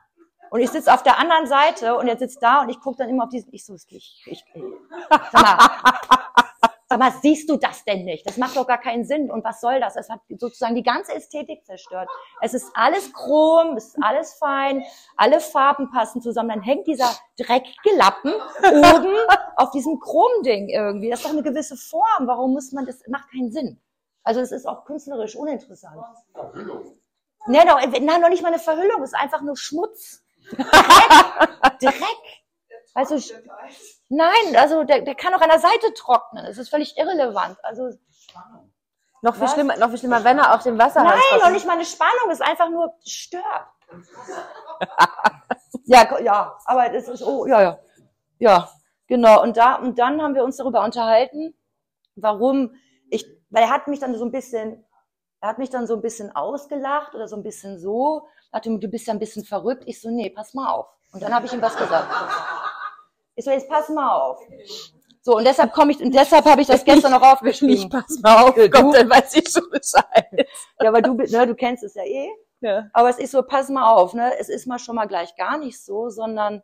Und 0.51 0.61
ich 0.61 0.71
sitze 0.71 0.93
auf 0.93 1.03
der 1.03 1.19
anderen 1.19 1.47
Seite 1.47 1.97
und 1.97 2.09
er 2.09 2.17
sitzt 2.17 2.43
da 2.43 2.63
und 2.63 2.69
ich 2.69 2.81
gucke 2.81 2.99
dann 2.99 3.09
immer 3.09 3.25
auf 3.25 3.31
diesen, 3.31 3.53
ich 3.53 3.65
so, 3.65 3.75
ich, 3.75 3.87
ich, 3.89 4.25
ich 4.27 4.45
sag 5.33 5.33
mal, 5.33 5.59
Sag 6.89 7.01
mal, 7.01 7.13
siehst 7.21 7.51
du 7.51 7.57
das 7.57 7.85
denn 7.85 8.05
nicht? 8.05 8.25
Das 8.29 8.37
macht 8.37 8.57
doch 8.57 8.67
gar 8.67 8.79
keinen 8.79 9.05
Sinn. 9.05 9.29
Und 9.29 9.45
was 9.45 9.61
soll 9.61 9.81
das? 9.81 9.97
Es 9.97 10.09
hat 10.09 10.21
sozusagen 10.39 10.77
die 10.77 10.85
ganze 10.85 11.15
Ästhetik 11.15 11.67
zerstört. 11.67 12.09
Es 12.41 12.55
ist 12.55 12.71
alles 12.75 13.13
chrom, 13.13 13.77
es 13.77 13.89
ist 13.89 13.99
alles 14.01 14.35
fein, 14.35 14.85
alle 15.17 15.41
Farben 15.41 15.91
passen 15.91 16.23
zusammen. 16.23 16.51
Dann 16.51 16.63
hängt 16.63 16.87
dieser 16.87 17.11
dreckige 17.39 17.97
Lappen 17.97 18.33
oben 18.63 19.17
auf 19.57 19.73
diesem 19.73 19.99
Chromding 19.99 20.69
irgendwie. 20.69 21.11
Das 21.11 21.21
ist 21.21 21.27
doch 21.27 21.33
eine 21.33 21.43
gewisse 21.43 21.77
Form. 21.77 22.29
Warum 22.29 22.53
muss 22.53 22.71
man 22.71 22.87
das? 22.87 23.03
Macht 23.09 23.33
keinen 23.33 23.51
Sinn. 23.51 23.81
Also 24.23 24.41
es 24.41 24.53
ist 24.53 24.67
auch 24.67 24.85
künstlerisch 24.85 25.35
uninteressant. 25.35 25.97
Verhüllung. 26.33 26.99
Doch, 27.49 28.01
nein, 28.01 28.21
noch 28.21 28.29
nicht 28.29 28.43
mal 28.43 28.49
eine 28.49 28.59
Verhüllung, 28.61 29.03
es 29.03 29.13
ist 29.13 29.19
einfach 29.19 29.41
nur 29.41 29.57
Schmutz. 29.57 30.25
Dreck. 30.51 31.81
Dreck. 31.81 32.37
Du, 33.09 33.21
nein, 34.09 34.57
also 34.57 34.85
der, 34.85 35.03
der 35.03 35.15
kann 35.15 35.35
auch 35.35 35.41
an 35.43 35.51
der 35.51 35.59
Seite 35.59 35.93
trocknen. 35.95 36.47
Es 36.47 36.57
ist 36.57 36.71
völlig 36.71 36.97
irrelevant. 36.97 37.59
Also 37.63 37.91
Noch 39.21 39.35
viel 39.35 39.45
Was? 39.45 39.53
schlimmer, 39.53 39.77
noch 39.77 39.91
viel 39.91 39.99
schlimmer, 39.99 40.25
wenn 40.25 40.39
er 40.39 40.55
auf 40.55 40.63
dem 40.63 40.79
Wasser 40.79 41.03
nein, 41.03 41.19
noch 41.43 41.51
nicht 41.51 41.67
mal 41.67 41.75
eine 41.75 41.85
Spannung, 41.85 42.31
es 42.31 42.41
ist 42.41 42.47
einfach 42.47 42.71
nur 42.71 42.95
stört. 43.05 43.45
ja, 45.85 46.21
ja, 46.21 46.59
aber 46.65 46.89
das 46.89 47.09
ist, 47.09 47.23
oh, 47.23 47.47
ja, 47.47 47.61
ja. 47.61 47.79
Ja, 48.39 48.71
genau. 49.07 49.43
Und 49.43 49.57
da, 49.57 49.77
und 49.77 49.99
dann 49.99 50.23
haben 50.23 50.35
wir 50.35 50.45
uns 50.45 50.57
darüber 50.57 50.85
unterhalten, 50.85 51.55
warum 52.15 52.75
ich, 53.11 53.27
weil 53.51 53.65
er 53.65 53.71
hat 53.71 53.89
mich 53.89 54.01
dann 54.01 54.15
so 54.17 54.25
ein 54.25 54.33
bisschen, 54.33 54.85
er 55.41 55.51
hat 55.51 55.59
mich 55.59 55.71
dann 55.71 55.87
so 55.87 55.95
ein 55.95 56.03
bisschen 56.03 56.35
ausgelacht 56.35 57.15
oder 57.15 57.29
so 57.29 57.37
ein 57.37 57.43
bisschen 57.43 57.79
so, 57.79 58.27
mir, 58.53 58.79
du 58.79 58.89
bist 58.89 59.07
ja 59.07 59.13
ein 59.13 59.19
bisschen 59.19 59.45
verrückt. 59.45 59.85
Ich 59.87 60.01
so, 60.01 60.11
nee, 60.11 60.31
pass 60.31 60.55
mal 60.55 60.71
auf. 60.71 60.87
Und 61.13 61.23
dann 61.23 61.35
habe 61.35 61.47
ich 61.47 61.53
ihm 61.53 61.63
was 61.63 61.77
gesagt. 61.77 62.09
Ich 63.35 63.45
so, 63.45 63.51
jetzt 63.51 63.69
pass 63.69 63.89
mal 63.89 64.11
auf. 64.11 64.41
So, 65.23 65.37
und 65.37 65.45
deshalb 65.45 65.73
komme 65.73 65.93
ich, 65.93 66.01
und 66.01 66.15
deshalb 66.15 66.45
habe 66.45 66.63
ich 66.63 66.69
das 66.69 66.85
gestern 66.85 67.13
noch 67.13 67.23
aufgeschrieben. 67.23 67.91
pass 67.91 68.21
mal 68.23 68.45
auf, 68.45 68.55
Gott, 68.55 68.95
dann 68.95 69.11
weiß 69.11 69.35
ich 69.35 69.49
schon 69.49 69.69
Bescheid. 69.71 70.49
Ja, 70.81 70.89
aber 70.89 71.03
du, 71.03 71.15
ne, 71.15 71.47
du 71.47 71.55
kennst 71.55 71.83
es 71.83 71.95
ja 71.95 72.05
eh. 72.05 72.31
Ja. 72.61 72.89
Aber 72.93 73.11
es 73.11 73.19
ist 73.19 73.33
so, 73.33 73.43
pass 73.43 73.69
mal 73.69 73.93
auf, 73.93 74.15
ne? 74.15 74.33
Es 74.39 74.49
ist 74.49 74.67
mal 74.67 74.79
schon 74.79 74.95
mal 74.95 75.07
gleich 75.07 75.37
gar 75.37 75.59
nicht 75.59 75.85
so, 75.85 76.09
sondern 76.09 76.63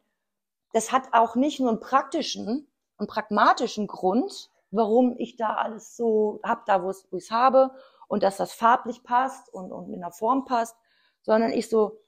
das 0.73 0.93
hat 0.93 1.09
auch 1.13 1.35
nicht 1.35 1.61
nur 1.61 1.71
einen 1.71 1.81
praktischen, 1.81 2.71
einen 2.99 3.09
pragmatischen 3.09 3.87
Grund, 3.87 4.51
warum 4.71 5.17
ich 5.19 5.37
da 5.37 5.55
alles 5.55 5.97
so 5.97 6.41
hab, 6.43 6.65
da 6.67 6.83
wo 6.83 6.91
es 6.91 7.07
wo 7.11 7.17
ich's 7.17 7.31
habe 7.31 7.73
und 8.09 8.23
dass 8.23 8.37
das 8.37 8.53
farblich 8.53 9.03
passt 9.05 9.53
und, 9.53 9.71
und 9.73 9.93
in 9.93 10.01
der 10.01 10.13
Form 10.13 10.45
passt, 10.45 10.77
sondern 11.23 11.53
ich 11.53 11.69
so, 11.69 12.01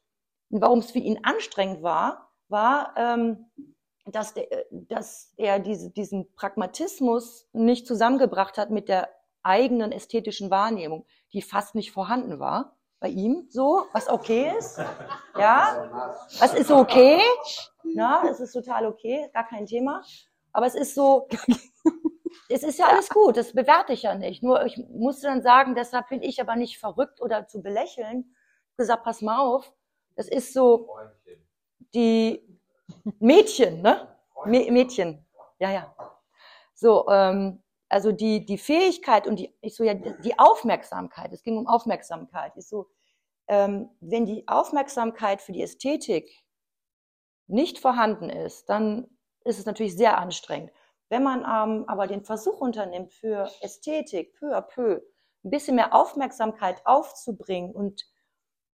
warum 0.51 0.81
es 0.81 0.91
für 0.91 0.99
ihn 0.99 1.21
anstrengend 1.23 1.83
war, 1.83 2.33
war, 2.49 2.95
ähm, 2.97 3.51
dass, 4.07 4.35
der, 4.35 4.47
dass 4.71 5.33
er 5.37 5.59
diese, 5.59 5.91
diesen 5.91 6.33
Pragmatismus 6.35 7.49
nicht 7.53 7.87
zusammengebracht 7.87 8.59
hat 8.59 8.71
mit 8.71 8.89
der 8.89 9.09
eigenen 9.43 9.93
ästhetischen 9.93 10.51
Wahrnehmung, 10.51 11.07
die 11.33 11.43
fast 11.43 11.75
nicht 11.75 11.93
vorhanden 11.93 12.39
war 12.39 12.77
bei 13.01 13.09
ihm, 13.09 13.47
so, 13.51 13.87
was 13.93 14.09
okay 14.09 14.53
ist, 14.59 14.79
ja, 15.39 16.09
das 16.41 16.55
ist 16.55 16.71
okay, 16.71 17.21
na, 17.83 18.25
es 18.31 18.41
ist 18.41 18.53
total 18.53 18.87
okay, 18.87 19.29
gar 19.35 19.47
kein 19.47 19.67
Thema, 19.67 20.03
aber 20.53 20.67
es 20.67 20.75
ist 20.75 20.95
so, 20.95 21.29
es 22.49 22.63
ist 22.63 22.79
ja 22.79 22.87
alles 22.87 23.11
gut, 23.11 23.37
das 23.37 23.53
bewerte 23.53 23.93
ich 23.93 24.03
ja 24.03 24.15
nicht, 24.15 24.43
nur 24.43 24.65
ich 24.65 24.79
musste 24.89 25.27
dann 25.27 25.43
sagen, 25.43 25.75
deshalb 25.75 26.09
bin 26.09 26.23
ich 26.23 26.41
aber 26.41 26.57
nicht 26.57 26.79
verrückt 26.79 27.21
oder 27.21 27.47
zu 27.47 27.63
belächeln, 27.63 28.34
gesagt, 28.77 29.05
pass 29.05 29.23
mal 29.23 29.39
auf, 29.41 29.73
das 30.17 30.29
ist 30.29 30.53
so, 30.53 30.89
die 31.95 32.43
Mädchen, 33.19 33.83
ne? 33.83 34.09
Mä- 34.45 34.71
Mädchen, 34.71 35.25
ja, 35.59 35.71
ja. 35.71 35.95
So, 36.75 37.09
ähm, 37.09 37.63
also 37.89 38.13
die, 38.13 38.45
die 38.45 38.59
Fähigkeit 38.59 39.27
und 39.27 39.37
die, 39.39 39.55
ich 39.61 39.77
so, 39.77 39.85
ja, 39.85 39.95
die 39.95 40.39
Aufmerksamkeit, 40.39 41.33
es 41.33 41.43
ging 41.43 41.57
um 41.59 41.67
Aufmerksamkeit, 41.67 42.57
ist 42.57 42.69
so, 42.71 42.89
ähm, 43.49 43.91
wenn 44.01 44.27
die 44.27 44.49
Aufmerksamkeit 44.49 45.43
für 45.43 45.53
die 45.53 45.63
Ästhetik 45.63 46.45
nicht 47.47 47.79
vorhanden 47.79 48.31
ist, 48.31 48.69
dann 48.69 49.07
ist 49.45 49.59
es 49.59 49.67
natürlich 49.67 49.97
sehr 49.97 50.19
anstrengend. 50.19 50.73
Wenn 51.09 51.23
man 51.23 51.41
ähm, 51.41 51.85
aber 51.89 52.07
den 52.07 52.25
Versuch 52.25 52.61
unternimmt, 52.61 53.13
für 53.13 53.51
Ästhetik 53.61 54.35
peu 54.39 54.57
à 54.57 54.63
peu 54.63 55.03
ein 55.45 55.51
bisschen 55.51 55.77
mehr 55.77 55.95
Aufmerksamkeit 55.95 56.81
aufzubringen 56.87 57.73
und 57.75 58.05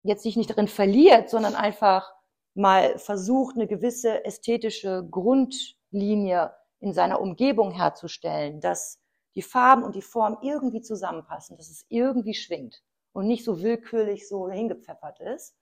jetzt 0.03 0.23
sich 0.23 0.38
nicht 0.38 0.49
darin 0.49 0.67
verliert, 0.67 1.29
sondern 1.29 1.55
einfach 1.55 2.13
mal 2.55 2.97
versucht, 2.99 3.55
eine 3.55 3.67
gewisse 3.67 4.25
ästhetische 4.25 5.07
Grundlinie 5.09 6.53
in 6.79 6.93
seiner 6.93 7.21
Umgebung 7.21 7.71
herzustellen, 7.71 8.62
dass 8.62 8.99
die 9.35 9.41
Farben 9.41 9.83
und 9.83 9.95
die 9.95 10.01
Form 10.01 10.38
irgendwie 10.41 10.81
zusammenpassen, 10.81 11.57
dass 11.57 11.69
es 11.69 11.85
irgendwie 11.89 12.33
schwingt 12.33 12.83
und 13.13 13.27
nicht 13.27 13.43
so 13.45 13.62
willkürlich 13.62 14.27
so 14.27 14.49
hingepfeffert 14.49 15.19
ist. 15.21 15.55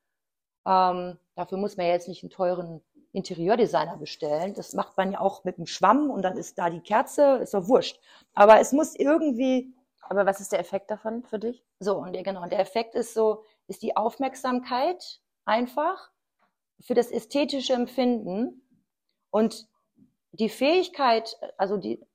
Ähm, 0.65 1.17
dafür 1.35 1.57
muss 1.57 1.77
man 1.77 1.87
jetzt 1.87 2.07
nicht 2.07 2.23
einen 2.23 2.29
teuren 2.29 2.83
Interieurdesigner 3.13 3.97
bestellen. 3.97 4.53
Das 4.53 4.73
macht 4.73 4.97
man 4.97 5.11
ja 5.13 5.19
auch 5.19 5.43
mit 5.43 5.57
einem 5.57 5.67
Schwamm 5.67 6.09
und 6.11 6.21
dann 6.23 6.37
ist 6.37 6.57
da 6.57 6.69
die 6.69 6.81
Kerze, 6.81 7.37
ist 7.37 7.53
doch 7.53 7.67
wurscht. 7.67 7.99
Aber 8.33 8.59
es 8.59 8.71
muss 8.73 8.95
irgendwie 8.95 9.73
Aber 10.09 10.25
was 10.25 10.39
ist 10.39 10.51
der 10.51 10.59
Effekt 10.59 10.89
davon 10.91 11.23
für 11.23 11.39
dich? 11.39 11.63
so, 11.79 11.97
und 11.97 12.13
der, 12.13 12.23
genau, 12.23 12.41
und 12.43 12.51
der 12.51 12.59
Effekt 12.59 12.95
ist 12.95 13.13
so, 13.13 13.43
ist 13.67 13.83
die 13.83 13.95
Aufmerksamkeit 13.95 15.21
einfach 15.45 16.11
für 16.79 16.93
das 16.93 17.11
ästhetische 17.11 17.73
Empfinden 17.73 18.61
und 19.29 19.67
die 20.31 20.49
Fähigkeit, 20.49 21.37
also 21.57 21.77
die, 21.77 22.05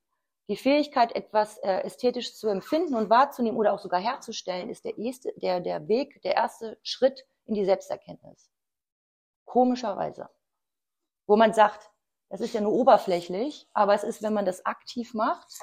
die 0.48 0.56
Fähigkeit, 0.56 1.14
etwas 1.14 1.58
äh, 1.58 1.80
ästhetisch 1.82 2.36
zu 2.36 2.48
empfinden 2.48 2.94
und 2.94 3.10
wahrzunehmen 3.10 3.58
oder 3.58 3.72
auch 3.72 3.78
sogar 3.78 4.00
herzustellen, 4.00 4.70
ist 4.70 4.84
der 4.84 4.98
erste, 4.98 5.32
der, 5.36 5.60
der 5.60 5.88
Weg, 5.88 6.22
der 6.22 6.34
erste 6.34 6.78
Schritt 6.82 7.26
in 7.44 7.54
die 7.54 7.64
Selbsterkenntnis. 7.64 8.50
Komischerweise. 9.44 10.28
Wo 11.26 11.36
man 11.36 11.52
sagt, 11.52 11.90
das 12.28 12.40
ist 12.40 12.54
ja 12.54 12.60
nur 12.60 12.72
oberflächlich, 12.72 13.68
aber 13.72 13.94
es 13.94 14.04
ist, 14.04 14.22
wenn 14.22 14.32
man 14.32 14.46
das 14.46 14.64
aktiv 14.64 15.14
macht, 15.14 15.60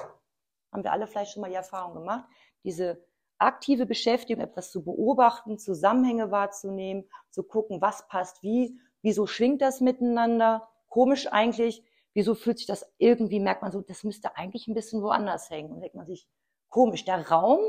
haben 0.72 0.84
wir 0.84 0.92
alle 0.92 1.06
vielleicht 1.06 1.32
schon 1.32 1.40
mal 1.40 1.50
die 1.50 1.56
Erfahrung 1.56 1.94
gemacht, 1.94 2.28
diese 2.62 3.04
aktive 3.40 3.86
Beschäftigung, 3.86 4.42
etwas 4.42 4.70
zu 4.70 4.84
beobachten, 4.84 5.58
Zusammenhänge 5.58 6.30
wahrzunehmen, 6.30 7.08
zu 7.30 7.42
gucken, 7.42 7.80
was 7.80 8.06
passt 8.08 8.42
wie, 8.42 8.78
wieso 9.02 9.26
schwingt 9.26 9.62
das 9.62 9.80
miteinander, 9.80 10.68
komisch 10.88 11.26
eigentlich, 11.32 11.84
wieso 12.12 12.34
fühlt 12.34 12.58
sich 12.58 12.66
das 12.66 12.92
irgendwie, 12.98 13.40
merkt 13.40 13.62
man 13.62 13.72
so, 13.72 13.80
das 13.80 14.04
müsste 14.04 14.36
eigentlich 14.36 14.68
ein 14.68 14.74
bisschen 14.74 15.02
woanders 15.02 15.50
hängen. 15.50 15.72
Und 15.72 15.80
denkt 15.80 15.94
man 15.94 16.06
sich, 16.06 16.28
komisch, 16.68 17.04
der 17.04 17.28
Raum 17.28 17.60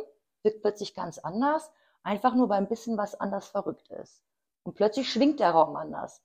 wird 0.43 0.61
plötzlich 0.61 0.93
ganz 0.93 1.19
anders, 1.19 1.71
einfach 2.03 2.33
nur, 2.35 2.49
weil 2.49 2.57
ein 2.57 2.67
bisschen 2.67 2.97
was 2.97 3.15
anders 3.19 3.47
verrückt 3.47 3.89
ist. 3.89 4.23
Und 4.63 4.75
plötzlich 4.75 5.11
schwingt 5.11 5.39
der 5.39 5.51
Raum 5.51 5.75
anders. 5.75 6.21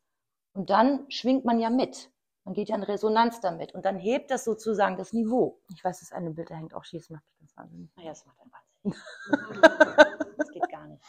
Und 0.53 0.71
dann 0.71 1.11
schwingt 1.11 1.45
man 1.45 1.59
ja 1.59 1.71
mit. 1.71 2.11
Man 2.45 2.55
geht 2.55 2.69
ja 2.69 2.77
in 2.77 2.83
Resonanz 2.83 3.41
damit. 3.41 3.75
Und 3.75 3.85
dann 3.85 3.97
hebt 3.97 4.31
das 4.31 4.45
sozusagen 4.45 4.97
das 4.97 5.13
Niveau. 5.13 5.61
Ich 5.75 5.83
weiß, 5.85 6.01
das 6.01 6.13
eine 6.13 6.31
Bild, 6.31 6.51
da 6.51 6.55
hängt 6.55 6.75
auch 6.75 6.85
schief, 6.85 7.03
das 7.03 7.11
macht 7.11 7.25
mich 7.27 7.39
ganz 7.39 7.57
wahnsinnig. 7.57 7.91
Naja, 7.97 8.11
das 8.11 8.25
macht 8.25 8.41
einen 8.41 8.53
Wahnsinn. 8.53 8.76
Das 10.39 10.51
geht 10.51 10.69
gar 10.71 10.87
nicht. 10.87 11.03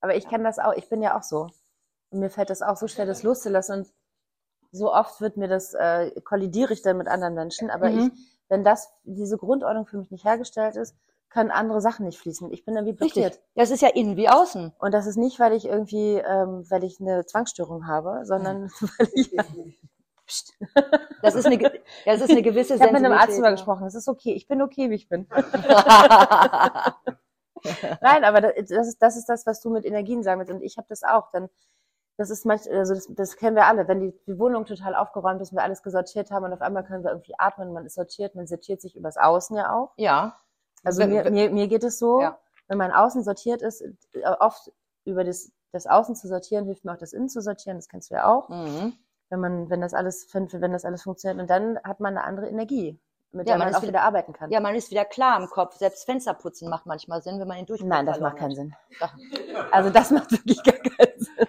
Aber 0.00 0.16
ich 0.16 0.28
kenne 0.28 0.44
das 0.44 0.58
auch, 0.58 0.72
ich 0.74 0.88
bin 0.88 1.00
ja 1.02 1.16
auch 1.16 1.22
so. 1.22 1.48
Und 2.10 2.20
mir 2.20 2.30
fällt 2.30 2.50
das 2.50 2.62
auch 2.62 2.76
so 2.76 2.88
schwer, 2.88 3.06
das 3.06 3.22
loszulassen. 3.22 3.80
Und 3.80 3.92
so 4.72 4.92
oft 4.92 5.20
wird 5.20 5.36
mir 5.36 5.48
das, 5.48 5.74
äh, 5.74 6.10
kollidiere 6.22 6.72
ich 6.72 6.82
dann 6.82 6.98
mit 6.98 7.08
anderen 7.08 7.34
Menschen. 7.34 7.70
Aber 7.70 7.90
Mhm. 7.90 7.98
ich, 7.98 8.20
wenn 8.48 8.64
das, 8.64 8.90
diese 9.04 9.38
Grundordnung 9.38 9.86
für 9.86 9.96
mich 9.98 10.10
nicht 10.10 10.24
hergestellt 10.24 10.76
ist, 10.76 10.96
können 11.30 11.50
andere 11.50 11.80
Sachen 11.80 12.06
nicht 12.06 12.18
fließen. 12.18 12.52
Ich 12.52 12.64
bin 12.64 12.74
dann 12.74 12.86
wie 12.86 12.92
blockiert. 12.92 13.32
Richtig. 13.32 13.44
Das 13.56 13.70
ist 13.70 13.80
ja 13.80 13.88
innen 13.88 14.16
wie 14.16 14.28
außen. 14.28 14.72
Und 14.78 14.92
das 14.92 15.06
ist 15.06 15.16
nicht, 15.16 15.40
weil 15.40 15.52
ich 15.52 15.64
irgendwie, 15.64 16.14
ähm, 16.16 16.64
weil 16.68 16.84
ich 16.84 17.00
eine 17.00 17.26
Zwangsstörung 17.26 17.86
habe, 17.88 18.20
sondern 18.24 18.70
weil 18.98 19.08
ich, 19.14 19.30
Psst. 20.26 20.52
Das 21.22 21.34
ist 21.34 21.46
eine, 21.46 21.58
das 21.58 22.20
ist 22.20 22.30
eine 22.30 22.42
gewisse 22.42 22.74
ich 22.74 22.80
habe 22.80 22.92
mit 22.92 23.04
einem 23.04 23.12
Arzt 23.12 23.26
Sensibilität, 23.32 23.36
drüber 23.36 23.50
gesprochen. 23.52 23.86
Es 23.86 23.94
ist 23.94 24.08
okay. 24.08 24.32
Ich 24.32 24.46
bin 24.48 24.62
okay, 24.62 24.88
wie 24.90 24.94
ich 24.94 25.08
bin. 25.08 25.26
Nein, 28.00 28.24
aber 28.24 28.40
das 28.40 28.52
ist, 28.88 28.98
das 29.02 29.16
ist 29.16 29.28
das, 29.28 29.46
was 29.46 29.60
du 29.60 29.70
mit 29.70 29.84
Energien 29.84 30.22
sagen 30.22 30.40
willst. 30.40 30.52
Und 30.52 30.62
ich 30.62 30.76
habe 30.76 30.86
das 30.88 31.02
auch. 31.02 31.30
Dann, 31.30 31.48
das 32.16 32.30
ist 32.30 32.44
manch, 32.46 32.70
also 32.70 32.94
das, 32.94 33.06
das 33.10 33.36
kennen 33.36 33.56
wir 33.56 33.66
alle. 33.66 33.88
Wenn 33.88 34.00
die, 34.00 34.12
die 34.26 34.38
Wohnung 34.38 34.64
total 34.66 34.94
aufgeräumt 34.94 35.40
ist, 35.40 35.52
wir 35.52 35.62
alles 35.62 35.82
gesortiert 35.82 36.30
haben 36.30 36.44
und 36.44 36.52
auf 36.52 36.60
einmal 36.60 36.84
können 36.84 37.02
wir 37.04 37.10
irgendwie 37.10 37.34
atmen, 37.38 37.72
man 37.72 37.86
ist 37.86 37.94
sortiert, 37.94 38.34
man 38.34 38.46
sortiert 38.46 38.80
sich 38.82 38.96
übers 38.96 39.16
Außen 39.16 39.56
ja 39.56 39.72
auch. 39.74 39.92
Ja. 39.96 40.38
Also 40.84 41.00
Wenn- 41.02 41.10
mir, 41.10 41.24
wenn- 41.24 41.32
mir, 41.34 41.50
mir 41.50 41.68
geht 41.68 41.84
es 41.84 41.98
so, 41.98 42.20
Ja. 42.20 42.38
wenn 42.68 42.78
mein 42.78 42.92
Außen 42.92 43.24
sortiert 43.24 43.62
ist, 43.62 43.80
äh, 43.80 43.92
oft 44.40 44.70
über 45.04 45.24
das, 45.24 45.50
das 45.72 45.86
Außen 45.86 46.14
zu 46.14 46.28
sortieren, 46.28 46.66
hilft 46.66 46.84
mir 46.84 46.92
auch 46.92 46.98
das 46.98 47.12
Innen 47.14 47.28
zu 47.28 47.40
sortieren, 47.40 47.78
das 47.78 47.88
kennst 47.88 48.10
du 48.10 48.14
ja 48.14 48.26
auch. 48.26 48.48
Mhm. 48.48 48.92
Wenn 49.34 49.40
man, 49.40 49.68
wenn 49.70 49.80
das 49.80 49.94
alles, 49.94 50.28
wenn, 50.32 50.72
das 50.72 50.84
alles 50.84 51.02
funktioniert 51.02 51.40
und 51.40 51.50
dann 51.50 51.78
hat 51.82 51.98
man 51.98 52.16
eine 52.16 52.24
andere 52.24 52.48
Energie, 52.48 52.98
mit 53.32 53.48
Ja, 53.48 53.54
der 53.54 53.58
man 53.58 53.66
man, 53.66 53.74
auch 53.74 53.82
wieder- 53.82 53.88
wieder 53.94 54.02
arbeiten 54.02 54.32
kann. 54.32 54.50
Ja, 54.52 54.60
man 54.60 54.76
ist 54.76 54.92
wieder 54.92 55.04
klar 55.04 55.40
im 55.40 55.48
Kopf. 55.48 55.74
Selbst 55.76 56.04
Fensterputzen 56.04 56.70
macht 56.70 56.86
manchmal 56.86 57.20
Sinn, 57.20 57.40
wenn 57.40 57.48
man 57.48 57.56
den 57.56 57.66
Durchblick 57.66 57.88
Nein, 57.90 58.06
das 58.06 58.20
macht 58.20 58.36
keinen. 58.36 58.54
Sinn. 58.54 58.76
Also 59.72 59.90
das 59.90 60.10
macht 60.12 60.30
wirklich 60.30 60.62
gar 60.62 60.74
keinen 60.76 61.18
Sinn. 61.18 61.48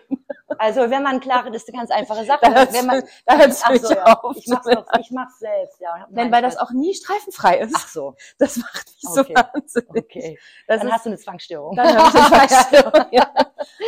Also 0.57 0.89
wenn 0.89 1.03
man 1.03 1.19
klare, 1.19 1.51
das 1.51 1.63
ist 1.63 1.69
eine 1.69 1.77
ganz 1.79 1.91
einfache 1.91 2.23
Sache. 2.25 2.39
Da 2.41 2.73
wenn 2.73 2.85
man, 2.87 3.03
da 3.25 3.37
hört's 3.37 3.61
ach 3.63 3.75
so, 3.75 3.93
ja. 3.93 4.03
auf. 4.05 4.35
Ich 4.37 4.47
mach's, 4.47 4.65
noch, 4.65 4.85
ich 4.99 5.11
mach's 5.11 5.37
selbst, 5.39 5.79
ja. 5.81 6.07
Nein, 6.09 6.31
weil 6.31 6.41
das 6.41 6.57
auch 6.57 6.71
nie 6.71 6.93
streifenfrei 6.95 7.59
ist. 7.59 7.73
Ach 7.77 7.87
so, 7.87 8.15
Das 8.39 8.55
macht 8.57 8.85
mich 8.87 9.01
so 9.01 9.21
Okay. 9.21 9.35
wahnsinnig. 9.35 9.89
okay. 10.05 10.39
Das 10.67 10.79
Dann 10.79 10.87
ist, 10.87 10.93
hast 10.93 11.05
du 11.05 11.09
eine 11.09 11.17
Zwangsstörung. 11.19 11.75
dann 11.75 11.87
habe 11.97 12.07
ich 12.07 12.15
eine 12.15 12.47
Zwangsstörung. 12.47 13.05
ja. 13.11 13.29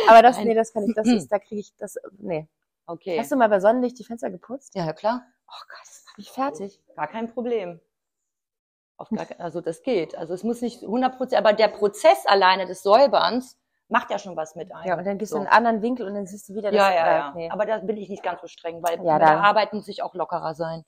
Aber 0.08 0.22
das, 0.22 0.36
Nein. 0.36 0.48
nee, 0.48 0.54
das 0.54 0.72
kann 0.72 0.84
ich, 0.84 0.94
das 0.94 1.06
ist, 1.08 1.28
da 1.32 1.38
kriege 1.38 1.60
ich 1.62 1.74
das, 1.78 1.96
nee. 2.18 2.46
Okay. 2.88 3.18
Hast 3.18 3.30
du 3.30 3.36
mal 3.36 3.48
bei 3.48 3.60
Sonnenlicht 3.60 3.98
die 3.98 4.04
Fenster 4.04 4.30
geputzt? 4.30 4.74
Ja, 4.74 4.86
ja, 4.86 4.92
klar. 4.94 5.22
Oh 5.46 5.62
Gott, 5.68 5.80
das 5.82 6.04
macht 6.06 6.18
mich 6.18 6.30
fertig. 6.30 6.80
Gar 6.96 7.06
kein 7.06 7.28
Problem. 7.32 7.80
Auf 8.96 9.10
gar, 9.10 9.26
also 9.38 9.60
das 9.60 9.82
geht. 9.82 10.16
Also 10.16 10.32
es 10.34 10.42
muss 10.42 10.62
nicht 10.62 10.82
100 10.82 11.16
Prozent, 11.16 11.38
aber 11.38 11.52
der 11.52 11.68
Prozess 11.68 12.24
alleine 12.26 12.66
des 12.66 12.82
Säuberns 12.82 13.56
macht 13.88 14.10
ja 14.10 14.18
schon 14.18 14.36
was 14.36 14.54
mit 14.56 14.74
einem. 14.74 14.86
Ja, 14.88 14.98
und 14.98 15.04
dann 15.06 15.18
gehst 15.18 15.30
So. 15.32 15.36
du 15.36 15.42
in 15.42 15.48
einen 15.48 15.56
anderen 15.66 15.82
Winkel 15.82 16.06
und 16.06 16.14
dann 16.14 16.26
siehst 16.26 16.48
du 16.48 16.54
wieder 16.54 16.72
Ja, 16.72 16.88
das. 16.88 16.94
ja, 16.94 17.06
äh, 17.06 17.18
ja. 17.18 17.32
Nee. 17.36 17.50
Aber 17.50 17.66
da 17.66 17.78
bin 17.78 17.96
ich 17.98 18.08
nicht 18.08 18.22
ganz 18.22 18.40
so 18.40 18.46
streng, 18.46 18.82
weil 18.82 18.96
Ja, 19.04 19.18
bei 19.18 19.24
der 19.24 19.42
Arbeit 19.44 19.72
muss 19.74 19.86
ich 19.88 20.02
auch 20.02 20.14
lockerer 20.14 20.54
sein. 20.54 20.82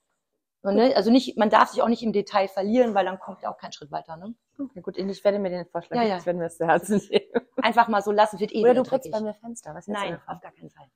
Und, 0.62 0.74
ne, 0.76 0.94
also 0.94 1.10
nicht, 1.10 1.38
man 1.38 1.48
darf 1.48 1.70
sich 1.70 1.80
auch 1.82 1.88
nicht 1.88 2.02
im 2.02 2.12
Detail 2.12 2.48
verlieren, 2.48 2.94
weil 2.94 3.04
dann 3.06 3.18
kommt 3.18 3.40
ja 3.42 3.50
auch 3.50 3.56
kein 3.56 3.72
Schritt 3.72 3.90
weiter. 3.90 4.16
Ne? 4.16 4.34
Ja, 4.74 4.82
gut, 4.82 4.98
ich 4.98 5.24
werde 5.24 5.38
mir 5.38 5.48
den 5.48 5.64
Vorschlag, 5.66 5.96
Ja, 5.96 6.02
ja. 6.02 6.16
ich 6.18 6.26
werde 6.26 6.38
mir 6.38 6.44
das 6.46 6.56
zu 6.58 6.66
Herzen 6.66 7.00
nehmen. 7.10 7.46
Einfach 7.62 7.88
mal 7.88 8.02
so 8.02 8.10
lassen, 8.10 8.38
wird 8.40 8.52
eh 8.52 8.60
Oder 8.62 8.74
du 8.74 8.82
putzt 8.82 9.10
bei 9.10 9.20
mir 9.20 9.32
Fenster. 9.34 9.74
Was 9.74 9.86
Nein, 9.86 10.20
auf 10.26 10.40
gar 10.40 10.52
keinen 10.52 10.70
Fall. 10.70 10.86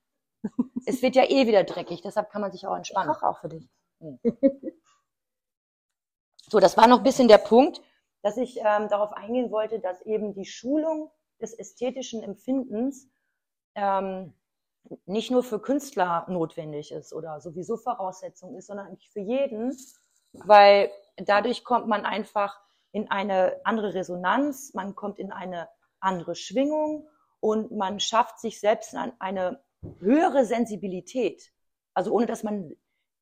Es 0.86 1.02
wird 1.02 1.16
ja 1.16 1.24
eh 1.24 1.46
wieder 1.46 1.64
dreckig, 1.64 2.02
deshalb 2.02 2.30
kann 2.30 2.40
man 2.40 2.52
sich 2.52 2.66
auch 2.66 2.72
Ich 2.72 2.78
entspannen. 2.78 3.12
koche 3.12 3.26
auch 3.26 3.38
für 3.40 3.48
dich. 3.48 3.68
So, 6.48 6.60
das 6.60 6.76
war 6.76 6.86
noch 6.86 6.98
ein 6.98 7.04
bisschen 7.04 7.28
der 7.28 7.38
Punkt, 7.38 7.80
dass 8.22 8.36
ich 8.36 8.58
ähm, 8.58 8.88
darauf 8.88 9.12
eingehen 9.12 9.50
wollte, 9.50 9.80
dass 9.80 10.02
eben 10.02 10.34
die 10.34 10.44
Schulung 10.44 11.10
des 11.40 11.58
ästhetischen 11.58 12.22
Empfindens 12.22 13.08
ähm, 13.74 14.34
nicht 15.06 15.30
nur 15.30 15.42
für 15.42 15.60
Künstler 15.60 16.26
notwendig 16.28 16.92
ist 16.92 17.12
oder 17.12 17.40
sowieso 17.40 17.76
Voraussetzung 17.76 18.54
ist, 18.56 18.66
sondern 18.66 18.88
eigentlich 18.88 19.10
für 19.10 19.20
jeden, 19.20 19.76
weil 20.32 20.90
dadurch 21.16 21.64
kommt 21.64 21.88
man 21.88 22.04
einfach 22.04 22.60
in 22.92 23.10
eine 23.10 23.60
andere 23.64 23.94
Resonanz, 23.94 24.74
man 24.74 24.94
kommt 24.94 25.18
in 25.18 25.32
eine 25.32 25.68
andere 26.00 26.34
Schwingung 26.34 27.08
und 27.40 27.72
man 27.72 27.98
schafft 27.98 28.38
sich 28.38 28.60
selbst 28.60 28.94
eine 29.18 29.62
höhere 30.00 30.44
Sensibilität. 30.44 31.52
Also 31.94 32.12
ohne 32.12 32.26
dass 32.26 32.42
man 32.42 32.74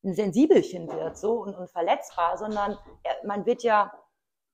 ein 0.05 0.15
Sensibelchen 0.15 0.89
wird 0.89 1.17
so 1.19 1.43
und, 1.43 1.55
und 1.55 1.71
verletzbar, 1.71 2.37
sondern 2.39 2.79
er- 3.05 3.27
man 3.27 3.47
wird 3.47 3.63
ja 3.63 3.93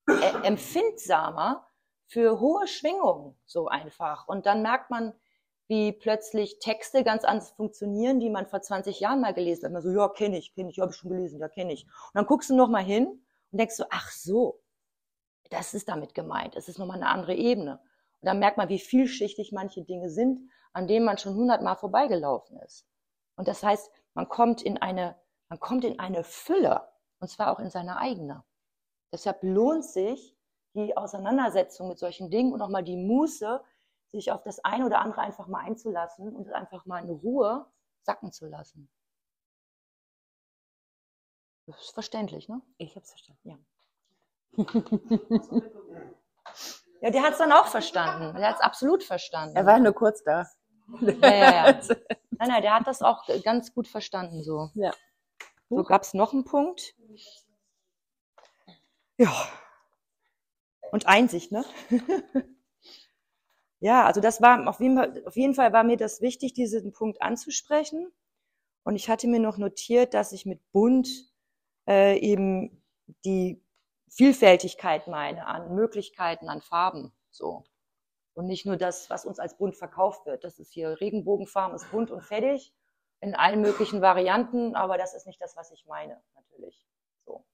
äh, 0.08 0.46
empfindsamer 0.46 1.66
für 2.06 2.40
hohe 2.40 2.66
Schwingungen 2.66 3.36
so 3.44 3.68
einfach. 3.68 4.28
Und 4.28 4.46
dann 4.46 4.62
merkt 4.62 4.90
man, 4.90 5.12
wie 5.68 5.92
plötzlich 5.92 6.58
Texte 6.60 7.04
ganz 7.04 7.24
anders 7.24 7.50
funktionieren, 7.50 8.20
die 8.20 8.30
man 8.30 8.46
vor 8.46 8.62
20 8.62 9.00
Jahren 9.00 9.20
mal 9.20 9.34
gelesen 9.34 9.66
hat. 9.66 9.72
Man 9.72 9.82
so, 9.82 9.90
ja, 9.90 10.08
kenne 10.08 10.38
ich, 10.38 10.54
kenne 10.54 10.70
ich, 10.70 10.78
habe 10.80 10.92
ich 10.92 10.96
schon 10.96 11.10
gelesen, 11.10 11.40
ja, 11.40 11.48
kenne 11.48 11.72
ich. 11.74 11.84
Und 11.84 12.14
dann 12.14 12.26
guckst 12.26 12.48
du 12.48 12.56
noch 12.56 12.68
mal 12.68 12.82
hin 12.84 13.06
und 13.06 13.58
denkst 13.58 13.74
so, 13.76 13.84
ach 13.90 14.10
so, 14.10 14.60
das 15.50 15.74
ist 15.74 15.88
damit 15.88 16.14
gemeint. 16.14 16.56
Es 16.56 16.68
ist 16.68 16.78
nochmal 16.78 16.96
eine 16.98 17.08
andere 17.08 17.34
Ebene. 17.34 17.80
Und 18.20 18.26
dann 18.26 18.38
merkt 18.38 18.56
man, 18.58 18.68
wie 18.68 18.78
vielschichtig 18.78 19.52
manche 19.52 19.82
Dinge 19.82 20.10
sind, 20.10 20.50
an 20.72 20.86
denen 20.86 21.04
man 21.04 21.18
schon 21.18 21.34
hundertmal 21.34 21.76
vorbeigelaufen 21.76 22.58
ist. 22.60 22.86
Und 23.36 23.48
das 23.48 23.62
heißt, 23.62 23.90
man 24.14 24.28
kommt 24.28 24.62
in 24.62 24.78
eine, 24.78 25.16
man 25.48 25.60
kommt 25.60 25.84
in 25.84 25.98
eine 25.98 26.24
Fülle, 26.24 26.88
und 27.20 27.28
zwar 27.28 27.52
auch 27.52 27.60
in 27.60 27.70
seine 27.70 27.98
eigene. 27.98 28.44
Deshalb 29.12 29.42
lohnt 29.42 29.84
sich 29.84 30.36
die 30.74 30.96
Auseinandersetzung 30.96 31.88
mit 31.88 31.98
solchen 31.98 32.30
Dingen 32.30 32.52
und 32.52 32.62
auch 32.62 32.68
mal 32.68 32.84
die 32.84 32.96
Muße, 32.96 33.62
sich 34.08 34.32
auf 34.32 34.42
das 34.42 34.64
eine 34.64 34.86
oder 34.86 35.00
andere 35.00 35.20
einfach 35.20 35.48
mal 35.48 35.60
einzulassen 35.60 36.34
und 36.34 36.46
es 36.46 36.52
einfach 36.52 36.86
mal 36.86 37.02
in 37.02 37.10
Ruhe 37.10 37.66
sacken 38.02 38.32
zu 38.32 38.46
lassen. 38.46 38.90
Das 41.66 41.80
ist 41.80 41.92
verständlich, 41.92 42.48
ne? 42.48 42.62
Ich 42.78 42.96
hab's 42.96 43.10
verstanden. 43.10 43.66
Ja, 47.02 47.10
der 47.10 47.22
hat 47.22 47.32
es 47.32 47.38
dann 47.38 47.52
auch 47.52 47.66
verstanden. 47.66 48.34
Der 48.38 48.48
hat 48.48 48.56
es 48.56 48.62
absolut 48.62 49.04
verstanden. 49.04 49.54
Er 49.54 49.66
war 49.66 49.78
nur 49.78 49.92
kurz 49.92 50.24
da. 50.24 50.46
Ja, 51.00 51.28
ja, 51.28 51.70
ja. 51.70 51.80
Nein, 52.40 52.50
nein, 52.50 52.62
der 52.62 52.74
hat 52.74 52.86
das 52.86 53.02
auch 53.02 53.26
ganz 53.42 53.74
gut 53.74 53.88
verstanden 53.88 54.44
so. 54.44 54.70
Ja. 54.74 54.92
So 55.68 55.82
gab 55.82 56.02
es 56.02 56.14
noch 56.14 56.32
einen 56.32 56.44
Punkt. 56.44 56.94
Ja. 59.18 59.34
Und 60.92 61.06
Einsicht, 61.06 61.50
ne? 61.50 61.64
ja, 63.80 64.06
also 64.06 64.20
das 64.20 64.40
war 64.40 64.68
auf 64.68 64.78
jeden, 64.78 64.96
Fall, 64.96 65.22
auf 65.26 65.36
jeden 65.36 65.54
Fall 65.54 65.72
war 65.72 65.82
mir 65.82 65.96
das 65.96 66.20
wichtig, 66.20 66.54
diesen 66.54 66.92
Punkt 66.92 67.20
anzusprechen. 67.20 68.12
Und 68.84 68.94
ich 68.94 69.10
hatte 69.10 69.26
mir 69.26 69.40
noch 69.40 69.58
notiert, 69.58 70.14
dass 70.14 70.32
ich 70.32 70.46
mit 70.46 70.60
bunt 70.70 71.08
äh, 71.88 72.18
eben 72.18 72.82
die 73.24 73.60
Vielfältigkeit 74.08 75.08
meine 75.08 75.46
an 75.46 75.74
Möglichkeiten, 75.74 76.48
an 76.48 76.62
Farben. 76.62 77.12
So. 77.30 77.64
Und 78.38 78.46
nicht 78.46 78.66
nur 78.66 78.76
das, 78.76 79.10
was 79.10 79.26
uns 79.26 79.40
als 79.40 79.56
bunt 79.56 79.76
verkauft 79.76 80.24
wird. 80.24 80.44
Das 80.44 80.60
ist 80.60 80.72
hier 80.72 81.00
Regenbogenfarben, 81.00 81.74
ist 81.74 81.90
bunt 81.90 82.12
und 82.12 82.20
fertig 82.20 82.72
in 83.18 83.34
allen 83.34 83.60
möglichen 83.60 84.00
Varianten, 84.00 84.76
aber 84.76 84.96
das 84.96 85.12
ist 85.12 85.26
nicht 85.26 85.42
das, 85.42 85.56
was 85.56 85.72
ich 85.72 85.86
meine, 85.86 86.22
natürlich. 86.36 86.86
So. 87.26 87.44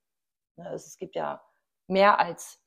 Ne, 0.56 0.68
Es, 0.74 0.86
es 0.86 0.98
gibt 0.98 1.16
ja 1.16 1.42
mehr 1.86 2.20
als 2.20 2.60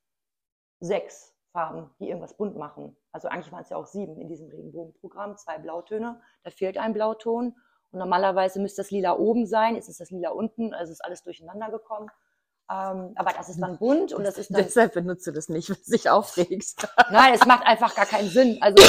sechs 0.80 1.38
Farben, 1.52 1.92
die 2.00 2.08
irgendwas 2.08 2.36
bunt 2.36 2.58
machen. 2.58 2.98
Also 3.12 3.28
eigentlich 3.28 3.52
waren 3.52 3.62
es 3.62 3.70
ja 3.70 3.78
auch 3.78 3.86
sieben 3.86 4.20
in 4.20 4.28
diesem 4.28 4.50
Regenbogenprogramm, 4.50 5.38
zwei 5.38 5.60
Blautöne, 5.60 6.20
da 6.42 6.50
fehlt 6.50 6.80
ein 6.80 6.94
Blauton. 6.94 7.56
Und 7.92 8.00
normalerweise 8.00 8.60
müsste 8.60 8.82
das 8.82 8.90
Lila 8.90 9.16
oben 9.16 9.46
sein, 9.46 9.76
jetzt 9.76 9.90
ist 9.90 10.00
das 10.00 10.10
Lila 10.10 10.32
unten, 10.32 10.74
also 10.74 10.92
ist 10.92 11.06
alles 11.06 11.22
durcheinander 11.22 11.70
gekommen. 11.70 12.10
Ähm, 12.70 13.14
aber 13.16 13.32
das 13.32 13.48
ist 13.48 13.62
dann 13.62 13.78
bunt 13.80 14.14
und 14.14 14.24
das 14.24 14.38
ist 14.38 14.54
dann 14.54 14.64
Deshalb 14.64 14.94
benutze 14.94 15.32
das 15.32 15.48
nicht, 15.48 15.70
weil 15.70 15.78
es 15.78 15.86
sich 15.86 16.10
aufregt. 16.10 16.88
Nein, 17.12 17.34
es 17.34 17.46
macht 17.46 17.66
einfach 17.66 17.96
gar 17.96 18.06
keinen 18.06 18.30
Sinn. 18.30 18.58
Also, 18.62 18.84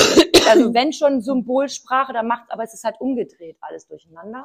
also 0.48 0.74
wenn 0.74 0.92
schon 0.92 1.20
Symbolsprache, 1.20 2.12
dann 2.12 2.26
macht, 2.26 2.50
aber 2.50 2.64
es 2.64 2.74
ist 2.74 2.84
halt 2.84 3.00
umgedreht 3.00 3.56
alles 3.60 3.86
durcheinander. 3.86 4.44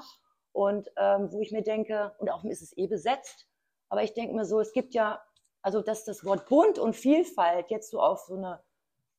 Und 0.51 0.91
ähm, 0.97 1.31
wo 1.31 1.41
ich 1.41 1.51
mir 1.51 1.63
denke, 1.63 2.15
und 2.19 2.29
auch 2.29 2.43
ist 2.43 2.61
es 2.61 2.77
eh 2.77 2.86
besetzt, 2.86 3.47
aber 3.89 4.03
ich 4.03 4.13
denke 4.13 4.36
mir 4.36 4.45
so, 4.45 4.59
es 4.59 4.71
gibt 4.71 4.93
ja, 4.93 5.19
also 5.63 5.81
dass 5.81 6.05
das 6.05 6.23
Wort 6.23 6.47
bunt 6.47 6.77
und 6.77 6.95
Vielfalt 6.95 7.71
jetzt 7.71 7.89
so 7.89 7.99
auf 7.99 8.21
so 8.27 8.36
eine, 8.36 8.63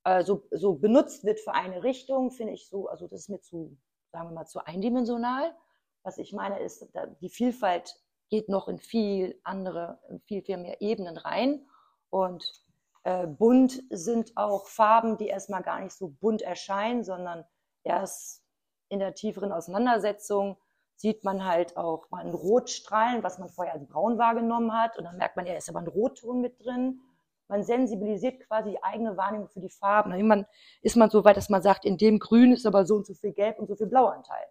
äh, 0.05 0.23
so, 0.23 0.47
so 0.53 0.75
benutzt 0.75 1.25
wird 1.25 1.41
für 1.41 1.53
eine 1.53 1.83
Richtung, 1.83 2.31
finde 2.31 2.53
ich 2.53 2.69
so, 2.69 2.87
also 2.87 3.09
das 3.09 3.23
ist 3.23 3.29
mir 3.31 3.41
zu, 3.41 3.77
sagen 4.13 4.29
wir 4.29 4.35
mal, 4.35 4.47
zu 4.47 4.65
eindimensional. 4.65 5.57
Was 6.05 6.19
ich 6.19 6.33
meine 6.33 6.61
ist, 6.61 6.87
die 7.21 7.31
Vielfalt 7.31 7.97
geht 8.29 8.49
noch 8.49 8.69
in 8.69 8.79
viel 8.79 9.39
andere, 9.45 9.99
in 10.09 10.21
viel, 10.21 10.43
viel 10.43 10.57
mehr 10.57 10.81
Ebenen 10.81 11.17
rein. 11.17 11.67
Und 12.11 12.63
äh, 13.05 13.27
bunt 13.27 13.83
sind 13.91 14.37
auch 14.37 14.67
Farben, 14.67 15.17
die 15.17 15.29
erstmal 15.29 15.63
gar 15.63 15.81
nicht 15.81 15.93
so 15.93 16.09
bunt 16.09 16.43
erscheinen, 16.43 17.05
sondern 17.05 17.45
erst 17.83 18.43
in 18.89 18.99
der 18.99 19.15
tieferen 19.15 19.53
Auseinandersetzung 19.53 20.57
sieht 20.97 21.25
man 21.25 21.45
halt 21.45 21.77
auch 21.77 22.11
mal 22.11 22.21
einen 22.21 22.35
Rotstrahlen, 22.35 23.23
was 23.23 23.39
man 23.39 23.49
vorher 23.49 23.75
als 23.75 23.87
braun 23.87 24.19
wahrgenommen 24.19 24.73
hat. 24.73 24.97
Und 24.97 25.05
dann 25.05 25.17
merkt 25.17 25.37
man, 25.37 25.47
ja, 25.47 25.55
ist 25.55 25.69
aber 25.69 25.81
ein 25.81 25.89
Rotton 25.89 26.41
mit 26.41 26.65
drin. 26.65 27.01
Man 27.49 27.63
sensibilisiert 27.63 28.41
quasi 28.47 28.71
die 28.71 28.83
eigene 28.83 29.17
Wahrnehmung 29.17 29.49
für 29.49 29.61
die 29.61 29.69
Farben. 29.69 30.13
Irgendwann 30.13 30.47
ist 30.83 30.97
man 30.97 31.11
so 31.11 31.25
weit, 31.25 31.37
dass 31.37 31.51
man 31.51 31.63
sagt, 31.63 31.85
in 31.85 31.99
dem 31.99 32.19
Grün 32.19 32.53
ist 32.53 32.65
aber 32.65 32.87
so 32.87 32.95
und 32.97 33.07
so 33.07 33.15
viel 33.15 33.33
Gelb 33.33 33.59
und 33.59 33.67
so 33.67 33.77
viel 33.77 33.87
Blauanteil. 33.87 34.47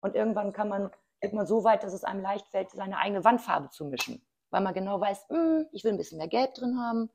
Und 0.00 0.14
irgendwann 0.14 0.52
kann 0.52 0.68
man, 0.68 0.90
man 1.32 1.46
so 1.46 1.62
weit, 1.64 1.82
dass 1.84 1.92
es 1.92 2.04
einem 2.04 2.20
leicht 2.20 2.48
fällt, 2.48 2.70
seine 2.70 2.98
eigene 2.98 3.22
Wandfarbe 3.24 3.70
zu 3.70 3.84
mischen. 3.84 4.24
Weil 4.50 4.60
man 4.62 4.74
genau 4.74 5.00
weiß, 5.00 5.28
hm, 5.28 5.66
ich 5.72 5.84
will 5.84 5.92
ein 5.92 5.96
bisschen 5.98 6.18
mehr 6.18 6.28
Gelb 6.28 6.54
drin 6.54 6.78
haben, 6.78 7.10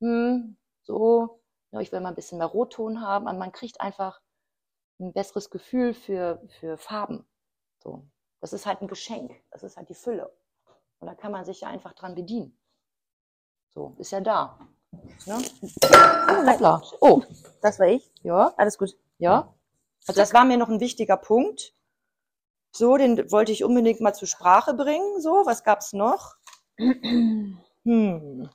hm, 0.00 0.56
so, 0.82 1.40
ja, 1.70 1.80
ich 1.80 1.92
will 1.92 2.00
mal 2.00 2.08
ein 2.10 2.14
bisschen 2.16 2.38
mehr 2.38 2.48
Rotton 2.48 3.00
haben. 3.00 3.26
Und 3.28 3.38
man 3.38 3.52
kriegt 3.52 3.80
einfach 3.80 4.20
ein 4.98 5.12
besseres 5.12 5.48
Gefühl 5.50 5.94
für, 5.94 6.42
für 6.60 6.76
Farben. 6.76 7.24
So. 7.82 8.04
Das 8.40 8.52
ist 8.52 8.66
halt 8.66 8.82
ein 8.82 8.88
Geschenk. 8.88 9.32
Das 9.50 9.62
ist 9.62 9.76
halt 9.76 9.88
die 9.88 9.94
Fülle. 9.94 10.32
Und 10.98 11.06
da 11.06 11.14
kann 11.14 11.32
man 11.32 11.44
sich 11.44 11.60
ja 11.60 11.68
einfach 11.68 11.92
dran 11.92 12.14
bedienen. 12.14 12.58
So, 13.70 13.94
ist 13.98 14.10
ja 14.10 14.20
da. 14.20 14.58
Ne? 15.26 15.38
Hoppla. 16.46 16.82
Oh, 17.00 17.22
Das 17.62 17.78
war 17.78 17.86
ich. 17.86 18.10
ja, 18.22 18.52
Alles 18.56 18.76
gut. 18.76 18.96
ja. 19.18 19.54
Also 20.06 20.20
das 20.20 20.34
war 20.34 20.44
mir 20.44 20.56
noch 20.58 20.68
ein 20.68 20.80
wichtiger 20.80 21.16
Punkt. 21.16 21.72
So, 22.72 22.96
den 22.96 23.30
wollte 23.30 23.52
ich 23.52 23.64
unbedingt 23.64 24.00
mal 24.00 24.14
zur 24.14 24.28
Sprache 24.28 24.74
bringen. 24.74 25.20
So, 25.20 25.42
was 25.44 25.62
gab's 25.64 25.92
noch? 25.92 26.34
Hm. 27.84 28.48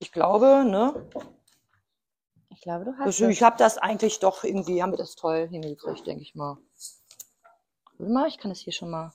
Ich 0.00 0.10
glaube, 0.10 0.64
ne? 0.66 1.08
Ich 2.50 2.60
glaube, 2.62 2.84
du 2.84 2.90
hast 2.98 3.06
Also, 3.06 3.26
es. 3.26 3.30
ich 3.30 3.42
habe 3.44 3.56
das 3.56 3.78
eigentlich 3.78 4.18
doch 4.18 4.42
irgendwie, 4.42 4.82
haben 4.82 4.90
wir 4.90 4.98
das 4.98 5.14
toll 5.14 5.46
hingekriegt, 5.48 6.04
denke 6.04 6.22
ich 6.24 6.34
mal. 6.34 6.58
Warte 7.98 8.12
mal, 8.12 8.26
ich 8.26 8.38
kann 8.38 8.50
das 8.50 8.58
hier 8.58 8.72
schon 8.72 8.90
mal 8.90 9.12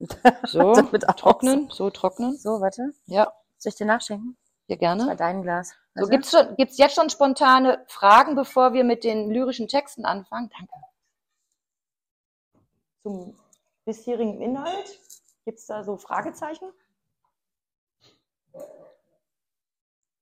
so 0.46 0.72
trocknen, 0.72 1.68
so 1.70 1.90
trocknen. 1.90 2.38
So, 2.38 2.62
warte. 2.62 2.94
Ja, 3.04 3.34
Soll 3.58 3.70
ich 3.70 3.76
dir 3.76 3.84
nachschenken? 3.86 4.38
ja 4.68 4.76
Das 4.76 4.82
war 4.82 4.96
gerne. 4.96 5.16
dein 5.16 5.42
Glas. 5.42 5.72
So, 5.94 6.00
Warte. 6.00 6.10
gibt's 6.10 6.30
schon, 6.30 6.56
gibt's 6.56 6.78
jetzt 6.78 6.94
schon 6.94 7.10
spontane 7.10 7.84
Fragen, 7.88 8.34
bevor 8.34 8.72
wir 8.72 8.84
mit 8.84 9.04
den 9.04 9.30
lyrischen 9.30 9.68
Texten 9.68 10.06
anfangen? 10.06 10.50
Danke. 10.56 10.72
zum 13.02 13.36
bisherigen 13.84 14.40
Inhalt? 14.40 15.00
Gibt 15.44 15.58
es 15.58 15.66
da 15.66 15.84
so 15.84 15.96
Fragezeichen? 15.96 16.72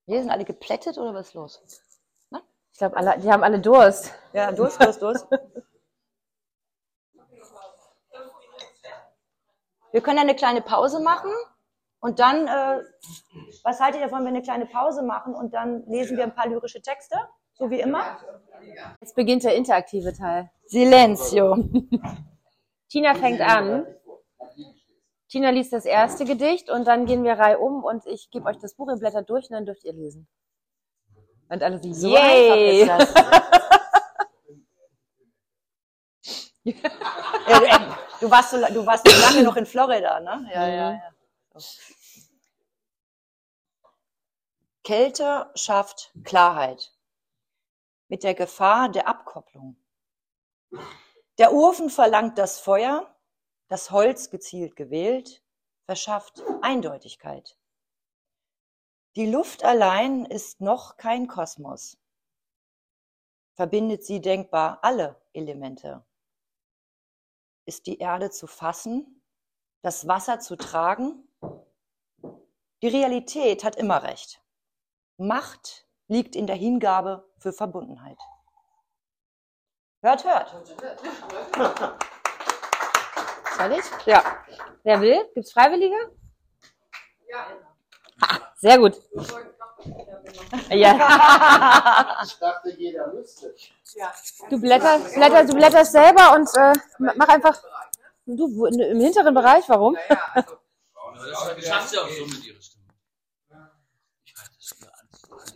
Wir 0.06 0.20
sind 0.20 0.30
alle 0.30 0.44
geplättet 0.44 0.98
oder 0.98 1.14
was 1.14 1.28
ist 1.28 1.34
los? 1.34 1.62
Ich 2.72 2.78
glaube, 2.78 2.96
alle, 2.96 3.18
die 3.18 3.30
haben 3.30 3.44
alle 3.44 3.60
Durst. 3.60 4.14
Ja, 4.32 4.50
Durst, 4.50 4.82
Durst, 4.82 5.02
Durst. 5.02 5.26
Wir 9.92 10.00
können 10.00 10.16
ja 10.16 10.22
eine 10.22 10.34
kleine 10.34 10.62
Pause 10.62 11.00
machen 11.00 11.30
und 12.00 12.18
dann, 12.18 12.48
äh, 12.48 12.82
was 13.62 13.78
haltet 13.78 14.00
ihr 14.00 14.06
davon, 14.06 14.24
wenn 14.24 14.32
wir 14.32 14.38
eine 14.38 14.42
kleine 14.42 14.66
Pause 14.66 15.02
machen 15.02 15.34
und 15.34 15.52
dann 15.52 15.84
lesen 15.86 16.16
wir 16.16 16.24
ein 16.24 16.34
paar 16.34 16.48
lyrische 16.48 16.80
Texte, 16.80 17.16
so 17.52 17.70
wie 17.70 17.80
immer? 17.80 18.18
Jetzt 19.00 19.14
beginnt 19.14 19.44
der 19.44 19.54
interaktive 19.54 20.14
Teil. 20.14 20.50
Silenzio. 20.64 21.58
Tina 22.92 23.14
fängt 23.14 23.40
an. 23.40 23.86
Tina 25.26 25.48
liest 25.48 25.72
das 25.72 25.86
erste 25.86 26.26
Gedicht 26.26 26.68
und 26.68 26.84
dann 26.84 27.06
gehen 27.06 27.24
wir 27.24 27.38
reihum 27.38 27.84
und 27.84 28.04
ich 28.04 28.30
gebe 28.30 28.44
euch 28.44 28.58
das 28.58 28.74
Buch, 28.74 28.90
ihr 28.90 28.96
blättert 28.96 29.30
durch 29.30 29.48
und 29.48 29.54
dann 29.54 29.64
dürft 29.64 29.82
ihr 29.84 29.94
lesen. 29.94 30.28
Und 31.48 31.62
alle 31.62 31.82
so, 31.82 31.90
So 31.90 32.08
yay! 32.08 32.82
einfach 32.82 33.08
ist 33.08 33.14
das. 33.14 33.24
Ja, 36.64 36.74
du, 38.20 38.26
du, 38.26 38.30
warst 38.30 38.50
so, 38.50 38.58
du 38.58 38.84
warst 38.84 39.08
so 39.08 39.20
lange 39.22 39.42
noch 39.42 39.56
in 39.56 39.64
Florida, 39.64 40.20
ne? 40.20 40.50
Ja, 40.52 40.68
ja, 40.68 40.92
ja. 40.92 41.12
Kälte 44.84 45.50
schafft 45.54 46.12
Klarheit. 46.24 46.92
Mit 48.08 48.22
der 48.22 48.34
Gefahr 48.34 48.90
der 48.90 49.08
Abkopplung. 49.08 49.76
Der 51.42 51.52
Ofen 51.52 51.90
verlangt 51.90 52.38
das 52.38 52.60
Feuer, 52.60 53.12
das 53.66 53.90
Holz 53.90 54.30
gezielt 54.30 54.76
gewählt, 54.76 55.42
verschafft 55.86 56.40
Eindeutigkeit. 56.60 57.58
Die 59.16 59.26
Luft 59.28 59.64
allein 59.64 60.24
ist 60.24 60.60
noch 60.60 60.96
kein 60.98 61.26
Kosmos. 61.26 61.98
Verbindet 63.54 64.04
sie 64.04 64.20
denkbar 64.20 64.78
alle 64.82 65.20
Elemente. 65.32 66.06
Ist 67.64 67.88
die 67.88 67.98
Erde 67.98 68.30
zu 68.30 68.46
fassen, 68.46 69.20
das 69.80 70.06
Wasser 70.06 70.38
zu 70.38 70.54
tragen? 70.54 71.28
Die 72.82 72.88
Realität 72.88 73.64
hat 73.64 73.74
immer 73.74 74.04
recht. 74.04 74.40
Macht 75.16 75.88
liegt 76.06 76.36
in 76.36 76.46
der 76.46 76.54
Hingabe 76.54 77.28
für 77.36 77.52
Verbundenheit. 77.52 78.20
Hört, 80.02 80.24
hört. 80.24 80.50
Soll 83.56 83.72
ich? 83.72 84.06
Ja. 84.06 84.24
Wer 84.82 85.00
will? 85.00 85.30
Gibt's 85.32 85.52
Freiwillige? 85.52 85.94
Ja. 87.28 87.46
Sehr 88.56 88.78
gut. 88.78 89.00
Ja. 90.70 92.18
Ich 92.24 92.38
dachte, 92.38 92.70
jeder 92.76 93.12
müsste. 93.12 93.54
Du 94.50 94.60
blätterst, 94.60 95.14
blätter, 95.14 95.44
du 95.44 95.54
blätterst 95.54 95.92
selber 95.92 96.34
und 96.34 96.48
äh, 96.56 96.72
mach 96.98 97.28
einfach. 97.28 97.62
Du 98.26 98.66
im 98.66 99.00
hinteren 99.00 99.34
Bereich, 99.34 99.68
warum? 99.68 99.96
Ja, 100.08 100.18
also, 100.34 100.58
Das 101.54 101.66
schafft 101.66 101.88
sie 101.90 101.98
auch 101.98 102.08
so 102.08 102.26
mit 102.26 102.44
ihrer 102.44 102.60
Stimme. 102.60 102.84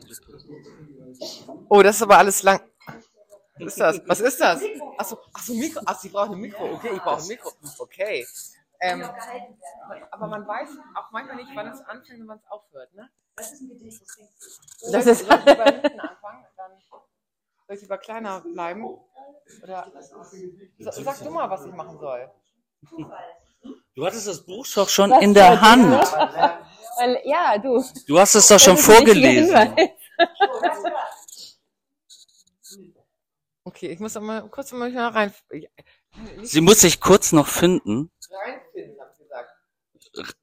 Es. 0.08 1.44
Oh, 1.68 1.82
das 1.82 1.96
ist 1.96 2.02
aber 2.02 2.18
alles 2.18 2.42
lang. 2.42 2.60
Was 3.58 3.66
ist 3.68 3.80
das? 3.80 4.00
Was 4.06 4.20
ist 4.20 4.40
das? 4.40 4.62
Achso, 4.98 5.18
achso 5.32 5.54
Mikro. 5.54 5.80
Ach, 5.86 5.98
sie 5.98 6.08
braucht 6.10 6.30
ein 6.32 6.38
Mikro. 6.40 6.64
Okay, 6.74 6.90
ich 6.94 7.02
brauche 7.02 7.20
ein 7.22 7.26
Mikro. 7.28 7.50
Okay. 7.78 8.26
Ähm, 8.80 9.02
aber 10.10 10.26
man 10.26 10.46
weiß 10.46 10.68
auch 10.96 11.10
manchmal 11.10 11.36
nicht, 11.36 11.50
wann 11.54 11.68
es 11.68 11.80
anfängt 11.80 12.20
und 12.20 12.28
wann 12.28 12.38
es 12.38 12.50
aufhört, 12.50 12.92
ne? 12.94 13.08
Das 13.36 13.52
ist 13.52 13.62
ein 13.62 13.68
Gedicht, 13.70 14.02
das 14.02 14.90
Das 14.92 15.06
ist- 15.06 15.20
ich- 15.22 15.26
soll 15.28 15.38
ich 15.38 15.44
lieber 15.46 15.64
hinten 15.64 16.00
anfangen? 16.00 16.46
Dann 16.56 16.72
soll 17.66 17.76
ich 17.76 17.80
lieber 17.82 17.98
kleiner 17.98 18.40
bleiben? 18.40 18.84
Oder 19.62 19.90
so, 20.78 21.02
sag 21.02 21.18
du 21.20 21.30
mal, 21.30 21.48
was 21.48 21.64
ich 21.64 21.72
machen 21.72 21.98
soll. 21.98 22.30
Du 23.94 24.04
hattest 24.06 24.26
das 24.28 24.44
Buch 24.44 24.66
doch 24.74 24.88
schon 24.90 25.10
Was 25.10 25.22
in 25.22 25.32
der 25.32 25.58
Hand. 25.60 25.92
Weil, 26.98 27.20
ja, 27.24 27.56
du. 27.58 27.82
Du 28.06 28.18
hast 28.18 28.34
es 28.34 28.48
doch 28.48 28.60
schon 28.60 28.76
Das 28.76 28.84
vorgelesen. 28.84 29.74
Okay, 33.66 33.88
ich 33.88 33.98
muss 33.98 34.16
aber 34.16 34.48
kurz 34.48 34.70
mal 34.70 34.96
rein. 34.96 35.34
Sie 36.44 36.60
muss 36.60 36.82
sich 36.82 37.00
kurz 37.00 37.32
noch 37.32 37.48
finden. 37.48 38.12
Reinfinden, 38.30 39.00
hab 39.00 39.10
ich 39.10 39.18
gesagt. 39.18 39.50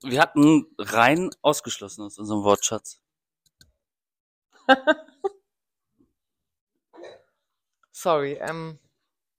Wir 0.02 0.22
hatten 0.22 0.68
rein 0.78 1.30
ausgeschlossen 1.42 2.04
aus 2.04 2.18
unserem 2.18 2.44
Wortschatz. 2.44 3.00
Sorry, 7.92 8.34
ähm, 8.42 8.78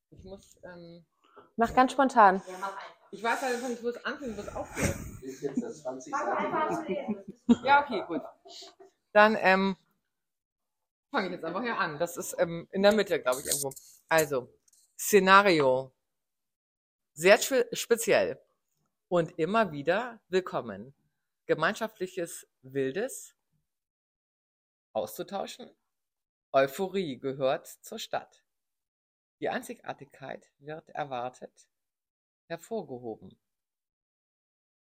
ich 0.09 0.24
muss, 0.24 0.57
ähm, 0.62 1.05
Mach 1.57 1.74
ganz 1.74 1.93
spontan. 1.93 2.41
ich 3.11 3.22
weiß 3.22 3.43
halt 3.43 3.57
einfach 3.57 3.68
nicht, 3.68 3.82
wo 3.82 3.91
es 3.91 4.03
anfängt, 4.03 4.39
wo 4.39 4.41
es 4.41 4.57
aufhört. 4.57 4.97
Ist 5.20 5.43
jetzt 5.43 5.62
das 5.62 5.82
20 5.82 6.11
Seiten. 6.11 7.18
Ja, 7.62 7.85
okay, 7.85 8.03
gut. 8.09 8.22
Dann 9.12 9.37
ähm, 9.39 9.76
fange 11.14 11.30
jetzt 11.30 11.44
einfach 11.44 11.62
hier 11.62 11.78
an. 11.78 11.98
Das 11.98 12.16
ist 12.16 12.34
ähm, 12.38 12.68
in 12.72 12.82
der 12.82 12.92
Mitte, 12.92 13.20
glaube 13.22 13.40
ich, 13.40 13.46
irgendwo. 13.46 13.72
Also, 14.08 14.52
Szenario. 14.98 15.94
Sehr 17.12 17.38
spe 17.38 17.68
speziell. 17.72 18.40
Und 19.08 19.38
immer 19.38 19.70
wieder 19.70 20.20
willkommen. 20.28 20.92
Gemeinschaftliches 21.46 22.48
Wildes 22.62 23.36
auszutauschen. 24.92 25.70
Euphorie 26.52 27.18
gehört 27.18 27.68
zur 27.68 28.00
Stadt. 28.00 28.42
Die 29.40 29.48
Einzigartigkeit 29.48 30.50
wird 30.58 30.88
erwartet, 30.88 31.68
hervorgehoben. 32.48 33.38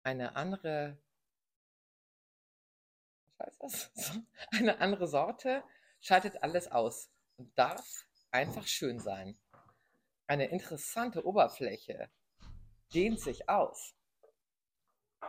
Eine 0.02 0.34
andere 0.34 0.98
was 3.38 3.46
heißt 3.46 3.62
das? 3.62 4.20
Eine 4.52 4.80
andere 4.80 5.06
Sorte 5.06 5.62
schaltet 6.04 6.42
alles 6.42 6.70
aus 6.70 7.10
und 7.38 7.58
darf 7.58 8.06
einfach 8.30 8.66
schön 8.66 9.00
sein. 9.00 9.38
Eine 10.26 10.46
interessante 10.46 11.24
Oberfläche 11.24 12.10
dehnt 12.92 13.20
sich 13.20 13.48
aus. 13.48 13.94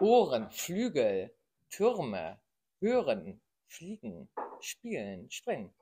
Ohren, 0.01 0.51
Flügel, 0.51 1.33
Türme, 1.69 2.41
hören, 2.81 3.41
fliegen, 3.67 4.29
spielen, 4.59 5.31
springen. 5.31 5.73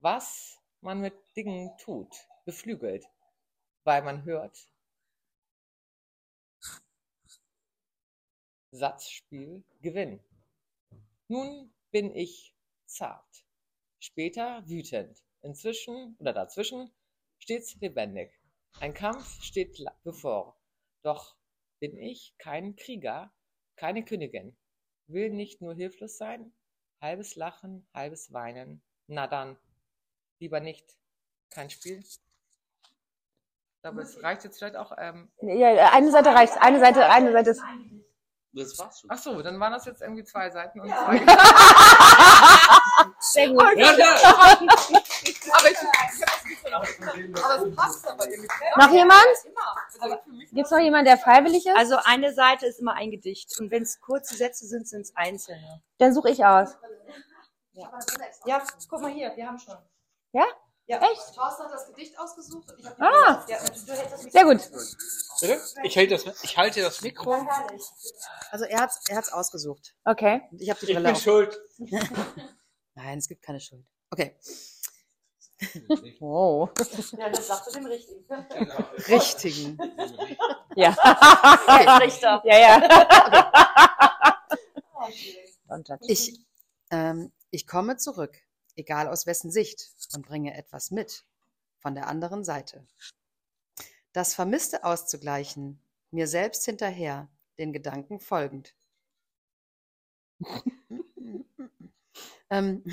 Was 0.00 0.60
man 0.82 1.00
mit 1.00 1.14
Dingen 1.34 1.74
tut, 1.78 2.14
beflügelt, 2.44 3.06
weil 3.84 4.02
man 4.02 4.24
hört. 4.24 4.68
Satzspiel, 8.70 9.64
Gewinn. 9.80 10.22
Nun 11.28 11.72
bin 11.90 12.14
ich 12.14 12.54
zart, 12.84 13.45
später 13.98 14.62
wütend, 14.66 15.22
inzwischen 15.42 16.16
oder 16.18 16.32
dazwischen 16.32 16.90
stets 17.38 17.76
lebendig. 17.80 18.32
Ein 18.80 18.94
Kampf 18.94 19.42
steht 19.42 19.78
bevor, 20.04 20.60
doch 21.02 21.36
bin 21.80 21.96
ich 21.96 22.34
kein 22.38 22.76
Krieger, 22.76 23.32
keine 23.76 24.04
Königin, 24.04 24.56
will 25.06 25.30
nicht 25.30 25.60
nur 25.60 25.74
hilflos 25.74 26.16
sein, 26.16 26.52
halbes 27.00 27.36
Lachen, 27.36 27.86
halbes 27.94 28.32
Weinen, 28.32 28.82
na 29.06 29.26
dann, 29.26 29.56
lieber 30.38 30.60
nicht, 30.60 30.96
kein 31.50 31.70
Spiel. 31.70 31.98
Ich 32.00 32.20
glaube, 33.82 34.02
es 34.02 34.22
reicht 34.22 34.44
jetzt 34.44 34.58
vielleicht 34.58 34.76
auch. 34.76 34.92
Ähm, 34.98 35.30
Ja, 35.40 35.92
eine 35.92 36.10
Seite 36.10 36.30
reicht. 36.30 36.54
Eine 36.60 36.80
Seite, 36.80 37.08
eine 37.08 37.32
Seite 37.32 37.50
ist. 37.50 37.62
Das 38.56 38.78
war's 38.78 39.00
schon. 39.00 39.10
ach 39.10 39.18
so, 39.18 39.42
dann 39.42 39.60
waren 39.60 39.72
das 39.72 39.84
jetzt 39.84 40.00
irgendwie 40.00 40.24
zwei 40.24 40.50
Seiten 40.50 40.80
und 40.80 40.88
zwei. 40.88 41.18
Sehr 43.20 43.50
gut. 43.50 43.76
Ja, 43.76 43.92
ja. 43.92 44.14
Aber 44.32 44.60
ich, 44.60 45.02
ich 45.24 45.52
hab 45.52 45.62
das 45.70 46.44
nicht 46.44 46.62
so 46.62 46.68
Aber 47.44 47.68
es 47.68 47.76
passt 47.76 48.08
aber 48.08 48.28
irgendwie. 48.28 48.48
Noch 48.76 48.90
jemand? 48.90 49.26
Also 50.00 50.16
Gibt's 50.52 50.70
noch 50.70 50.78
jemanden, 50.78 51.04
der 51.06 51.18
freiwillig 51.18 51.66
ist? 51.66 51.76
Also 51.76 51.98
eine 52.04 52.32
Seite 52.32 52.66
ist 52.66 52.80
immer 52.80 52.94
ein 52.94 53.10
Gedicht. 53.10 53.60
Und 53.60 53.70
wenn 53.70 53.82
es 53.82 54.00
kurze 54.00 54.34
Sätze 54.34 54.66
sind, 54.66 54.88
sind 54.88 55.02
es 55.02 55.14
einzelne. 55.14 55.82
Dann 55.98 56.14
suche 56.14 56.30
ich 56.30 56.44
aus. 56.44 56.76
Ja, 58.46 58.62
guck 58.88 59.02
mal 59.02 59.10
hier, 59.10 59.36
wir 59.36 59.46
haben 59.46 59.58
schon. 59.58 59.76
Ja? 60.32 60.44
Ja. 60.88 60.98
Echt? 61.00 61.34
Thorsten 61.34 61.64
hat 61.64 61.72
das 61.72 61.86
Gedicht 61.88 62.16
ausgesucht 62.18 62.70
und 62.70 62.78
ich 62.78 62.86
habe 62.86 62.96
Ah, 63.02 63.44
Ja, 63.48 63.58
und 63.60 63.88
du 63.88 63.92
hältst 63.92 64.12
das 64.12 64.22
sehr 64.32 64.44
gut. 64.44 64.60
Bitte? 65.40 65.60
Ich 65.82 65.96
halte 65.98 66.14
das, 66.16 66.44
ich 66.44 66.56
halte 66.56 66.80
das 66.80 67.00
Mikro. 67.02 67.44
Also 68.52 68.64
er 68.66 68.80
hat's, 68.82 69.00
er 69.08 69.16
hat's 69.16 69.32
ausgesucht. 69.32 69.94
Okay. 70.04 70.42
Und 70.52 70.62
Ich 70.62 70.70
habe 70.70 70.78
die 70.80 70.86
Ich 70.86 70.92
Brille 70.94 71.08
bin 71.08 71.16
auf. 71.16 71.22
schuld. 71.22 71.60
Nein, 72.94 73.18
es 73.18 73.26
gibt 73.28 73.42
keine 73.42 73.58
Schuld. 73.60 73.84
Okay. 74.10 74.36
Wow. 76.20 76.70
Ja, 77.18 77.30
das 77.30 77.46
sagst 77.48 77.68
du 77.68 77.72
dem 77.80 77.86
Richtigen. 77.86 78.24
Richtigen. 79.08 79.78
Ja. 80.78 80.90
Richter. 82.00 82.42
Ja, 82.44 82.58
ja. 82.58 84.36
Und 85.68 85.88
das- 85.88 86.00
Ich, 86.02 86.38
ähm, 86.90 87.32
ich 87.50 87.66
komme 87.66 87.96
zurück, 87.96 88.36
egal 88.76 89.08
aus 89.08 89.26
wessen 89.26 89.50
Sicht, 89.50 89.90
und 90.14 90.26
bringe 90.26 90.56
etwas 90.56 90.90
mit 90.90 91.24
von 91.78 91.94
der 91.94 92.06
anderen 92.08 92.44
Seite. 92.44 92.86
Das 94.12 94.34
Vermisste 94.34 94.84
auszugleichen, 94.84 95.80
mir 96.10 96.26
selbst 96.26 96.64
hinterher, 96.64 97.28
den 97.58 97.72
Gedanken 97.72 98.20
folgend. 98.20 98.74
ähm, 102.50 102.84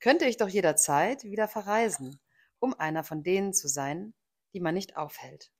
könnte 0.00 0.26
ich 0.26 0.36
doch 0.36 0.48
jederzeit 0.48 1.24
wieder 1.24 1.48
verreisen, 1.48 2.18
um 2.58 2.74
einer 2.74 3.04
von 3.04 3.22
denen 3.22 3.52
zu 3.52 3.68
sein, 3.68 4.14
die 4.52 4.60
man 4.60 4.74
nicht 4.74 4.96
aufhält. 4.96 5.52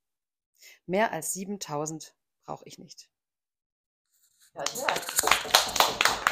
Mehr 0.87 1.13
als 1.13 1.33
7000 1.35 2.15
brauche 2.45 2.65
ich 2.67 2.79
nicht. 2.79 3.09
Ja, 4.55 4.65
ja. 4.75 6.26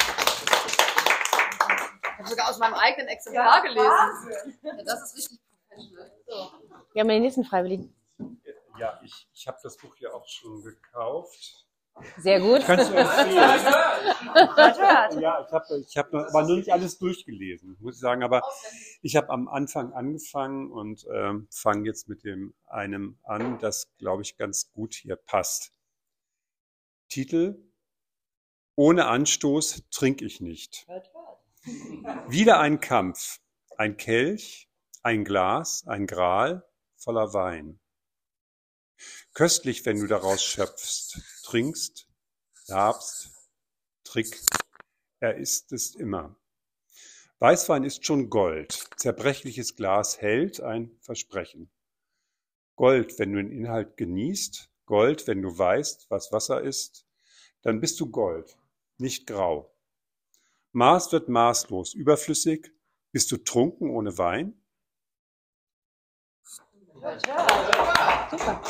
Ich 2.15 2.19
habe 2.19 2.29
sogar 2.29 2.49
aus 2.49 2.57
meinem 2.59 2.73
eigenen 2.75 3.07
Exemplar 3.09 3.61
gelesen. 3.61 4.57
Ja, 4.63 4.83
das 4.83 5.03
ist 5.13 5.17
richtig 5.17 5.39
professional. 5.67 6.11
So. 6.25 6.51
Wir 6.93 7.01
haben 7.01 7.09
den 7.09 7.21
nächsten 7.21 7.43
Freiwilligen. 7.43 7.93
Ja, 8.79 8.99
ich, 9.03 9.27
ich 9.33 9.47
habe 9.47 9.57
das 9.63 9.77
Buch 9.77 9.95
ja 9.99 10.11
auch 10.13 10.27
schon 10.27 10.63
gekauft. 10.63 11.65
Sehr 12.17 12.41
gut. 12.41 12.61
Kannst 12.65 12.91
du 12.91 12.95
empfehlen? 12.95 13.37
Hört, 14.33 14.77
hört. 14.77 15.13
Ja, 15.21 15.45
ich 15.47 15.51
habe 15.53 15.79
ich 15.87 15.97
hab 15.97 16.11
noch- 16.11 16.25
aber 16.27 16.41
noch 16.43 16.55
nicht 16.57 16.71
alles 16.71 16.97
durchgelesen, 16.97 17.77
muss 17.79 17.95
ich 17.95 18.01
sagen. 18.01 18.21
Aber 18.23 18.41
ich 19.01 19.15
habe 19.15 19.29
am 19.29 19.47
Anfang 19.47 19.93
angefangen 19.93 20.71
und 20.71 21.05
ähm, 21.13 21.47
fange 21.51 21.85
jetzt 21.87 22.09
mit 22.09 22.25
dem 22.25 22.53
einem 22.65 23.17
an, 23.23 23.59
das, 23.59 23.89
glaube 23.97 24.23
ich, 24.23 24.35
ganz 24.35 24.71
gut 24.73 24.93
hier 24.93 25.15
passt. 25.15 25.71
Titel 27.07 27.63
Ohne 28.75 29.05
Anstoß 29.07 29.83
trinke 29.89 30.25
ich 30.25 30.41
nicht. 30.41 30.85
Wieder 32.27 32.59
ein 32.59 32.79
Kampf, 32.79 33.39
ein 33.77 33.97
Kelch, 33.97 34.69
ein 35.01 35.23
Glas, 35.23 35.83
ein 35.87 36.05
Gral 36.05 36.63
voller 36.95 37.33
Wein. 37.33 37.79
Köstlich, 39.33 39.85
wenn 39.85 39.99
du 39.99 40.07
daraus 40.07 40.43
schöpfst, 40.43 41.21
trinkst, 41.43 42.07
labst, 42.67 43.31
trick, 44.03 44.39
er 45.19 45.37
ist 45.37 45.71
es 45.71 45.95
immer. 45.95 46.35
Weißwein 47.39 47.83
ist 47.83 48.05
schon 48.05 48.29
Gold, 48.29 48.87
zerbrechliches 48.97 49.75
Glas 49.75 50.21
hält 50.21 50.61
ein 50.61 50.95
Versprechen. 51.01 51.71
Gold, 52.75 53.17
wenn 53.17 53.33
du 53.33 53.37
den 53.37 53.51
Inhalt 53.51 53.97
genießt, 53.97 54.69
Gold, 54.85 55.25
wenn 55.25 55.41
du 55.41 55.57
weißt, 55.57 56.11
was 56.11 56.31
Wasser 56.31 56.61
ist, 56.61 57.07
dann 57.63 57.81
bist 57.81 57.99
du 57.99 58.11
Gold, 58.11 58.55
nicht 58.97 59.25
grau. 59.25 59.74
Maß 60.75 61.13
wird 61.13 61.29
maßlos, 61.29 61.93
überflüssig, 61.93 62.69
bist 63.13 63.31
du 63.31 63.37
trunken 63.37 63.89
ohne 63.89 64.17
Wein? 64.17 64.61
Super. 68.29 68.61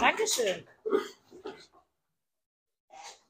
Dankeschön. 0.00 0.66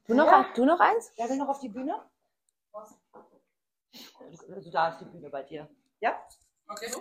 Du 0.06 0.14
noch, 0.14 0.26
Ja. 0.26 0.52
du 0.54 0.64
noch 0.64 0.78
eins? 0.78 1.10
Wer 1.16 1.28
will 1.28 1.36
noch 1.36 1.48
auf 1.48 1.58
die 1.58 1.70
Bühne? 1.70 2.08
Also 2.72 4.70
da 4.70 4.90
ist 4.90 5.00
die 5.00 5.04
Bühne 5.06 5.28
bei 5.28 5.42
dir. 5.42 5.68
Ja? 5.98 6.24
Okay. 6.68 6.94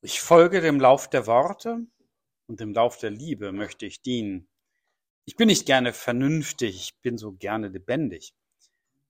Ich 0.00 0.22
folge 0.22 0.62
dem 0.62 0.80
Lauf 0.80 1.10
der 1.10 1.26
Worte 1.26 1.86
und 2.46 2.60
dem 2.60 2.72
Lauf 2.72 2.98
der 2.98 3.10
Liebe 3.10 3.52
möchte 3.52 3.86
ich 3.86 4.02
dienen. 4.02 4.48
Ich 5.24 5.36
bin 5.36 5.48
nicht 5.48 5.66
gerne 5.66 5.92
vernünftig, 5.92 6.76
ich 6.76 7.00
bin 7.00 7.16
so 7.16 7.32
gerne 7.32 7.68
lebendig. 7.68 8.34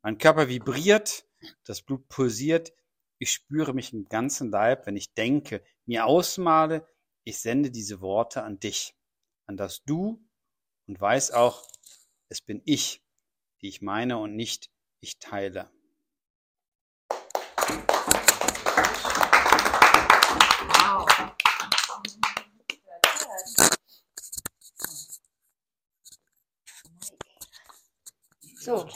Mein 0.03 0.19
Körper 0.19 0.49
vibriert, 0.49 1.27
das 1.65 1.83
Blut 1.83 2.09
pulsiert, 2.09 2.73
ich 3.19 3.33
spüre 3.33 3.75
mich 3.75 3.93
im 3.93 4.09
ganzen 4.09 4.51
Leib, 4.51 4.87
wenn 4.87 4.97
ich 4.97 5.15
denke, 5.15 5.63
mir 5.87 6.07
ausmale, 6.07 6.87
ich 7.25 7.39
sende 7.39 7.71
diese 7.71 8.01
Worte 8.01 8.43
an 8.43 8.61
dich, 8.61 8.95
an 9.47 9.57
das 9.57 9.83
Du 9.85 10.23
und 10.87 11.01
weiß 11.01 11.33
auch, 11.33 11.67
es 12.29 12.41
bin 12.41 12.63
ich, 12.65 13.03
die 13.61 13.69
ich 13.69 13.83
meine 13.83 14.19
und 14.19 14.37
nicht 14.37 14.71
ich 15.01 15.19
teile. 15.19 15.71
So. 28.65 28.89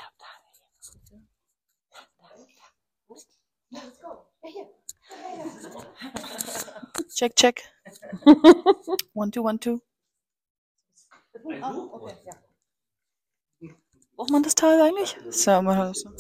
Check, 7.15 7.37
check. 7.37 7.63
one, 9.13 9.31
two, 9.31 9.43
one, 9.43 9.59
two. 9.59 9.83
Ah, 11.61 11.77
okay, 11.93 12.17
ja. 12.25 12.33
Braucht 14.17 14.31
man 14.31 14.43
das 14.43 14.55
Teil 14.55 14.81
eigentlich? 14.81 15.15
So, 15.29 15.61
machen 15.61 15.79
wir 15.79 15.89
das 15.89 16.01
so. 16.01 16.11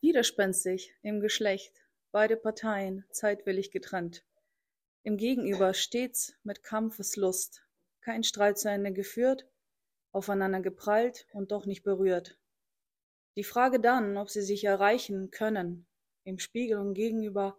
Widerspenstig 0.00 0.92
im 1.02 1.20
Geschlecht, 1.20 1.72
beide 2.10 2.36
Parteien 2.36 3.04
zeitwillig 3.12 3.70
getrennt. 3.70 4.24
Im 5.06 5.16
Gegenüber 5.18 5.72
stets 5.72 6.34
mit 6.42 6.64
Kampfeslust, 6.64 7.62
kein 8.00 8.24
Streit 8.24 8.58
zu 8.58 8.68
Ende 8.68 8.92
geführt, 8.92 9.46
aufeinander 10.10 10.60
geprallt 10.60 11.28
und 11.32 11.52
doch 11.52 11.64
nicht 11.64 11.84
berührt. 11.84 12.36
Die 13.36 13.44
Frage 13.44 13.78
dann, 13.78 14.16
ob 14.16 14.30
sie 14.30 14.42
sich 14.42 14.64
erreichen 14.64 15.30
können, 15.30 15.86
im 16.24 16.40
Spiegel 16.40 16.78
und 16.78 16.94
gegenüber, 16.94 17.56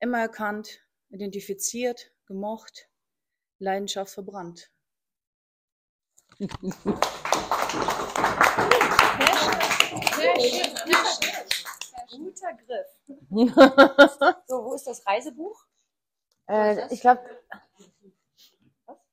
immer 0.00 0.18
erkannt, 0.18 0.80
identifiziert, 1.10 2.10
gemocht, 2.26 2.90
Leidenschaft 3.60 4.14
verbrannt. 4.14 4.72
Guter 12.10 12.54
Griff. 12.66 12.88
So, 14.48 14.64
wo 14.64 14.74
ist 14.74 14.88
das 14.88 15.06
Reisebuch? 15.06 15.64
Äh, 16.52 16.92
ich 16.92 17.00
glaube, 17.00 17.22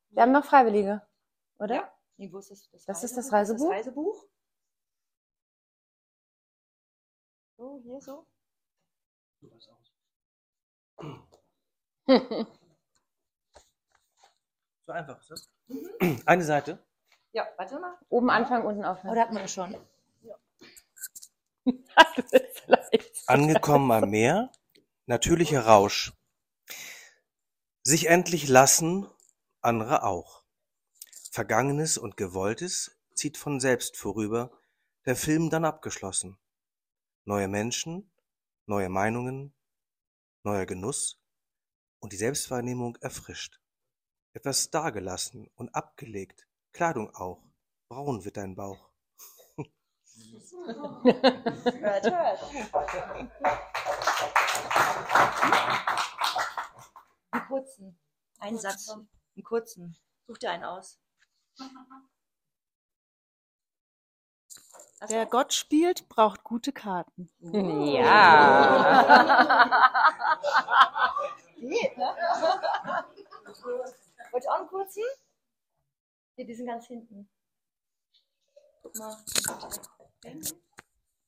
wir 0.09 0.21
haben 0.21 0.33
noch 0.33 0.43
Freiwillige, 0.43 1.01
oder? 1.57 1.75
Ja. 1.75 1.93
Nee, 2.17 2.33
wo 2.33 2.39
ist 2.39 2.51
das? 2.51 2.69
Das 2.85 3.03
ist 3.05 3.15
das 3.15 3.31
Reisebuch? 3.31 3.69
Das 3.69 3.77
Reisebuch? 3.77 4.25
So, 7.55 7.79
hier 7.81 8.01
so. 8.01 8.25
So 14.85 14.93
einfach 14.93 15.21
ist 15.21 15.29
das. 15.29 15.49
Eine 16.25 16.43
Seite. 16.43 16.83
Ja, 17.31 17.47
warte 17.57 17.79
mal. 17.79 17.95
Oben 18.09 18.31
anfangen, 18.31 18.65
unten 18.65 18.83
aufhören. 18.83 19.11
Oder 19.11 19.21
hatten 19.21 19.35
wir 19.35 19.43
das 19.43 19.53
schon? 19.53 19.77
Angekommen 23.27 23.91
am 23.91 24.09
Meer, 24.09 24.51
natürlicher 25.05 25.63
Rausch. 25.67 26.11
Sich 27.89 28.05
endlich 28.07 28.47
lassen, 28.47 29.09
andere 29.61 30.03
auch. 30.03 30.43
Vergangenes 31.31 31.97
und 31.97 32.17
Gewolltes 32.17 32.95
zieht 33.15 33.35
von 33.35 33.59
selbst 33.59 33.97
vorüber, 33.97 34.51
der 35.07 35.15
Film 35.15 35.49
dann 35.49 35.65
abgeschlossen. 35.65 36.37
Neue 37.25 37.47
Menschen, 37.47 38.11
neue 38.67 38.89
Meinungen, 38.89 39.55
neuer 40.43 40.67
Genuss 40.67 41.19
und 41.97 42.13
die 42.13 42.17
Selbstwahrnehmung 42.17 42.95
erfrischt. 42.97 43.59
Etwas 44.33 44.69
dagelassen 44.69 45.49
und 45.55 45.73
abgelegt, 45.73 46.47
Kleidung 46.73 47.09
auch, 47.15 47.41
braun 47.87 48.23
wird 48.23 48.37
dein 48.37 48.53
Bauch. 48.53 48.91
Hört, 51.81 52.05
hört. 52.05 52.39
Einen 57.31 57.47
kurzen. 57.47 57.99
Einen 58.39 58.57
Satz. 58.57 58.89
Einen 58.89 59.07
kurzen. 59.43 59.95
Such 60.27 60.37
dir 60.37 60.51
einen 60.51 60.63
aus. 60.63 60.99
Wer 65.07 65.25
Gott 65.27 65.53
spielt, 65.53 66.09
braucht 66.09 66.43
gute 66.43 66.73
Karten. 66.73 67.29
Ja. 67.39 69.15
Geht, 71.55 71.97
ne? 71.97 72.15
Wollt 74.31 74.43
ihr 74.43 74.51
auch 74.51 74.59
einen 74.59 74.67
kurzen? 74.67 75.03
Hier, 76.35 76.45
die 76.45 76.53
sind 76.55 76.67
ganz 76.67 76.85
hinten. 76.87 77.29
Guck 78.81 78.95
mal. 78.97 79.17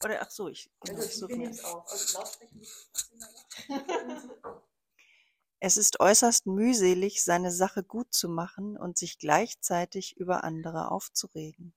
Oder 0.03 0.21
ach 0.21 0.29
so, 0.29 0.47
ich. 0.49 0.69
Also, 0.87 1.27
ich 1.27 1.29
mir- 1.29 1.37
nehmen 1.37 1.51
es 1.51 1.63
auf. 1.63 1.89
Also, 1.89 2.23
Es 5.63 5.77
ist 5.77 5.99
äußerst 5.99 6.47
mühselig, 6.47 7.23
seine 7.23 7.51
Sache 7.51 7.83
gut 7.83 8.11
zu 8.11 8.27
machen 8.29 8.75
und 8.77 8.97
sich 8.97 9.19
gleichzeitig 9.19 10.17
über 10.17 10.43
andere 10.43 10.89
aufzuregen. 10.89 11.75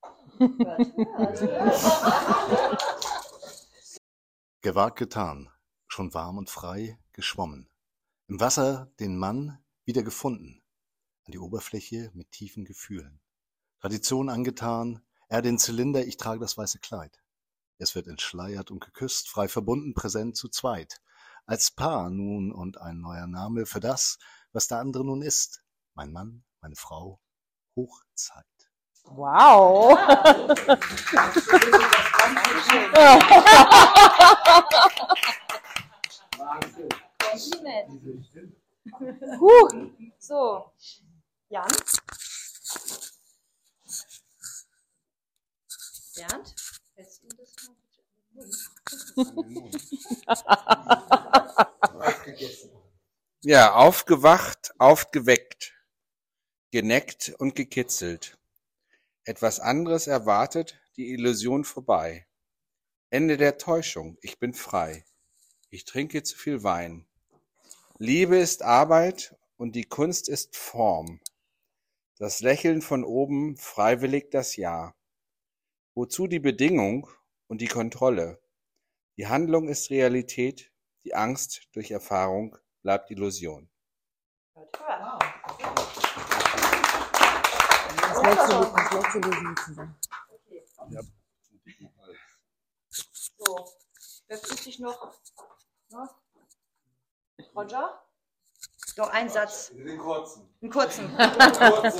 Gewagt 4.62 4.99
getan, 4.99 5.51
schon 5.87 6.14
warm 6.14 6.39
und 6.39 6.49
frei 6.49 6.99
geschwommen. 7.12 7.68
Im 8.26 8.41
Wasser 8.41 8.91
den 9.01 9.18
Mann 9.18 9.62
wieder 9.85 10.03
gefunden, 10.03 10.62
an 11.26 11.32
die 11.32 11.39
Oberfläche 11.39 12.11
mit 12.14 12.30
tiefen 12.30 12.64
Gefühlen. 12.64 13.20
Tradition 13.80 14.30
angetan, 14.30 15.03
er 15.28 15.43
den 15.43 15.59
Zylinder, 15.59 16.07
ich 16.07 16.16
trage 16.16 16.41
das 16.41 16.57
weiße 16.57 16.78
Kleid. 16.78 17.22
Es 17.76 17.95
wird 17.95 18.07
entschleiert 18.07 18.70
und 18.70 18.82
geküsst, 18.82 19.28
frei 19.28 19.47
verbunden, 19.47 19.93
präsent 19.93 20.39
zu 20.39 20.49
zweit. 20.49 21.03
Als 21.47 21.71
Paar 21.71 22.09
nun 22.09 22.53
und 22.53 22.81
ein 22.81 23.01
neuer 23.01 23.27
Name 23.27 23.67
für 23.67 23.81
das, 23.81 24.19
was 24.53 24.67
der 24.69 24.79
andere 24.79 25.05
nun 25.05 25.21
ist. 25.21 25.63
Mein 25.95 26.11
Mann, 26.11 26.43
meine 26.63 26.75
Frau, 26.77 27.21
Hochzeit. 27.77 28.45
Wow. 29.05 29.99
Huh. 39.41 39.91
So. 40.19 40.73
Jan? 41.49 41.69
Bernd? 46.15 46.55
Hältst 46.95 47.23
du 47.23 47.29
das 47.37 47.57
mal 47.67 47.75
bitte 47.83 48.03
in 49.17 49.25
den 49.25 49.55
Mund? 49.55 49.75
Ja, 53.43 53.75
aufgewacht, 53.75 54.73
aufgeweckt, 54.79 55.75
geneckt 56.71 57.35
und 57.39 57.55
gekitzelt. 57.55 58.39
Etwas 59.25 59.61
anderes 59.61 60.07
erwartet, 60.07 60.81
die 60.97 61.11
Illusion 61.11 61.65
vorbei. 61.65 62.27
Ende 63.11 63.37
der 63.37 63.59
Täuschung, 63.59 64.19
ich 64.23 64.39
bin 64.39 64.55
frei. 64.55 65.05
Ich 65.71 65.85
trinke 65.85 66.23
zu 66.23 66.37
viel 66.37 66.63
Wein. 66.63 67.07
Liebe 67.99 68.37
ist 68.37 68.63
Arbeit 68.63 69.37
und 69.57 69.77
die 69.77 69.85
Kunst 69.85 70.29
ist 70.29 70.57
Form. 70.57 71.21
Das 72.19 72.41
Lächeln 72.41 72.83
von 72.83 73.05
oben, 73.05 73.57
freiwillig 73.57 74.31
das 74.31 74.57
Ja. 74.57 74.95
Wozu 75.95 76.27
die 76.27 76.41
Bedingung 76.41 77.09
und 77.47 77.61
die 77.61 77.69
Kontrolle? 77.69 78.41
Die 79.17 79.29
Handlung 79.29 79.69
ist 79.69 79.91
Realität, 79.91 80.73
die 81.05 81.15
Angst 81.15 81.69
durch 81.73 81.91
Erfahrung 81.91 82.57
bleibt 82.83 83.11
Illusion. 83.11 83.69
Das 84.55 84.63
letzte, 88.23 88.73
das 88.75 88.93
letzte 88.93 89.19
lesen 89.19 89.49
wir 89.49 89.57
zusammen. 89.65 89.97
So. 93.39 93.69
Wer 94.27 94.39
fühlt 94.39 94.61
sich 94.61 94.79
noch? 94.79 95.13
noch? 95.91 96.15
Roger? 97.55 98.01
Noch 98.97 99.11
ein 99.11 99.29
Satz. 99.29 99.73
Den 99.75 99.99
kurzen. 99.99 100.49
Einen 100.63 100.71
kurzen. 100.71 101.17
Kurz, 101.17 101.59
kurz, 101.59 101.99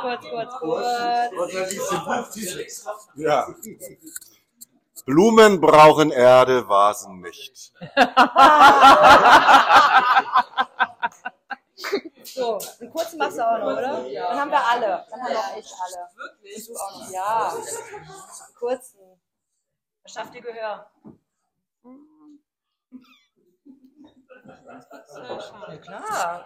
kurz, 0.00 0.24
kurz, 0.28 0.52
kurz, 0.58 2.28
kurz. 2.28 2.84
Ja. 3.14 3.54
Blumen 5.04 5.60
brauchen 5.60 6.10
Erde, 6.10 6.68
Vasen 6.68 7.20
nicht. 7.20 7.72
So, 12.34 12.58
einen 12.80 12.90
kurzen 12.92 13.18
machst 13.18 13.38
du 13.38 13.42
auch 13.46 13.58
noch, 13.58 13.66
oder? 13.66 14.04
Dann 14.04 14.40
haben 14.40 14.50
wir 14.50 14.64
alle. 14.64 15.06
Dann 15.10 15.20
haben 15.20 15.32
wir 15.32 15.58
echt 15.58 15.74
alle. 15.82 16.08
Und 16.24 16.68
du 16.68 16.74
auch 16.74 17.00
noch. 17.00 17.10
Ja. 17.10 17.48
Einen 17.48 18.54
kurzen. 18.58 19.20
Das 20.02 20.12
schafft 20.12 20.34
ihr 20.34 20.40
Gehör. 20.42 20.90
Ja, 25.68 25.76
klar. 25.78 26.44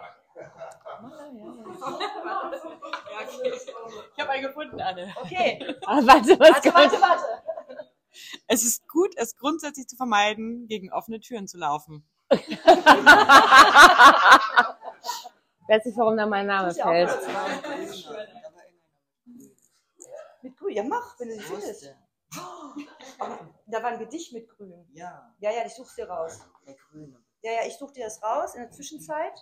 Ich 4.15 4.21
habe 4.21 4.29
einen 4.31 4.43
gefunden, 4.43 4.81
Anne. 4.81 5.13
Okay. 5.21 5.75
Ah, 5.85 5.97
warte, 6.03 6.39
was 6.39 6.49
Warte, 6.49 6.71
kommt? 6.71 6.91
warte, 6.91 7.01
warte. 7.01 7.54
Es 8.47 8.63
ist 8.63 8.87
gut, 8.87 9.13
es 9.17 9.35
grundsätzlich 9.35 9.87
zu 9.87 9.95
vermeiden, 9.95 10.67
gegen 10.67 10.91
offene 10.91 11.19
Türen 11.19 11.47
zu 11.47 11.57
laufen. 11.57 12.03
Weiß 15.67 15.85
nicht, 15.85 15.97
warum 15.97 16.15
da 16.17 16.25
mein 16.25 16.47
Name 16.47 16.69
auch 16.69 16.75
fällt. 16.75 17.09
Mit 20.41 20.57
Grün, 20.57 20.75
ja 20.75 20.83
mach, 20.83 21.19
wenn 21.19 21.29
du 21.29 21.35
sie 21.35 21.41
findest. 21.41 21.95
Da 23.67 23.81
war 23.81 23.91
ein 23.91 23.99
Gedicht 23.99 24.31
mit 24.31 24.47
Grün. 24.47 24.87
Ja. 24.93 25.33
Ja, 25.39 25.51
ja, 25.51 25.65
ich 25.65 25.73
such's 25.73 25.95
dir 25.95 26.07
raus. 26.07 26.41
Der 26.67 26.75
Grüne. 26.75 27.19
Ja, 27.41 27.51
ja, 27.51 27.65
ich 27.65 27.75
such 27.77 27.91
dir 27.91 28.03
das 28.05 28.21
raus 28.21 28.53
in 28.53 28.61
der 28.61 28.69
Zwischenzeit. 28.71 29.33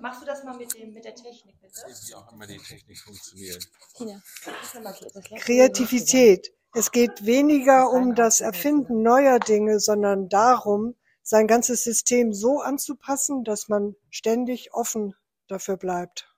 Machst 0.00 0.22
du 0.22 0.26
das 0.26 0.44
mal 0.44 0.56
mit, 0.56 0.74
dem, 0.74 0.92
mit 0.92 1.04
der 1.04 1.14
Technik, 1.14 1.60
bitte? 1.60 1.80
Wie 2.06 2.14
auch 2.14 2.32
immer 2.32 2.46
die 2.46 2.58
Technik 2.58 2.98
funktioniert. 2.98 3.66
Letzte. 3.98 5.38
Kreativität. 5.38 6.52
Es 6.74 6.90
geht 6.90 7.24
weniger 7.24 7.90
um 7.90 8.14
das 8.14 8.40
Erfinden 8.40 9.02
neuer 9.02 9.38
Dinge, 9.38 9.80
sondern 9.80 10.28
darum, 10.28 10.94
sein 11.22 11.46
ganzes 11.46 11.82
System 11.82 12.32
so 12.32 12.60
anzupassen, 12.60 13.44
dass 13.44 13.68
man 13.68 13.96
ständig 14.10 14.74
offen 14.74 15.14
dafür 15.46 15.76
bleibt. 15.76 16.28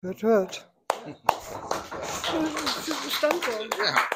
Hört, 0.00 0.22
hört. 0.22 0.70
Stand 3.10 3.44
schon. 3.44 3.70
Ja. 3.78 4.08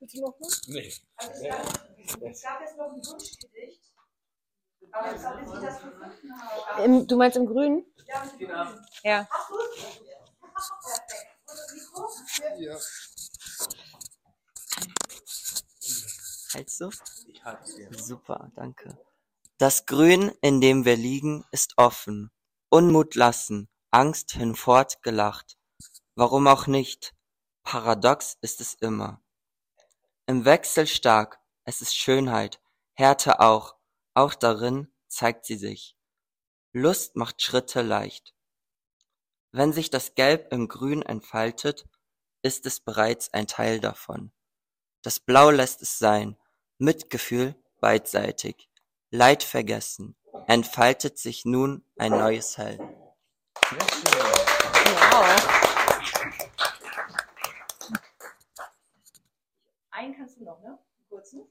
Willst 0.00 0.14
du 0.14 0.20
noch 0.20 0.34
was? 0.40 0.62
Nee. 0.66 0.92
Also 1.16 1.32
es, 1.32 1.42
gab, 1.42 2.22
es 2.22 2.42
gab 2.42 2.60
jetzt 2.60 2.76
noch 2.76 2.92
ein 2.92 3.06
Wunschgedicht. 3.06 3.89
Aber 4.92 5.10
jetzt 5.12 5.24
habe 5.24 5.42
ich 5.42 5.48
das 5.60 5.80
gefunden 5.80 6.40
habe. 6.40 6.82
Im, 6.82 7.06
du 7.06 7.16
meinst 7.16 7.36
im 7.36 7.46
Grünen? 7.46 7.84
Ja, 8.06 8.24
Genau. 8.38 8.64
Grün. 8.64 8.84
Ja. 9.02 9.28
Hast 10.54 10.70
du 10.70 10.76
es? 10.78 11.00
Perfekt. 11.00 11.26
Und 11.46 11.56
das 11.56 11.72
Mikro? 11.72 12.08
Ja. 12.58 12.78
Hältst 16.52 16.80
du? 16.80 16.90
Ich 17.28 17.44
halte 17.44 17.74
dir. 17.76 17.88
Super, 17.98 18.50
danke. 18.56 18.98
Das 19.58 19.86
Grün, 19.86 20.32
in 20.40 20.60
dem 20.60 20.84
wir 20.84 20.96
liegen, 20.96 21.44
ist 21.52 21.74
offen. 21.76 22.30
Unmut 22.70 23.14
lassen, 23.14 23.68
Angst 23.90 24.32
hinfort 24.32 25.02
gelacht. 25.02 25.56
Warum 26.14 26.46
auch 26.46 26.66
nicht? 26.66 27.14
Paradox 27.62 28.36
ist 28.40 28.60
es 28.60 28.74
immer. 28.74 29.22
Im 30.26 30.44
Wechsel 30.44 30.86
stark, 30.86 31.40
es 31.64 31.80
ist 31.82 31.96
Schönheit, 31.96 32.60
Härte 32.94 33.40
auch, 33.40 33.76
auch 34.14 34.34
darin 34.34 34.92
zeigt 35.08 35.46
sie 35.46 35.56
sich. 35.56 35.96
Lust 36.72 37.16
macht 37.16 37.42
Schritte 37.42 37.82
leicht. 37.82 38.34
Wenn 39.52 39.72
sich 39.72 39.90
das 39.90 40.14
Gelb 40.14 40.52
im 40.52 40.68
Grün 40.68 41.02
entfaltet, 41.02 41.86
ist 42.42 42.66
es 42.66 42.80
bereits 42.80 43.32
ein 43.32 43.46
Teil 43.46 43.80
davon. 43.80 44.32
Das 45.02 45.18
Blau 45.18 45.50
lässt 45.50 45.82
es 45.82 45.98
sein, 45.98 46.36
Mitgefühl 46.78 47.54
beidseitig, 47.80 48.68
Leid 49.10 49.42
vergessen, 49.42 50.16
entfaltet 50.46 51.18
sich 51.18 51.44
nun 51.44 51.84
ein 51.98 52.12
neues 52.12 52.56
Heil. 52.58 52.78
Einen 59.90 60.16
kannst 60.16 60.38
du 60.38 60.44
noch, 60.44 60.60
ne? 60.62 60.78
Kurzen? 61.08 61.42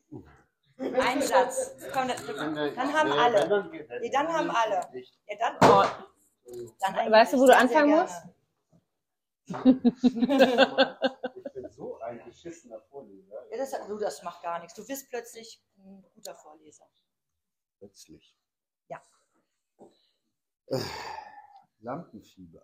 Einen 0.80 1.22
Satz. 1.22 1.76
Komm, 1.94 2.08
dann, 2.08 2.76
dann 2.76 2.94
haben 2.94 3.12
alle. 3.12 3.70
Nee, 4.02 4.10
dann 4.12 4.28
haben 4.28 4.50
alle. 4.50 4.88
Ja, 5.28 5.36
dann. 5.38 5.58
dann 6.80 6.96
eigentlich 6.96 7.12
Weißt 7.12 7.34
du, 7.34 7.40
wo 7.40 7.46
du 7.46 7.56
anfangen 7.56 7.90
gerne. 7.90 8.10
Ich 10.02 11.54
bin 11.54 11.70
so 11.72 12.00
ein 12.02 12.24
beschissener 12.24 12.80
Vorleser. 12.82 13.46
Ja, 13.52 13.58
das, 13.58 13.72
du, 13.88 13.98
das 13.98 14.22
macht 14.24 14.44
gar 14.44 14.60
nichts. 14.60 14.76
Du 14.76 14.86
bist 14.86 15.10
plötzlich 15.10 15.62
ein 15.78 16.06
guter 16.14 16.36
Vorleser. 16.36 16.86
Plötzlich. 17.80 18.38
Ja. 18.88 19.02
Lampenfieber. 21.82 22.62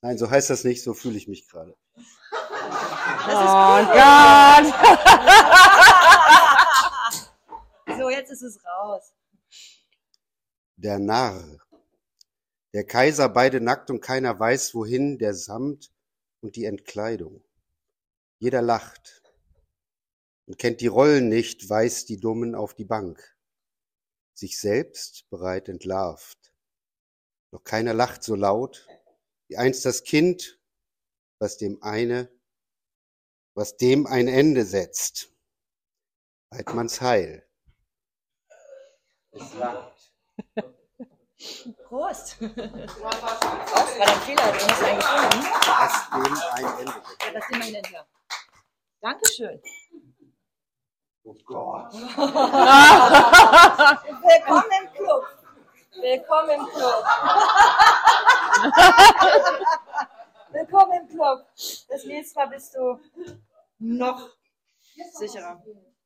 Nein, 0.00 0.16
so 0.16 0.30
heißt 0.30 0.50
das 0.50 0.64
nicht, 0.64 0.82
so 0.82 0.94
fühle 0.94 1.16
ich 1.16 1.28
mich 1.28 1.48
gerade. 1.48 1.76
Oh 1.94 3.84
Gott! 3.92 4.72
So, 8.02 8.10
jetzt 8.10 8.32
ist 8.32 8.42
es 8.42 8.64
raus. 8.64 9.14
Der 10.74 10.98
Narr. 10.98 11.60
Der 12.74 12.84
Kaiser 12.84 13.28
beide 13.28 13.60
nackt 13.60 13.90
und 13.90 14.00
keiner 14.00 14.40
weiß 14.40 14.74
wohin, 14.74 15.18
der 15.18 15.34
Samt 15.34 15.92
und 16.40 16.56
die 16.56 16.64
Entkleidung. 16.64 17.44
Jeder 18.40 18.60
lacht 18.60 19.22
und 20.46 20.58
kennt 20.58 20.80
die 20.80 20.88
Rollen 20.88 21.28
nicht, 21.28 21.70
weist 21.70 22.08
die 22.08 22.18
Dummen 22.18 22.56
auf 22.56 22.74
die 22.74 22.84
Bank. 22.84 23.36
Sich 24.34 24.58
selbst 24.58 25.30
bereit 25.30 25.68
entlarvt. 25.68 26.52
Doch 27.52 27.62
keiner 27.62 27.94
lacht 27.94 28.24
so 28.24 28.34
laut, 28.34 28.84
wie 29.46 29.58
einst 29.58 29.84
das 29.84 30.02
Kind, 30.02 30.58
was 31.38 31.56
dem 31.56 31.80
eine, 31.84 32.28
was 33.54 33.76
dem 33.76 34.08
ein 34.08 34.26
Ende 34.26 34.64
setzt. 34.64 35.32
Weidmanns 36.50 37.00
Heil. 37.00 37.46
Es 39.34 39.54
lacht. 39.54 40.12
Prost. 41.84 42.38
Prost, 42.38 43.00
war 43.00 44.06
dein 44.06 44.20
Fehler, 44.20 44.52
du 44.52 44.58
hast 44.58 44.82
eigentlich 44.82 45.06
gefunden. 45.06 45.46
Was 45.66 46.10
dem 46.10 46.36
ein 46.52 46.64
Ende. 46.78 46.92
Ja, 46.92 47.30
das 47.32 47.48
nehmen 47.48 47.62
wir 47.62 47.72
hinterher. 47.72 48.06
Dankeschön. 49.00 49.62
Oh 51.24 51.34
Gott. 51.46 51.92
Willkommen 54.22 54.70
im 54.82 54.92
Club. 54.92 55.24
Willkommen 55.94 56.50
im 56.50 56.66
Club. 56.66 57.04
Willkommen 60.50 60.92
im 60.92 61.08
Club. 61.08 61.46
Das 61.88 62.04
nächste 62.04 62.38
Mal 62.38 62.48
bist 62.48 62.74
du 62.74 63.00
noch 63.78 64.28
sicherer. 65.14 65.62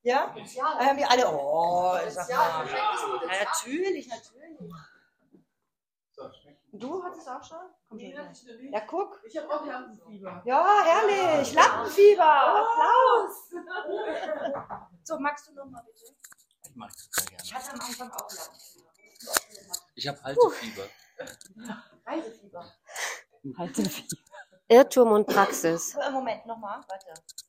Ja? 0.07 0.33
Da 0.79 0.87
haben 0.87 0.99
wir 0.99 1.11
alle, 1.11 1.27
oh, 1.29 1.99
sag 2.09 2.29
mal. 2.29 2.65
Ja, 2.69 3.45
natürlich, 3.45 4.07
natürlich. 4.07 4.57
Du 6.71 7.03
hattest 7.03 7.29
auch 7.29 7.43
schon? 7.43 7.59
Komm 7.89 7.99
schon 7.99 8.11
her. 8.11 8.33
Ja, 8.71 8.81
guck. 8.87 9.21
Ich 9.27 9.37
habe 9.37 9.53
auch 9.53 9.67
Lampenfieber. 9.67 10.43
Ja, 10.45 10.65
herrlich. 10.85 11.53
Lampenfieber. 11.53 12.25
Applaus. 12.63 13.51
So, 15.03 15.19
magst 15.21 15.49
du 15.49 15.55
noch 15.55 15.67
mal 15.67 15.83
bitte? 15.85 16.13
Ich 16.65 16.75
mag 16.75 16.91
das 16.93 17.09
sehr 17.13 17.27
gerne. 17.27 17.43
Ich 17.45 17.55
hatte 17.55 17.73
am 17.73 17.81
Anfang 17.81 18.11
auch 18.11 18.29
Lampenfieber. 18.33 18.91
Ich 19.95 20.09
habe 20.09 20.23
Haltefieber. 20.23 20.85
Reisefieber. 22.07 22.73
Haltefieber. 23.57 24.17
Irrtum 24.69 25.13
und 25.13 25.27
Praxis. 25.27 25.97
Moment, 26.13 26.45
nochmal, 26.47 26.81
warte. 26.89 27.07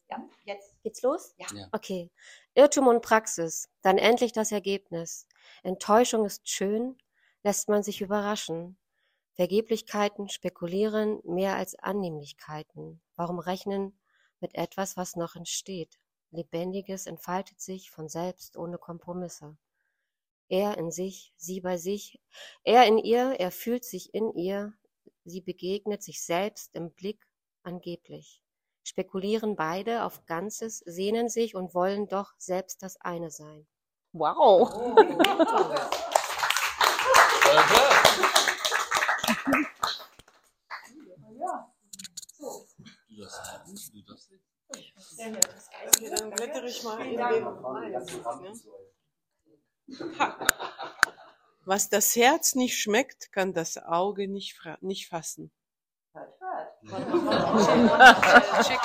Ja, 0.09 0.23
jetzt. 0.45 0.81
Geht's 0.83 1.01
los? 1.01 1.33
Ja. 1.37 1.47
Ja. 1.53 1.67
Okay. 1.71 2.11
Irrtum 2.53 2.87
und 2.87 3.01
Praxis. 3.01 3.69
Dann 3.81 3.97
endlich 3.97 4.33
das 4.33 4.51
Ergebnis. 4.51 5.27
Enttäuschung 5.63 6.25
ist 6.25 6.47
schön, 6.47 6.97
lässt 7.43 7.69
man 7.69 7.83
sich 7.83 8.01
überraschen. 8.01 8.77
Vergeblichkeiten 9.33 10.29
spekulieren 10.29 11.21
mehr 11.23 11.55
als 11.55 11.75
Annehmlichkeiten. 11.75 13.01
Warum 13.15 13.39
rechnen 13.39 13.99
mit 14.39 14.55
etwas, 14.55 14.97
was 14.97 15.15
noch 15.15 15.35
entsteht? 15.35 15.99
Lebendiges 16.31 17.05
entfaltet 17.05 17.61
sich 17.61 17.89
von 17.89 18.09
selbst 18.09 18.57
ohne 18.57 18.77
Kompromisse. 18.77 19.57
Er 20.49 20.77
in 20.77 20.91
sich, 20.91 21.33
sie 21.37 21.61
bei 21.61 21.77
sich, 21.77 22.19
er 22.63 22.85
in 22.85 22.97
ihr, 22.97 23.39
er 23.39 23.51
fühlt 23.51 23.83
sich 23.83 24.13
in 24.13 24.33
ihr, 24.33 24.73
sie 25.29 25.41
begegnet 25.41 26.01
sich 26.03 26.23
selbst 26.23 26.73
im 26.75 26.91
Blick 26.91 27.27
angeblich. 27.63 28.41
Spekulieren 28.83 29.55
beide 29.55 30.03
auf 30.03 30.25
Ganzes, 30.25 30.79
sehnen 30.79 31.29
sich 31.29 31.55
und 31.55 31.73
wollen 31.73 32.07
doch 32.07 32.33
selbst 32.37 32.81
das 32.83 32.95
eine 33.01 33.29
sein. 33.29 33.67
Wow. 34.13 34.71
Okay, 45.87 46.09
dann 46.15 46.29
blättere 46.31 46.67
ich 46.67 46.83
mal 46.83 46.99
in 47.01 47.17
dem. 47.17 47.47
Was 51.67 51.89
das 51.89 52.15
Herz 52.15 52.55
nicht 52.55 52.79
schmeckt, 52.79 53.31
kann 53.33 53.53
das 53.53 53.77
Auge 53.77 54.29
nicht, 54.29 54.57
nicht 54.79 55.09
fassen. 55.09 55.51
Check 56.13 56.23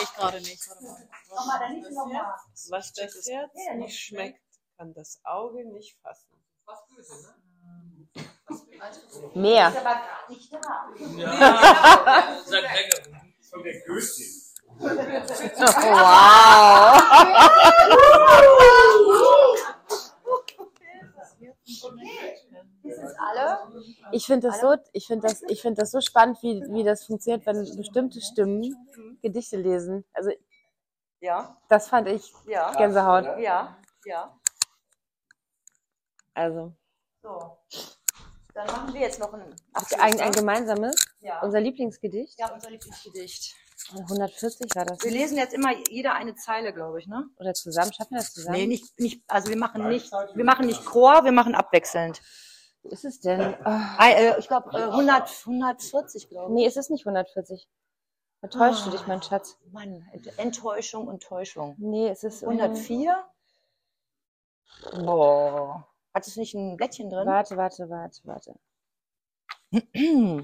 ich 0.02 0.12
gerade 0.14 0.40
nicht. 0.40 0.68
Was 2.70 2.92
das 2.92 3.24
Herz 3.28 3.52
nicht 3.76 4.00
schmeckt, 4.00 4.42
kann 4.76 4.92
das 4.94 5.20
Auge 5.22 5.64
nicht 5.64 5.96
fassen. 6.02 6.44
Mehr. 9.34 9.68
Ist 9.68 9.76
aber 9.76 9.84
gar 9.84 10.28
nicht 10.28 10.52
da. 10.52 10.58
Ja. 11.18 12.42
Sag 12.44 12.62
länger. 12.62 13.22
Von 13.48 13.62
der 13.62 13.80
Goethe. 13.86 14.02
Ist 14.02 14.58
es 15.40 15.76
alle? 15.76 16.02
Ich 24.10 24.26
finde 24.26 24.48
das 24.48 24.60
so, 24.60 24.74
ich 24.92 25.06
finde 25.06 25.28
das, 25.28 25.42
ich 25.42 25.62
finde 25.62 25.80
das 25.80 25.90
so 25.90 26.00
spannend, 26.00 26.42
wie, 26.42 26.62
wie 26.70 26.84
das 26.84 27.04
funktioniert, 27.04 27.46
wenn 27.46 27.76
bestimmte 27.76 28.20
Stimmen 28.20 28.74
Gedichte 29.22 29.56
lesen. 29.56 30.04
Also 30.12 30.30
Ja. 31.20 31.56
das 31.68 31.88
fand 31.88 32.08
ich 32.08 32.32
Ja. 32.46 32.72
Gänsehaut. 32.72 33.38
Ja, 33.38 33.76
ja. 34.04 34.36
Also 36.34 36.72
So. 37.22 37.58
Dann 38.54 38.66
machen 38.66 38.92
wir 38.92 39.00
jetzt 39.00 39.18
noch 39.18 39.32
ein 39.32 39.54
Abschluss, 39.72 40.00
ein, 40.00 40.20
ein 40.20 40.30
ne? 40.30 40.36
gemeinsames, 40.36 40.94
Ja. 41.20 41.40
unser 41.40 41.60
Lieblingsgedicht. 41.60 42.38
Ja, 42.38 42.52
unser 42.52 42.70
Lieblingsgedicht. 42.70 43.54
140 43.90 44.74
war 44.74 44.84
das. 44.84 45.02
Wir 45.02 45.10
lesen 45.10 45.38
jetzt 45.38 45.54
immer 45.54 45.70
jeder 45.88 46.14
eine 46.14 46.34
Zeile, 46.34 46.72
glaube 46.72 47.00
ich, 47.00 47.06
ne? 47.06 47.28
Oder 47.38 47.54
zusammen, 47.54 47.92
schaffen 47.92 48.12
wir 48.12 48.18
das 48.18 48.32
zusammen? 48.32 48.56
Nee, 48.58 48.66
nicht, 48.66 48.98
nicht, 49.00 49.22
also 49.26 49.48
wir 49.48 49.56
machen 49.56 49.88
nicht, 49.88 50.12
wir 50.12 50.44
machen 50.44 50.66
nicht 50.66 50.84
Chor, 50.84 51.24
wir 51.24 51.32
machen 51.32 51.54
abwechselnd. 51.54 52.20
Ist 52.84 53.04
es 53.04 53.20
denn? 53.20 53.40
Ah. 53.64 53.96
Äh, 54.08 54.38
ich 54.38 54.48
glaube, 54.48 54.70
äh, 54.76 54.82
100, 54.84 55.28
140, 55.46 56.28
glaube 56.28 56.50
ich. 56.50 56.54
Nee, 56.54 56.66
es 56.66 56.76
ist 56.76 56.90
nicht 56.90 57.06
140. 57.06 57.68
Vertäuscht 58.40 58.84
du 58.86 58.90
Ah. 58.90 58.92
dich, 58.92 59.06
mein 59.06 59.22
Schatz. 59.22 59.56
Mann, 59.70 60.04
Enttäuschung 60.36 61.06
und 61.06 61.22
Täuschung. 61.22 61.76
Nee, 61.78 62.08
es 62.08 62.24
ist. 62.24 62.42
ähm, 62.42 62.48
104? 62.50 63.24
Boah. 65.04 65.86
Hat 66.12 66.26
es 66.26 66.36
nicht 66.36 66.54
ein 66.54 66.76
Blättchen 66.76 67.08
drin? 67.08 67.26
Warte, 67.26 67.56
warte, 67.56 67.88
warte, 67.88 68.20
warte. 68.24 68.54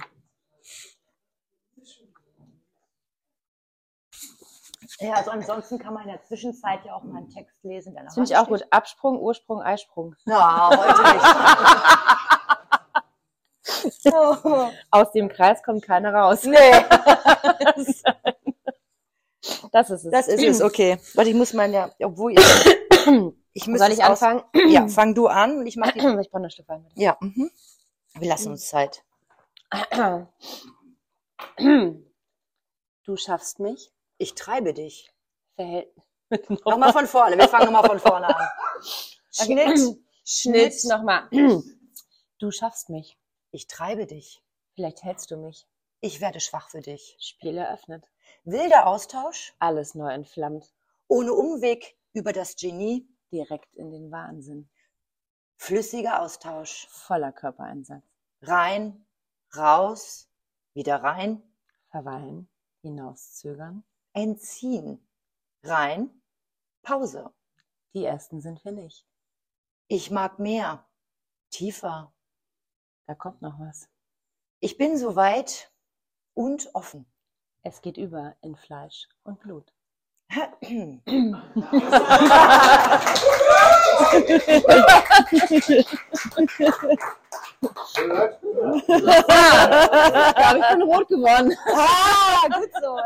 Ja, 5.00 5.14
also 5.14 5.30
ansonsten 5.30 5.78
kann 5.78 5.94
man 5.94 6.04
in 6.04 6.08
der 6.10 6.22
Zwischenzeit 6.24 6.84
ja 6.84 6.94
auch 6.94 7.04
mal 7.04 7.18
einen 7.18 7.28
Text 7.28 7.54
lesen. 7.62 7.96
Finde 8.14 8.30
ich 8.30 8.36
auch 8.36 8.48
gut. 8.48 8.64
Absprung, 8.70 9.20
Ursprung, 9.20 9.60
Eisprung. 9.62 10.16
Ja, 10.26 10.70
heute 10.70 11.02
nicht. 11.02 12.18
Aus 14.90 15.12
dem 15.12 15.28
Kreis 15.28 15.62
kommt 15.62 15.84
keiner 15.84 16.12
raus. 16.14 16.44
Nee. 16.44 16.56
Das 19.72 19.90
ist 19.90 20.04
es. 20.04 20.10
Das 20.10 20.28
ist 20.28 20.42
es, 20.42 20.62
okay. 20.62 20.98
Warte, 21.14 21.30
ich 21.30 21.36
muss 21.36 21.52
mal 21.52 21.70
ja, 21.70 21.90
obwohl 22.00 22.32
ich, 22.32 22.38
ich 23.52 23.66
müsste 23.66 23.86
Soll 23.86 23.94
ich 23.94 24.04
anfangen? 24.04 24.42
Ja, 24.68 24.88
fang 24.88 25.14
du 25.14 25.26
an 25.26 25.58
und 25.58 25.66
ich 25.66 25.76
mach 25.76 25.92
die. 25.92 26.00
Ich 26.20 26.30
brauche 26.30 26.42
eine 26.42 26.48
Wein. 26.66 26.86
Ja, 26.94 27.16
mhm. 27.20 27.50
wir 28.14 28.28
lassen 28.28 28.50
uns 28.50 28.68
Zeit. 28.68 29.04
Du 33.04 33.16
schaffst 33.16 33.60
mich. 33.60 33.92
Ich 34.18 34.34
treibe 34.34 34.74
dich. 34.74 35.10
Verhält. 35.54 35.88
Nochmal 36.64 36.92
von 36.92 37.06
vorne. 37.06 37.38
Wir 37.38 37.48
fangen 37.48 37.72
nochmal 37.72 37.88
von 37.88 37.98
vorne 37.98 38.28
an. 38.28 38.48
Schnitt, 39.30 39.98
Schnitt 40.24 40.84
nochmal. 40.84 41.28
Du 42.38 42.50
schaffst 42.50 42.90
mich. 42.90 43.16
Ich 43.50 43.66
treibe 43.66 44.06
dich. 44.06 44.42
Vielleicht 44.74 45.02
hältst 45.02 45.30
du 45.30 45.36
mich. 45.36 45.66
Ich 46.00 46.20
werde 46.20 46.40
schwach 46.40 46.70
für 46.70 46.80
dich. 46.80 47.16
Spiel 47.18 47.56
eröffnet. 47.56 48.04
Wilder 48.44 48.86
Austausch. 48.86 49.54
Alles 49.58 49.94
neu 49.94 50.12
entflammt. 50.12 50.72
Ohne 51.08 51.32
Umweg 51.32 51.96
über 52.12 52.32
das 52.32 52.56
Genie. 52.56 53.08
Direkt 53.32 53.74
in 53.74 53.90
den 53.90 54.10
Wahnsinn. 54.10 54.68
Flüssiger 55.56 56.22
Austausch. 56.22 56.86
Voller 56.88 57.32
Körpereinsatz. 57.32 58.04
Rein, 58.42 59.06
raus, 59.56 60.28
wieder 60.74 61.02
rein. 61.02 61.42
Verweilen. 61.90 62.48
Hinauszögern. 62.82 63.82
Entziehen. 64.12 65.06
Rein, 65.62 66.22
Pause. 66.82 67.32
Die 67.94 68.04
ersten 68.04 68.40
sind 68.40 68.64
wir 68.64 68.72
nicht. 68.72 69.04
Ich 69.88 70.10
mag 70.10 70.38
mehr. 70.38 70.86
Tiefer. 71.50 72.12
Da 73.08 73.14
kommt 73.14 73.40
noch 73.40 73.58
was. 73.58 73.88
Ich 74.60 74.76
bin 74.76 74.98
soweit 74.98 75.72
und 76.34 76.68
offen. 76.74 77.06
Es 77.62 77.80
geht 77.80 77.96
über 77.96 78.36
in 78.42 78.54
Fleisch 78.54 79.08
und 79.22 79.40
Blut. 79.40 79.72
ja, 80.30 80.52
ich 90.54 90.68
bin 90.68 90.82
rot 90.82 91.08
geworden. 91.08 91.56
Ah, 91.66 92.46
gut 92.48 92.70
so. 92.82 92.98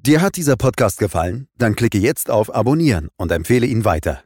Dir 0.00 0.22
hat 0.22 0.36
dieser 0.36 0.56
Podcast 0.56 0.98
gefallen? 0.98 1.48
Dann 1.58 1.76
klicke 1.76 1.98
jetzt 1.98 2.30
auf 2.30 2.54
Abonnieren 2.54 3.10
und 3.18 3.30
empfehle 3.32 3.66
ihn 3.66 3.84
weiter. 3.84 4.25